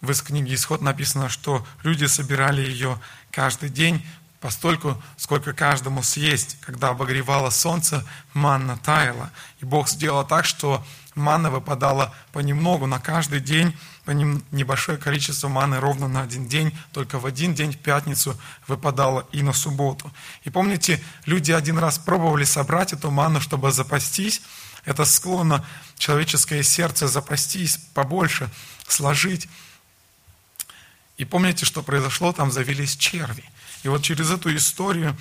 в 0.00 0.22
книге 0.22 0.54
Исход 0.54 0.80
написано, 0.80 1.28
что 1.28 1.66
люди 1.82 2.04
собирали 2.04 2.60
ее 2.62 3.00
каждый 3.32 3.68
день, 3.68 4.06
постольку, 4.46 5.02
сколько 5.16 5.52
каждому 5.52 6.04
съесть. 6.04 6.56
Когда 6.60 6.90
обогревало 6.90 7.50
солнце, 7.50 8.06
манна 8.32 8.76
таяла. 8.76 9.32
И 9.58 9.64
Бог 9.64 9.88
сделал 9.88 10.24
так, 10.24 10.44
что 10.44 10.86
манна 11.16 11.50
выпадала 11.50 12.14
понемногу 12.30 12.86
на 12.86 13.00
каждый 13.00 13.40
день, 13.40 13.76
по 14.04 14.12
небольшое 14.12 14.98
количество 14.98 15.48
маны 15.48 15.80
ровно 15.80 16.06
на 16.06 16.22
один 16.22 16.46
день, 16.46 16.72
только 16.92 17.18
в 17.18 17.26
один 17.26 17.54
день, 17.54 17.72
в 17.72 17.78
пятницу, 17.78 18.40
выпадало 18.68 19.26
и 19.32 19.42
на 19.42 19.52
субботу. 19.52 20.12
И 20.44 20.50
помните, 20.50 21.02
люди 21.24 21.50
один 21.50 21.78
раз 21.78 21.98
пробовали 21.98 22.44
собрать 22.44 22.92
эту 22.92 23.10
ману, 23.10 23.40
чтобы 23.40 23.72
запастись. 23.72 24.42
Это 24.84 25.04
склонно 25.04 25.66
человеческое 25.98 26.62
сердце 26.62 27.08
запастись 27.08 27.80
побольше, 27.94 28.48
сложить. 28.86 29.48
И 31.16 31.24
помните, 31.24 31.66
что 31.66 31.82
произошло? 31.82 32.32
Там 32.32 32.52
завелись 32.52 32.96
черви. 32.96 33.42
И 33.86 33.88
вот 33.88 34.02
через 34.02 34.32
эту 34.32 34.52
историю 34.56 35.16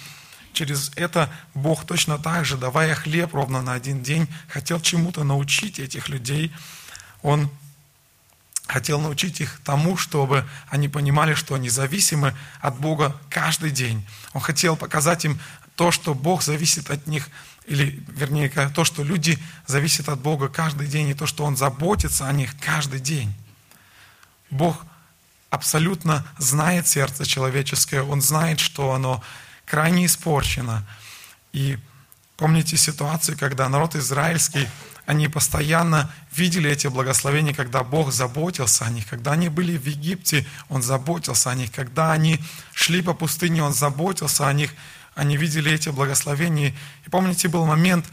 через 0.54 0.92
это 0.96 1.32
Бог 1.54 1.86
точно 1.86 2.18
так 2.18 2.46
же, 2.46 2.58
давая 2.58 2.96
хлеб 2.96 3.36
ровно 3.36 3.62
на 3.62 3.74
один 3.74 4.02
день, 4.02 4.28
хотел 4.48 4.82
чему-то 4.82 5.24
научить 5.24 5.78
этих 5.78 6.10
людей. 6.10 6.52
Он 7.22 7.48
хотел 8.66 9.00
научить 9.00 9.40
их 9.40 9.62
тому, 9.64 9.98
чтобы 9.98 10.50
они 10.68 10.90
понимали, 10.90 11.36
что 11.36 11.54
они 11.54 11.70
зависимы 11.70 12.36
от 12.60 12.80
Бога 12.80 13.16
каждый 13.30 13.70
день. 13.70 14.04
Он 14.34 14.42
хотел 14.42 14.76
показать 14.76 15.26
им 15.26 15.40
то, 15.76 15.92
что 15.92 16.16
Бог 16.16 16.42
зависит 16.42 16.90
от 16.90 17.06
них, 17.06 17.30
или, 17.68 18.04
вернее, 18.08 18.50
то, 18.50 18.84
что 18.84 19.04
люди 19.04 19.38
зависят 19.68 20.10
от 20.10 20.20
Бога 20.22 20.48
каждый 20.48 20.88
день, 20.88 21.10
и 21.10 21.14
то, 21.14 21.28
что 21.28 21.44
Он 21.44 21.56
заботится 21.56 22.28
о 22.28 22.34
них 22.34 22.56
каждый 22.60 23.00
день. 23.00 23.32
Бог 24.50 24.84
абсолютно 25.50 26.26
знает 26.38 26.88
сердце 26.88 27.26
человеческое, 27.26 28.02
Он 28.02 28.22
знает, 28.22 28.60
что 28.60 28.94
оно 28.94 29.24
крайне 29.66 30.06
испорчено. 30.06 30.86
И 31.54 31.78
помните 32.38 32.78
ситуацию, 32.78 33.38
когда 33.38 33.70
народ 33.70 33.96
израильский 33.96 34.68
они 35.06 35.28
постоянно 35.28 36.12
видели 36.32 36.70
эти 36.70 36.88
благословения, 36.88 37.54
когда 37.54 37.84
Бог 37.84 38.12
заботился 38.12 38.86
о 38.86 38.90
них. 38.90 39.08
Когда 39.08 39.34
они 39.34 39.50
были 39.50 39.78
в 39.78 39.86
Египте, 39.86 40.46
Он 40.68 40.82
заботился 40.82 41.52
о 41.52 41.56
них. 41.56 41.72
Когда 41.72 42.12
они 42.12 42.40
шли 42.74 43.02
по 43.02 43.14
пустыне, 43.14 43.64
Он 43.64 43.74
заботился 43.74 44.48
о 44.48 44.54
них. 44.54 44.74
Они 45.14 45.38
видели 45.38 45.72
эти 45.72 45.90
благословения. 45.90 46.74
И 47.06 47.10
помните, 47.10 47.48
был 47.48 47.66
момент, 47.66 48.06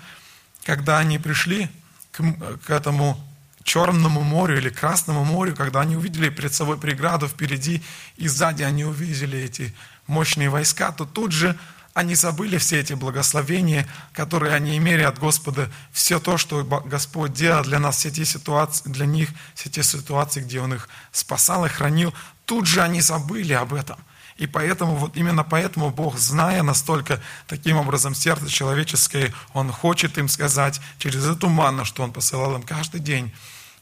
когда 0.64 0.98
они 0.98 1.18
пришли 1.18 1.70
к, 2.10 2.22
к 2.66 2.70
этому 2.70 3.18
Черному 3.64 4.22
морю 4.22 4.58
или 4.58 4.68
Красному 4.68 5.24
морю, 5.24 5.54
когда 5.54 5.80
они 5.80 5.96
увидели 5.96 6.28
перед 6.28 6.52
собой 6.52 6.78
преграду 6.78 7.28
впереди, 7.28 7.82
и 8.16 8.28
сзади 8.28 8.62
они 8.62 8.84
увидели 8.84 9.38
эти 9.38 9.74
мощные 10.06 10.50
войска, 10.50 10.92
то 10.92 11.04
тут 11.04 11.32
же 11.32 11.58
они 11.94 12.14
забыли 12.14 12.56
все 12.56 12.80
эти 12.80 12.94
благословения, 12.94 13.86
которые 14.12 14.54
они 14.54 14.78
имели 14.78 15.02
от 15.02 15.18
Господа, 15.18 15.70
все 15.92 16.18
то, 16.18 16.38
что 16.38 16.64
Господь 16.64 17.34
делал 17.34 17.62
для 17.62 17.78
нас, 17.78 17.98
все 17.98 18.08
эти 18.08 18.24
ситуации, 18.24 18.88
для 18.88 19.04
них, 19.04 19.28
все 19.54 19.68
те 19.68 19.82
ситуации, 19.82 20.40
где 20.40 20.60
Он 20.60 20.74
их 20.74 20.88
спасал 21.12 21.66
и 21.66 21.68
хранил, 21.68 22.14
тут 22.46 22.66
же 22.66 22.80
они 22.80 23.00
забыли 23.00 23.52
об 23.52 23.74
этом. 23.74 23.98
И 24.42 24.48
поэтому, 24.48 24.96
вот 24.96 25.16
именно 25.16 25.44
поэтому 25.44 25.90
Бог, 25.90 26.18
зная 26.18 26.64
настолько 26.64 27.20
таким 27.46 27.76
образом 27.76 28.12
сердце 28.12 28.48
человеческое, 28.48 29.32
Он 29.52 29.70
хочет 29.70 30.18
им 30.18 30.26
сказать 30.26 30.80
через 30.98 31.24
эту 31.28 31.48
манну, 31.48 31.84
что 31.84 32.02
Он 32.02 32.12
посылал 32.12 32.56
им 32.56 32.64
каждый 32.64 32.98
день, 32.98 33.32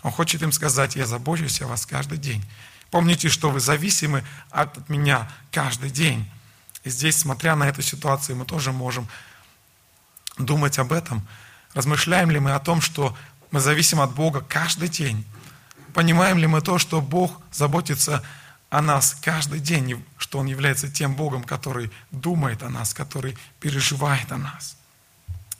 Он 0.02 0.12
хочет 0.12 0.42
им 0.42 0.52
сказать, 0.52 0.96
я 0.96 1.06
забочусь 1.06 1.62
о 1.62 1.66
вас 1.66 1.86
каждый 1.86 2.18
день. 2.18 2.44
Помните, 2.90 3.30
что 3.30 3.48
вы 3.48 3.58
зависимы 3.58 4.22
от 4.50 4.86
меня 4.90 5.30
каждый 5.50 5.88
день. 5.88 6.30
И 6.84 6.90
здесь, 6.90 7.16
смотря 7.16 7.56
на 7.56 7.66
эту 7.66 7.80
ситуацию, 7.80 8.36
мы 8.36 8.44
тоже 8.44 8.70
можем 8.70 9.08
думать 10.36 10.78
об 10.78 10.92
этом. 10.92 11.26
Размышляем 11.72 12.30
ли 12.30 12.38
мы 12.38 12.52
о 12.52 12.60
том, 12.60 12.82
что 12.82 13.16
мы 13.50 13.60
зависим 13.60 13.98
от 13.98 14.12
Бога 14.14 14.42
каждый 14.46 14.90
день? 14.90 15.24
Понимаем 15.94 16.36
ли 16.36 16.46
мы 16.46 16.60
то, 16.60 16.76
что 16.76 17.00
Бог 17.00 17.40
заботится 17.50 18.18
о 18.18 18.22
нас 18.70 19.16
каждый 19.20 19.58
день, 19.58 20.04
что 20.16 20.38
Он 20.38 20.46
является 20.46 20.88
тем 20.88 21.16
Богом, 21.16 21.42
который 21.42 21.90
думает 22.12 22.62
о 22.62 22.70
нас, 22.70 22.94
который 22.94 23.36
переживает 23.58 24.30
о 24.30 24.38
нас? 24.38 24.76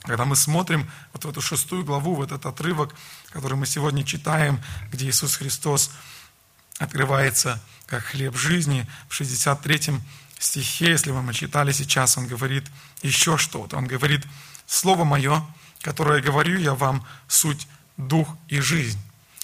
Когда 0.03 0.25
мы 0.25 0.37
смотрим 0.37 0.89
вот 1.13 1.25
в 1.25 1.29
эту 1.29 1.41
шестую 1.43 1.85
главу, 1.85 2.15
в 2.15 2.23
этот 2.23 2.47
отрывок, 2.47 2.95
который 3.31 3.57
мы 3.59 3.67
сегодня 3.67 4.05
читаем, 4.05 4.61
где 4.93 5.09
Иисус 5.09 5.37
Христос 5.37 5.91
открывается 6.79 7.61
как 7.87 8.05
хлеб 8.05 8.37
жизни, 8.37 8.89
в 9.09 9.21
63-м 9.21 10.01
стихе, 10.39 10.91
если 10.93 11.11
мы 11.11 11.35
читали 11.35 11.73
сейчас, 11.73 12.17
он 12.17 12.27
говорит 12.29 12.65
еще 13.03 13.37
что-то. 13.37 13.77
Он 13.77 13.87
говорит, 13.87 14.25
«Слово 14.67 15.05
мое, 15.05 15.45
которое 15.83 16.23
говорю 16.23 16.59
я 16.59 16.75
вам, 16.75 17.07
суть 17.29 17.67
дух 17.97 18.29
и 18.49 18.61
жизнь». 18.61 18.99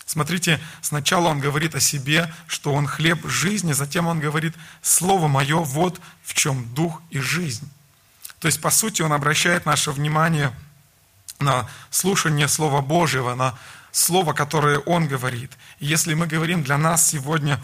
Смотрите, 0.06 0.60
сначала 0.82 1.28
он 1.28 1.40
говорит 1.40 1.74
о 1.74 1.80
себе, 1.80 2.32
что 2.46 2.72
он 2.72 2.86
хлеб 2.86 3.26
жизни, 3.26 3.72
затем 3.72 4.06
он 4.06 4.20
говорит, 4.20 4.54
«Слово 4.80 5.26
мое, 5.26 5.58
вот 5.58 6.00
в 6.22 6.32
чем 6.32 6.72
дух 6.74 7.02
и 7.10 7.18
жизнь». 7.18 7.68
То 8.38 8.46
есть, 8.46 8.60
по 8.60 8.70
сути, 8.70 9.02
он 9.02 9.12
обращает 9.12 9.66
наше 9.66 9.90
внимание 9.90 10.52
на 11.40 11.68
слушание 11.90 12.46
Слова 12.46 12.80
Божьего, 12.80 13.34
на 13.34 13.58
Слово, 13.90 14.32
которое 14.32 14.78
Он 14.80 15.08
говорит. 15.08 15.52
И 15.80 15.86
если 15.86 16.14
мы 16.14 16.26
говорим 16.26 16.62
для 16.62 16.78
нас 16.78 17.08
сегодня, 17.08 17.60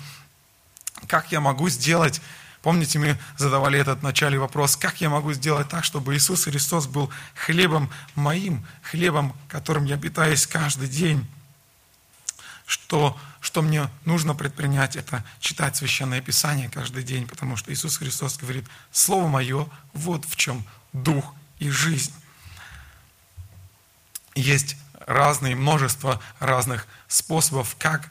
как 1.06 1.30
я 1.30 1.40
могу 1.40 1.68
сделать 1.68 2.20
Помните, 2.62 3.00
мы 3.00 3.18
задавали 3.36 3.80
этот 3.80 3.98
в 3.98 4.02
начале 4.04 4.38
вопрос, 4.38 4.76
как 4.76 5.00
я 5.00 5.10
могу 5.10 5.32
сделать 5.32 5.68
так, 5.68 5.82
чтобы 5.82 6.14
Иисус 6.14 6.44
Христос 6.44 6.86
был 6.86 7.10
хлебом 7.34 7.90
моим, 8.14 8.64
хлебом, 8.82 9.34
которым 9.48 9.84
я 9.84 9.96
питаюсь 9.96 10.46
каждый 10.46 10.86
день? 10.86 11.26
Что, 12.72 13.18
что 13.42 13.60
мне 13.60 13.90
нужно 14.06 14.34
предпринять, 14.34 14.96
это 14.96 15.22
читать 15.40 15.76
Священное 15.76 16.22
Писание 16.22 16.70
каждый 16.70 17.02
день, 17.02 17.26
потому 17.26 17.54
что 17.54 17.70
Иисус 17.70 17.98
Христос 17.98 18.38
говорит, 18.38 18.64
Слово 18.90 19.28
Мое, 19.28 19.68
вот 19.92 20.24
в 20.24 20.36
чем 20.36 20.64
дух 20.94 21.34
и 21.58 21.68
жизнь. 21.68 22.14
Есть 24.34 24.78
разные, 25.00 25.54
множество 25.54 26.18
разных 26.38 26.86
способов, 27.08 27.76
как 27.78 28.08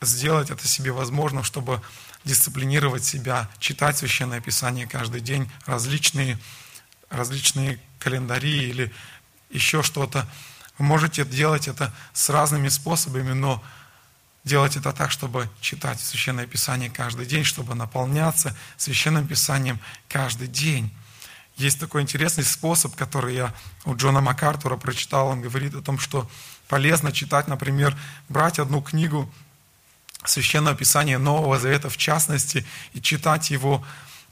сделать 0.00 0.48
это 0.48 0.66
себе 0.66 0.90
возможным, 0.90 1.44
чтобы 1.44 1.82
дисциплинировать 2.24 3.04
себя, 3.04 3.50
читать 3.58 3.98
Священное 3.98 4.40
Писание 4.40 4.86
каждый 4.86 5.20
день, 5.20 5.46
различные, 5.66 6.38
различные 7.10 7.78
календари 7.98 8.66
или 8.66 8.90
еще 9.50 9.82
что-то. 9.82 10.26
Вы 10.78 10.84
можете 10.84 11.24
делать 11.24 11.68
это 11.68 11.92
с 12.12 12.28
разными 12.30 12.68
способами, 12.68 13.32
но 13.32 13.62
делать 14.44 14.76
это 14.76 14.92
так, 14.92 15.10
чтобы 15.10 15.48
читать 15.60 16.00
Священное 16.00 16.46
Писание 16.46 16.90
каждый 16.90 17.26
день, 17.26 17.44
чтобы 17.44 17.74
наполняться 17.74 18.56
Священным 18.76 19.26
Писанием 19.26 19.80
каждый 20.08 20.48
день. 20.48 20.92
Есть 21.56 21.78
такой 21.78 22.02
интересный 22.02 22.44
способ, 22.44 22.96
который 22.96 23.36
я 23.36 23.54
у 23.84 23.94
Джона 23.94 24.20
МакАртура 24.20 24.76
прочитал. 24.76 25.28
Он 25.28 25.40
говорит 25.40 25.74
о 25.74 25.82
том, 25.82 25.98
что 25.98 26.28
полезно 26.68 27.12
читать, 27.12 27.46
например, 27.46 27.96
брать 28.28 28.58
одну 28.58 28.82
книгу 28.82 29.32
Священное 30.24 30.74
Писание 30.74 31.18
Нового 31.18 31.58
Завета 31.58 31.88
в 31.88 31.96
частности, 31.96 32.66
и 32.92 33.00
читать 33.00 33.50
его, 33.50 33.84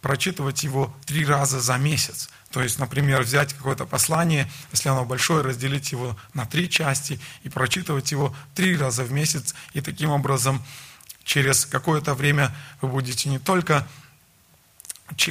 прочитывать 0.02 0.64
его 0.64 0.94
три 1.06 1.24
раза 1.24 1.60
за 1.60 1.78
месяц. 1.78 2.28
То 2.50 2.62
есть, 2.62 2.78
например, 2.78 3.22
взять 3.22 3.54
какое-то 3.54 3.86
послание, 3.86 4.50
если 4.72 4.90
оно 4.90 5.06
большое, 5.06 5.42
разделить 5.42 5.92
его 5.92 6.18
на 6.34 6.44
три 6.44 6.68
части 6.68 7.18
и 7.44 7.48
прочитывать 7.48 8.10
его 8.10 8.36
три 8.54 8.76
раза 8.76 9.04
в 9.04 9.12
месяц. 9.12 9.54
И 9.72 9.80
таким 9.80 10.10
образом 10.10 10.62
через 11.24 11.64
какое-то 11.64 12.14
время 12.14 12.54
вы 12.82 12.88
будете 12.88 13.30
не 13.30 13.38
только 13.38 13.86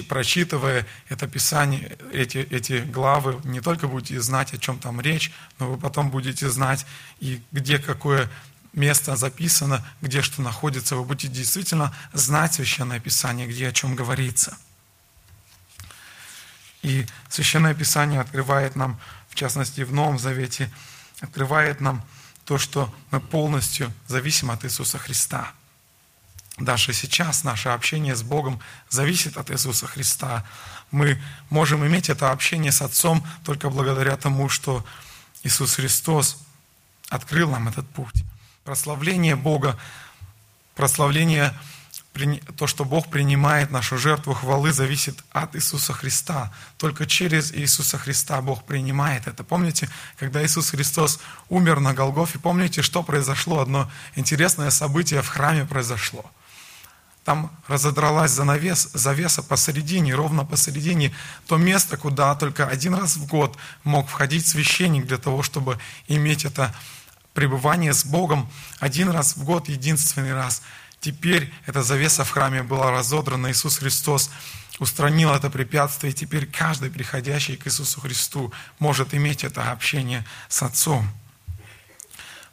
прочитывая 0.08 0.86
это 1.10 1.28
Писание, 1.28 1.98
эти, 2.14 2.38
эти 2.38 2.80
главы, 2.80 3.40
не 3.44 3.62
только 3.62 3.88
будете 3.88 4.22
знать, 4.22 4.54
о 4.54 4.58
чем 4.58 4.80
там 4.80 5.02
речь, 5.02 5.32
но 5.60 5.72
вы 5.72 5.78
потом 5.78 6.12
будете 6.12 6.50
знать, 6.50 6.86
и 7.20 7.42
где 7.52 7.80
какое 7.80 8.30
место 8.74 9.16
записано, 9.16 9.86
где 10.02 10.22
что 10.22 10.42
находится, 10.42 10.96
вы 10.96 11.04
будете 11.04 11.28
действительно 11.28 11.94
знать 12.14 12.54
Священное 12.54 13.00
Писание, 13.00 13.48
где 13.48 13.68
о 13.68 13.74
чем 13.74 13.96
говорится. 13.96 14.58
И 16.82 17.06
Священное 17.30 17.74
Писание 17.74 18.22
открывает 18.22 18.76
нам, 18.76 19.00
в 19.30 19.36
частности 19.36 19.82
в 19.82 19.94
Новом 19.94 20.18
Завете, 20.18 20.72
открывает 21.20 21.82
нам 21.82 22.04
то, 22.46 22.58
что 22.58 22.94
мы 23.12 23.20
полностью 23.20 23.94
зависим 24.08 24.52
от 24.52 24.66
Иисуса 24.66 24.98
Христа. 24.98 25.52
Даже 26.58 26.94
сейчас 26.94 27.44
наше 27.44 27.70
общение 27.70 28.16
с 28.16 28.24
Богом 28.24 28.60
зависит 28.90 29.38
от 29.38 29.52
Иисуса 29.52 29.88
Христа. 29.88 30.46
Мы 30.92 31.22
можем 31.50 31.86
иметь 31.86 32.10
это 32.10 32.32
общение 32.32 32.72
с 32.72 32.82
Отцом 32.82 33.26
только 33.44 33.70
благодаря 33.70 34.18
тому, 34.18 34.50
что 34.50 34.86
Иисус 35.44 35.76
Христос 35.76 36.38
открыл 37.10 37.50
нам 37.52 37.68
этот 37.68 37.90
путь. 37.90 38.24
Прославление 38.64 39.36
Бога, 39.36 39.76
прославление, 40.76 41.53
то, 42.57 42.68
что 42.68 42.86
Бог 42.86 43.09
принимает 43.09 43.72
нашу 43.72 43.97
жертву 43.97 44.34
хвалы, 44.34 44.72
зависит 44.72 45.24
от 45.32 45.55
Иисуса 45.55 45.93
Христа. 45.93 46.51
Только 46.78 47.07
через 47.07 47.51
Иисуса 47.53 47.97
Христа 47.97 48.39
Бог 48.41 48.64
принимает 48.64 49.28
это. 49.28 49.43
Помните, 49.43 49.89
когда 50.20 50.45
Иисус 50.45 50.72
Христос 50.72 51.20
умер 51.49 51.80
на 51.80 51.93
Голгофе, 51.93 52.38
помните, 52.38 52.82
что 52.82 53.01
произошло? 53.01 53.62
Одно 53.62 53.89
интересное 54.16 54.70
событие 54.70 55.22
в 55.22 55.28
храме 55.28 55.66
произошло. 55.66 56.30
Там 57.24 57.51
разодралась 57.68 58.32
занавес, 58.32 58.89
завеса 58.93 59.41
посередине, 59.41 60.14
ровно 60.16 60.43
посередине, 60.43 61.14
то 61.47 61.57
место, 61.57 61.95
куда 61.95 62.36
только 62.36 62.68
один 62.68 62.95
раз 62.95 63.16
в 63.16 63.28
год 63.28 63.57
мог 63.84 64.07
входить 64.07 64.45
священник 64.47 65.05
для 65.05 65.18
того, 65.18 65.43
чтобы 65.43 65.80
иметь 66.07 66.45
это 66.45 66.76
пребывание 67.34 67.94
с 67.94 68.06
Богом 68.06 68.50
один 68.80 69.10
раз 69.10 69.36
в 69.36 69.44
год, 69.44 69.70
единственный 69.70 70.34
раз. 70.34 70.62
Теперь 71.00 71.52
эта 71.66 71.82
завеса 71.84 72.24
в 72.24 72.30
храме 72.30 72.64
была 72.64 72.92
разодрана. 72.92 73.52
Иисус 73.52 73.78
Христос 73.78 74.30
устранил 74.80 75.32
это 75.32 75.50
препятствие, 75.50 76.12
и 76.12 76.16
теперь 76.16 76.46
каждый, 76.46 76.90
приходящий 76.90 77.56
к 77.56 77.68
Иисусу 77.68 78.02
Христу, 78.02 78.52
может 78.80 79.14
иметь 79.14 79.44
это 79.44 79.72
общение 79.72 80.26
с 80.50 80.62
Отцом. 80.64 81.08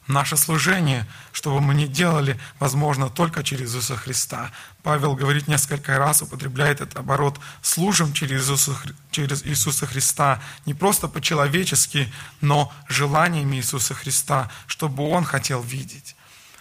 Наше 0.09 0.37
служение, 0.37 1.05
чтобы 1.31 1.61
мы 1.61 1.75
не 1.75 1.87
делали, 1.87 2.39
возможно 2.57 3.11
только 3.11 3.43
через 3.43 3.69
Иисуса 3.69 3.95
Христа. 3.95 4.49
Павел 4.81 5.13
говорит 5.13 5.47
несколько 5.47 5.99
раз, 5.99 6.23
употребляет 6.23 6.81
этот 6.81 6.97
оборот, 6.97 7.39
служим 7.61 8.11
через 8.11 8.41
Иисуса, 8.41 8.75
через 9.11 9.45
Иисуса 9.45 9.85
Христа, 9.85 10.41
не 10.65 10.73
просто 10.73 11.07
по-человечески, 11.07 12.11
но 12.41 12.73
желаниями 12.87 13.57
Иисуса 13.57 13.93
Христа, 13.93 14.49
чтобы 14.65 15.07
Он 15.07 15.23
хотел 15.23 15.61
видеть. 15.61 16.15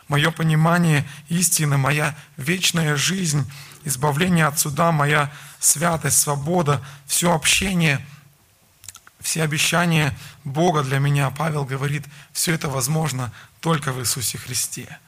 Мое 0.08 0.30
понимание 0.30 1.08
истины, 1.30 1.78
моя 1.78 2.14
вечная 2.36 2.96
жизнь, 2.96 3.50
избавление 3.84 4.44
от 4.44 4.58
суда, 4.58 4.92
моя 4.92 5.32
святость, 5.58 6.18
свобода, 6.18 6.82
все 7.06 7.32
общение– 7.32 8.06
все 9.28 9.42
обещания 9.42 10.16
Бога 10.42 10.82
для 10.82 11.00
меня, 11.00 11.28
Павел 11.28 11.66
говорит, 11.66 12.06
все 12.32 12.54
это 12.54 12.70
возможно 12.70 13.30
только 13.60 13.92
в 13.92 14.00
Иисусе 14.00 14.38
Христе. 14.38 14.98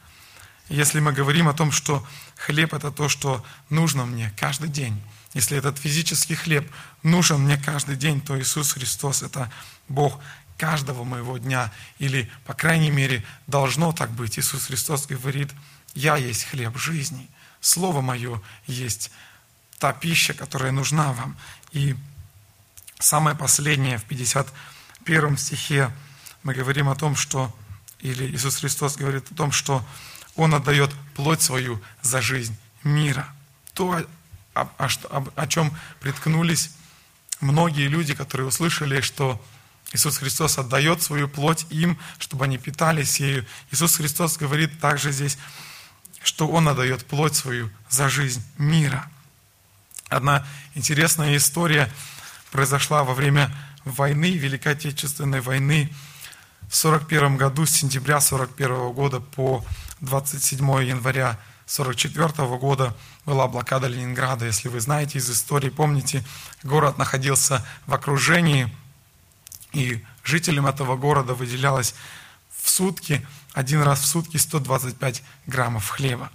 Если 0.68 1.01
мы 1.01 1.14
говорим 1.14 1.49
о 1.49 1.55
том, 1.55 1.73
что 1.73 2.07
хлеб– 2.37 2.75
это 2.75 2.91
то, 2.91 3.09
что 3.09 3.43
нужно 3.71 4.05
мне 4.05 4.31
каждый 4.37 4.68
день, 4.68 5.01
если 5.33 5.57
этот 5.57 5.79
физический 5.79 6.35
хлеб 6.35 6.71
нужен 7.03 7.41
мне 7.41 7.57
каждый 7.57 7.97
день, 7.97 8.21
то 8.21 8.39
Иисус 8.39 8.73
Христос– 8.73 9.23
это 9.23 9.51
Бог 9.89 10.21
каждого 10.59 11.03
моего 11.05 11.39
дня, 11.39 11.73
или, 11.99 12.31
по 12.45 12.53
крайней 12.53 12.91
мере, 12.91 13.25
должно 13.47 13.93
так 13.93 14.11
быть. 14.11 14.39
Иисус 14.39 14.66
Христос 14.66 15.07
говорит, 15.07 15.49
«Я 15.95 16.18
есть 16.18 16.45
хлеб 16.45 16.77
жизни, 16.77 17.27
Слово 17.62 18.03
Мое 18.03 18.43
есть 18.66 19.11
та 19.79 19.95
пища, 19.95 20.35
которая 20.35 20.73
нужна 20.73 21.14
вам». 21.14 21.39
И 21.73 21.97
Самое 23.01 23.35
последнее, 23.35 23.97
в 23.97 24.05
51 24.05 25.39
стихе, 25.39 25.91
мы 26.43 26.53
говорим 26.53 26.87
о 26.91 26.95
том, 26.95 27.17
что, 27.17 27.51
или 28.01 28.31
Иисус 28.31 28.57
Христос 28.57 28.97
говорит 28.97 29.25
о 29.33 29.35
том, 29.35 29.53
что 29.53 29.83
Он 30.37 30.55
отдает 30.55 30.91
плоть 31.15 31.41
свою 31.41 31.83
за 32.03 32.21
жизнь 32.21 32.55
мира. 32.85 33.27
То, 33.73 34.07
о, 34.53 34.69
о, 34.77 34.87
о, 34.87 35.25
о 35.35 35.47
чем 35.47 35.75
приткнулись 36.01 36.73
многие 37.41 37.89
люди, 37.89 38.15
которые 38.15 38.49
услышали, 38.49 39.01
что 39.01 39.43
Иисус 39.93 40.19
Христос 40.19 40.59
отдает 40.59 41.03
свою 41.03 41.27
плоть 41.27 41.67
им, 41.71 41.99
чтобы 42.19 42.45
они 42.45 42.59
питались 42.59 43.19
ею. 43.19 43.47
Иисус 43.71 43.97
Христос 43.97 44.37
говорит 44.37 44.79
также 44.79 45.11
здесь, 45.11 45.39
что 46.23 46.47
Он 46.49 46.69
отдает 46.69 47.07
плоть 47.07 47.35
свою 47.35 47.71
за 47.89 48.11
жизнь 48.11 48.43
мира. 48.59 49.11
Одна 50.11 50.47
интересная 50.75 51.35
история– 51.39 51.91
произошла 52.51 53.05
во 53.05 53.15
время 53.15 53.55
войны, 53.85 54.33
Великой 54.33 54.73
Отечественной 54.73 55.41
войны 55.41 55.93
в 56.69 56.85
1941 56.85 57.37
году, 57.37 57.67
с 57.67 57.71
сентября 57.71 58.17
1941 58.17 58.93
года 58.93 59.21
по 59.21 59.65
27 60.01 60.59
января 60.85 61.39
1944 61.67 62.59
года 62.59 62.97
была 63.25 63.47
блокада 63.49 63.87
Ленинграда. 63.87 64.47
Если 64.47 64.69
вы 64.69 64.81
знаете 64.81 65.19
из 65.19 65.31
истории, 65.31 65.71
помните, 65.71 66.25
город 66.63 66.99
находился 66.99 67.65
в 67.87 67.95
окружении, 67.95 68.75
и 69.73 70.05
жителям 70.25 70.67
этого 70.67 70.97
города 70.97 71.35
выделялось 71.35 71.95
в 72.57 72.69
сутки, 72.69 73.27
один 73.53 73.83
раз 73.83 74.01
в 74.01 74.07
сутки 74.07 74.37
125 74.37 75.23
граммов 75.47 75.89
хлеба 75.89 76.31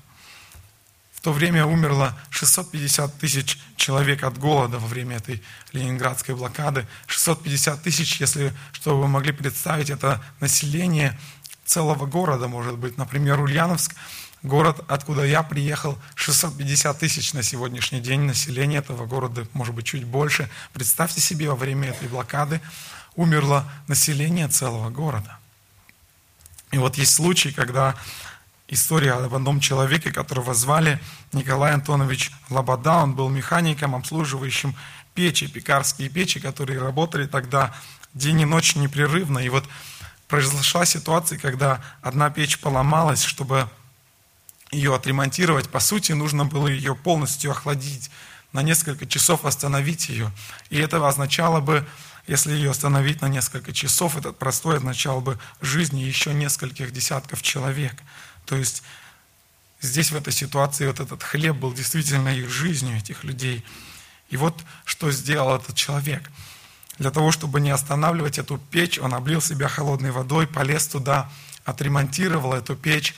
то 1.26 1.32
время 1.32 1.65
умерло 1.65 2.15
650 2.30 3.17
тысяч 3.17 3.57
человек 3.78 4.23
от 4.23 4.38
голода 4.38 4.78
во 4.78 4.86
время 4.86 5.17
этой 5.17 5.41
ленинградской 5.71 6.36
блокады. 6.36 6.86
650 7.07 7.82
тысяч, 7.82 8.21
если, 8.21 8.53
чтобы 8.73 9.01
вы 9.01 9.07
могли 9.07 9.32
представить, 9.32 9.89
это 9.89 10.23
население 10.39 11.17
целого 11.65 12.05
города, 12.05 12.47
может 12.47 12.78
быть. 12.78 12.99
Например, 12.99 13.39
Ульяновск, 13.39 13.95
город, 14.43 14.86
откуда 14.88 15.26
я 15.26 15.41
приехал, 15.41 15.97
650 16.13 16.99
тысяч 16.99 17.34
на 17.34 17.41
сегодняшний 17.41 18.01
день 18.01 18.21
населения 18.21 18.78
этого 18.78 19.07
города, 19.07 19.47
может 19.53 19.73
быть, 19.73 19.88
чуть 19.88 20.03
больше. 20.03 20.47
Представьте 20.73 21.21
себе, 21.21 21.49
во 21.49 21.55
время 21.55 21.89
этой 21.89 22.07
блокады 22.07 22.61
умерло 23.15 23.67
население 23.88 24.47
целого 24.47 24.91
города. 24.91 25.39
И 26.71 26.78
вот 26.78 26.97
есть 26.99 27.15
случай, 27.15 27.51
когда 27.51 27.95
история 28.68 29.13
об 29.13 29.34
одном 29.34 29.59
человеке, 29.59 30.11
которого 30.11 30.53
звали 30.53 30.99
Николай 31.34 31.74
Антонович 31.74 32.32
Лобода. 32.49 32.95
Он 32.97 33.13
был 33.13 33.30
механиком, 33.30 33.95
обслуживающим 33.95 34.76
печи, 35.13 35.47
пекарские 35.47 36.09
печи, 36.09 36.39
которые 36.39 36.80
работали 36.82 37.28
тогда 37.28 37.74
день 38.13 38.41
и 38.41 38.45
ночь 38.45 38.76
непрерывно. 38.76 39.39
И 39.39 39.49
вот 39.49 39.66
произошла 40.28 40.86
ситуация, 40.86 41.38
когда 41.38 41.82
одна 42.01 42.30
печь 42.30 42.59
поломалась, 42.59 43.24
чтобы 43.24 43.70
ее 44.72 44.95
отремонтировать. 44.95 45.70
По 45.70 45.80
сути, 45.80 46.11
нужно 46.13 46.45
было 46.45 46.68
ее 46.68 46.95
полностью 46.95 47.51
охладить, 47.51 48.09
на 48.55 48.63
несколько 48.63 49.05
часов 49.05 49.43
остановить 49.43 50.07
ее. 50.07 50.32
И 50.70 50.78
это 50.78 51.05
означало 51.05 51.59
бы, 51.59 51.86
если 52.26 52.53
ее 52.53 52.72
остановить 52.72 53.22
на 53.22 53.28
несколько 53.28 53.74
часов, 53.74 54.18
этот 54.18 54.39
простой 54.39 54.78
означал 54.78 55.20
бы 55.20 55.38
жизни 55.59 55.99
еще 55.99 56.34
нескольких 56.34 56.91
десятков 56.91 57.41
человек. 57.41 57.93
То 58.45 58.55
есть 58.55 58.83
здесь 59.81 60.11
в 60.11 60.15
этой 60.15 60.33
ситуации 60.33 60.87
вот 60.87 60.99
этот 60.99 61.23
хлеб 61.23 61.55
был 61.55 61.73
действительно 61.73 62.29
их 62.29 62.49
жизнью, 62.49 62.97
этих 62.97 63.23
людей. 63.23 63.63
И 64.29 64.37
вот 64.37 64.63
что 64.85 65.11
сделал 65.11 65.55
этот 65.55 65.75
человек. 65.75 66.29
Для 66.97 67.11
того, 67.11 67.31
чтобы 67.31 67.59
не 67.59 67.71
останавливать 67.71 68.37
эту 68.37 68.57
печь, 68.57 68.99
он 68.99 69.13
облил 69.13 69.41
себя 69.41 69.67
холодной 69.67 70.11
водой, 70.11 70.47
полез 70.47 70.87
туда, 70.87 71.29
отремонтировал 71.65 72.53
эту 72.53 72.75
печь, 72.75 73.15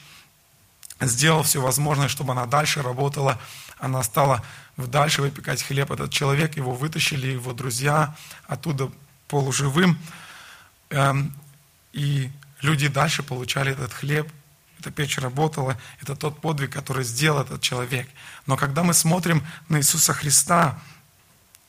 сделал 0.99 1.43
все 1.43 1.61
возможное, 1.61 2.07
чтобы 2.07 2.31
она 2.31 2.45
дальше 2.47 2.81
работала. 2.81 3.39
Она 3.77 4.01
стала 4.01 4.43
дальше 4.77 5.21
выпекать 5.21 5.61
хлеб. 5.61 5.91
Этот 5.91 6.11
человек, 6.11 6.57
его 6.57 6.73
вытащили, 6.73 7.27
его 7.27 7.53
друзья 7.53 8.15
оттуда 8.47 8.91
полуживым. 9.27 9.99
Эм, 10.89 11.33
и 11.93 12.31
люди 12.61 12.87
дальше 12.87 13.21
получали 13.21 13.71
этот 13.71 13.93
хлеб, 13.93 14.31
эта 14.79 14.91
печь 14.91 15.17
работала, 15.17 15.77
это 16.01 16.15
тот 16.15 16.41
подвиг, 16.41 16.71
который 16.71 17.03
сделал 17.03 17.41
этот 17.41 17.61
человек. 17.61 18.07
Но 18.45 18.57
когда 18.57 18.83
мы 18.83 18.93
смотрим 18.93 19.45
на 19.69 19.77
Иисуса 19.77 20.13
Христа, 20.13 20.79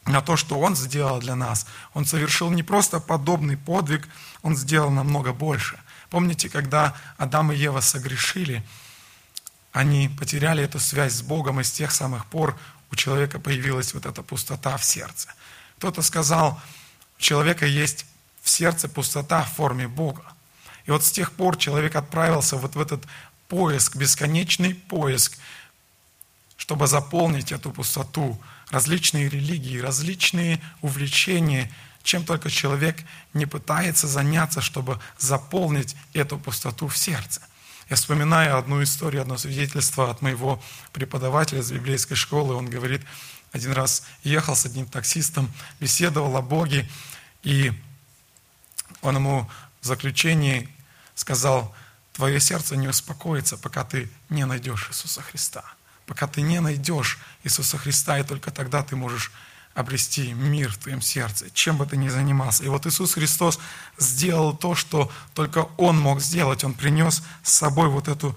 на 0.07 0.23
то, 0.23 0.37
что 0.37 0.59
Он 0.59 0.75
сделал 0.75 1.21
для 1.21 1.35
нас, 1.35 1.67
Он 1.95 2.05
совершил 2.05 2.51
не 2.51 2.63
просто 2.63 3.01
подобный 3.01 3.57
подвиг, 3.57 4.09
Он 4.43 4.57
сделал 4.57 4.91
намного 4.91 5.33
больше. 5.33 5.79
Помните, 6.11 6.49
когда 6.49 6.97
Адам 7.19 7.53
и 7.53 7.57
Ева 7.57 7.81
согрешили, 7.81 8.65
они 9.73 10.09
потеряли 10.09 10.65
эту 10.65 10.81
связь 10.81 11.13
с 11.13 11.23
Богом, 11.23 11.61
и 11.61 11.65
с 11.65 11.71
тех 11.71 11.93
самых 11.93 12.27
пор 12.27 12.59
у 12.91 12.97
человека 12.97 13.39
появилась 13.39 13.93
вот 13.95 14.07
эта 14.07 14.23
пустота 14.23 14.77
в 14.77 14.85
сердце. 14.85 15.29
Кто-то 15.77 16.03
сказал, 16.03 16.61
у 17.19 17.21
человека 17.21 17.67
есть 17.67 18.07
в 18.43 18.49
сердце 18.49 18.89
пустота 18.89 19.43
в 19.43 19.53
форме 19.53 19.87
Бога. 19.89 20.25
И 20.89 20.91
вот 20.91 21.05
с 21.05 21.13
тех 21.13 21.33
пор 21.33 21.59
человек 21.59 21.97
отправился 21.97 22.57
вот 22.57 22.75
в 22.75 22.81
этот 22.81 23.05
поиск, 23.47 23.97
бесконечный 23.97 24.75
поиск, 24.75 25.37
чтобы 26.57 26.87
заполнить 26.87 27.53
эту 27.53 27.71
пустоту. 27.71 28.41
Различные 28.71 29.29
религии, 29.29 29.81
различные 29.81 30.63
увлечения, 30.81 31.71
чем 32.03 32.25
только 32.25 32.49
человек 32.49 32.97
не 33.35 33.45
пытается 33.45 34.07
заняться, 34.07 34.63
чтобы 34.63 34.99
заполнить 35.19 35.95
эту 36.15 36.39
пустоту 36.39 36.89
в 36.89 36.97
сердце. 36.97 37.43
Я 37.91 37.97
вспоминаю 37.97 38.57
одну 38.57 38.83
историю, 38.83 39.21
одно 39.21 39.37
свидетельство 39.37 40.11
от 40.11 40.23
моего 40.23 40.63
преподавателя 40.95 41.61
из 41.61 41.71
библейской 41.71 42.15
школы. 42.15 42.55
Он 42.55 42.65
говорит, 42.65 43.03
один 43.53 43.73
раз 43.73 44.05
ехал 44.25 44.57
с 44.57 44.65
одним 44.65 44.87
таксистом, 44.87 45.53
беседовал 45.81 46.35
о 46.35 46.41
Боге, 46.41 46.89
и 47.43 47.75
он 49.03 49.17
ему 49.17 49.51
в 49.83 49.87
заключении 49.87 50.67
сказал, 51.19 51.75
твое 52.13 52.41
сердце 52.41 52.77
не 52.77 52.89
успокоится, 52.89 53.57
пока 53.57 53.85
ты 53.85 54.09
не 54.29 54.47
найдешь 54.47 54.89
Иисуса 54.89 55.21
Христа. 55.21 55.65
Пока 56.07 56.27
ты 56.27 56.41
не 56.43 56.61
найдешь 56.61 57.19
Иисуса 57.45 57.77
Христа, 57.77 58.19
и 58.19 58.23
только 58.23 58.51
тогда 58.51 58.83
ты 58.83 58.97
можешь 58.97 59.33
обрести 59.75 60.33
мир 60.33 60.73
в 60.73 60.79
твоем 60.79 61.03
сердце, 61.03 61.51
чем 61.51 61.77
бы 61.77 61.87
ты 61.87 61.97
ни 61.97 62.09
занимался. 62.09 62.65
И 62.65 62.69
вот 62.69 62.87
Иисус 62.87 63.15
Христос 63.15 63.59
сделал 63.99 64.57
то, 64.57 64.75
что 64.75 65.11
только 65.35 65.69
Он 65.77 65.99
мог 65.99 66.21
сделать. 66.21 66.65
Он 66.65 66.73
принес 66.73 67.23
с 67.43 67.53
собой 67.53 67.89
вот, 67.89 68.09
эту, 68.09 68.37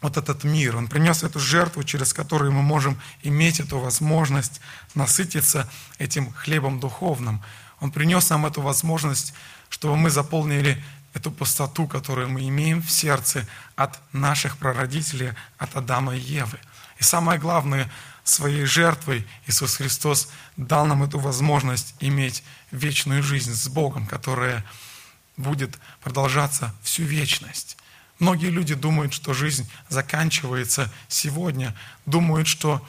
вот 0.00 0.16
этот 0.16 0.44
мир. 0.44 0.76
Он 0.76 0.88
принес 0.88 1.22
эту 1.22 1.38
жертву, 1.40 1.84
через 1.84 2.12
которую 2.12 2.52
мы 2.52 2.62
можем 2.62 3.00
иметь 3.22 3.60
эту 3.60 3.78
возможность 3.78 4.60
насытиться 4.94 5.70
этим 5.98 6.32
хлебом 6.32 6.80
духовным. 6.80 7.40
Он 7.80 7.92
принес 7.92 8.30
нам 8.30 8.46
эту 8.46 8.62
возможность, 8.62 9.32
чтобы 9.68 9.96
мы 9.96 10.10
заполнили 10.10 10.82
эту 11.18 11.30
пустоту, 11.30 11.86
которую 11.86 12.28
мы 12.28 12.48
имеем 12.48 12.80
в 12.80 12.90
сердце 12.90 13.46
от 13.76 13.98
наших 14.12 14.56
прародителей, 14.56 15.32
от 15.58 15.76
Адама 15.76 16.16
и 16.16 16.20
Евы. 16.20 16.58
И 16.98 17.02
самое 17.02 17.38
главное, 17.38 17.90
своей 18.24 18.64
жертвой 18.64 19.26
Иисус 19.46 19.76
Христос 19.76 20.28
дал 20.56 20.86
нам 20.86 21.02
эту 21.02 21.18
возможность 21.18 21.94
иметь 22.00 22.42
вечную 22.70 23.22
жизнь 23.22 23.52
с 23.52 23.68
Богом, 23.68 24.06
которая 24.06 24.64
будет 25.36 25.78
продолжаться 26.02 26.74
всю 26.82 27.04
вечность. 27.04 27.76
Многие 28.18 28.50
люди 28.50 28.74
думают, 28.74 29.12
что 29.12 29.32
жизнь 29.32 29.68
заканчивается 29.88 30.92
сегодня, 31.08 31.74
думают, 32.04 32.48
что 32.48 32.86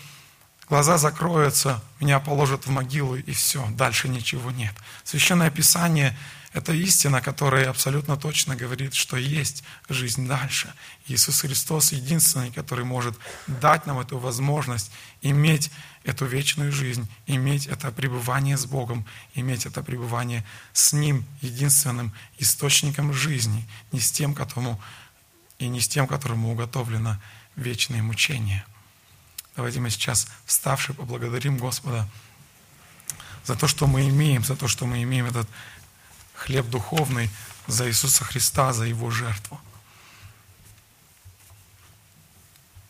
глаза 0.68 0.98
закроются, 0.98 1.82
меня 2.00 2.20
положат 2.20 2.66
в 2.66 2.70
могилу 2.70 3.16
и 3.16 3.32
все, 3.32 3.66
дальше 3.72 4.10
ничего 4.10 4.52
нет. 4.52 4.74
Священное 5.04 5.50
Писание– 5.50 6.16
это 6.54 6.74
истина, 6.74 7.22
которая 7.22 7.70
абсолютно 7.70 8.18
точно 8.18 8.56
говорит, 8.56 8.94
что 8.94 9.18
есть 9.18 9.64
жизнь 9.88 10.28
дальше. 10.28 10.74
Иисус 11.08 11.42
Христос 11.42 11.92
единственный, 11.92 12.52
который 12.52 12.86
может 12.86 13.16
дать 13.48 13.86
нам 13.86 14.00
эту 14.00 14.18
возможность 14.18 14.92
иметь 15.22 15.72
эту 16.04 16.26
вечную 16.26 16.72
жизнь, 16.72 17.08
иметь 17.28 17.68
это 17.68 17.92
пребывание 17.92 18.58
с 18.58 18.66
Богом, 18.66 19.06
иметь 19.36 19.66
это 19.66 19.84
пребывание 19.84 20.44
с 20.74 20.94
Ним, 20.94 21.26
единственным 21.42 22.14
источником 22.40 23.14
жизни, 23.14 23.68
не 23.92 24.00
с 24.00 24.12
тем, 24.12 24.34
которому 24.34 24.82
и 25.60 25.68
не 25.68 25.82
с 25.82 25.88
тем, 25.88 26.08
которому 26.08 26.52
уготовлено 26.52 27.20
вечное 27.56 28.02
мучение. 28.02 28.66
Давайте 29.56 29.82
мы 29.82 29.90
сейчас, 29.90 30.28
вставшие, 30.46 30.96
поблагодарим 30.96 31.58
Господа 31.58 32.08
за 33.44 33.56
то, 33.56 33.68
что 33.68 33.88
мы 33.88 34.08
имеем, 34.08 34.44
за 34.44 34.56
то, 34.56 34.68
что 34.68 34.86
мы 34.86 35.04
имеем 35.04 35.26
этот 35.26 35.48
хлеб 36.40 36.70
духовный, 36.70 37.30
за 37.68 37.88
Иисуса 37.88 38.24
Христа, 38.24 38.74
за 38.74 38.86
Его 38.86 39.12
жертву. 39.12 39.60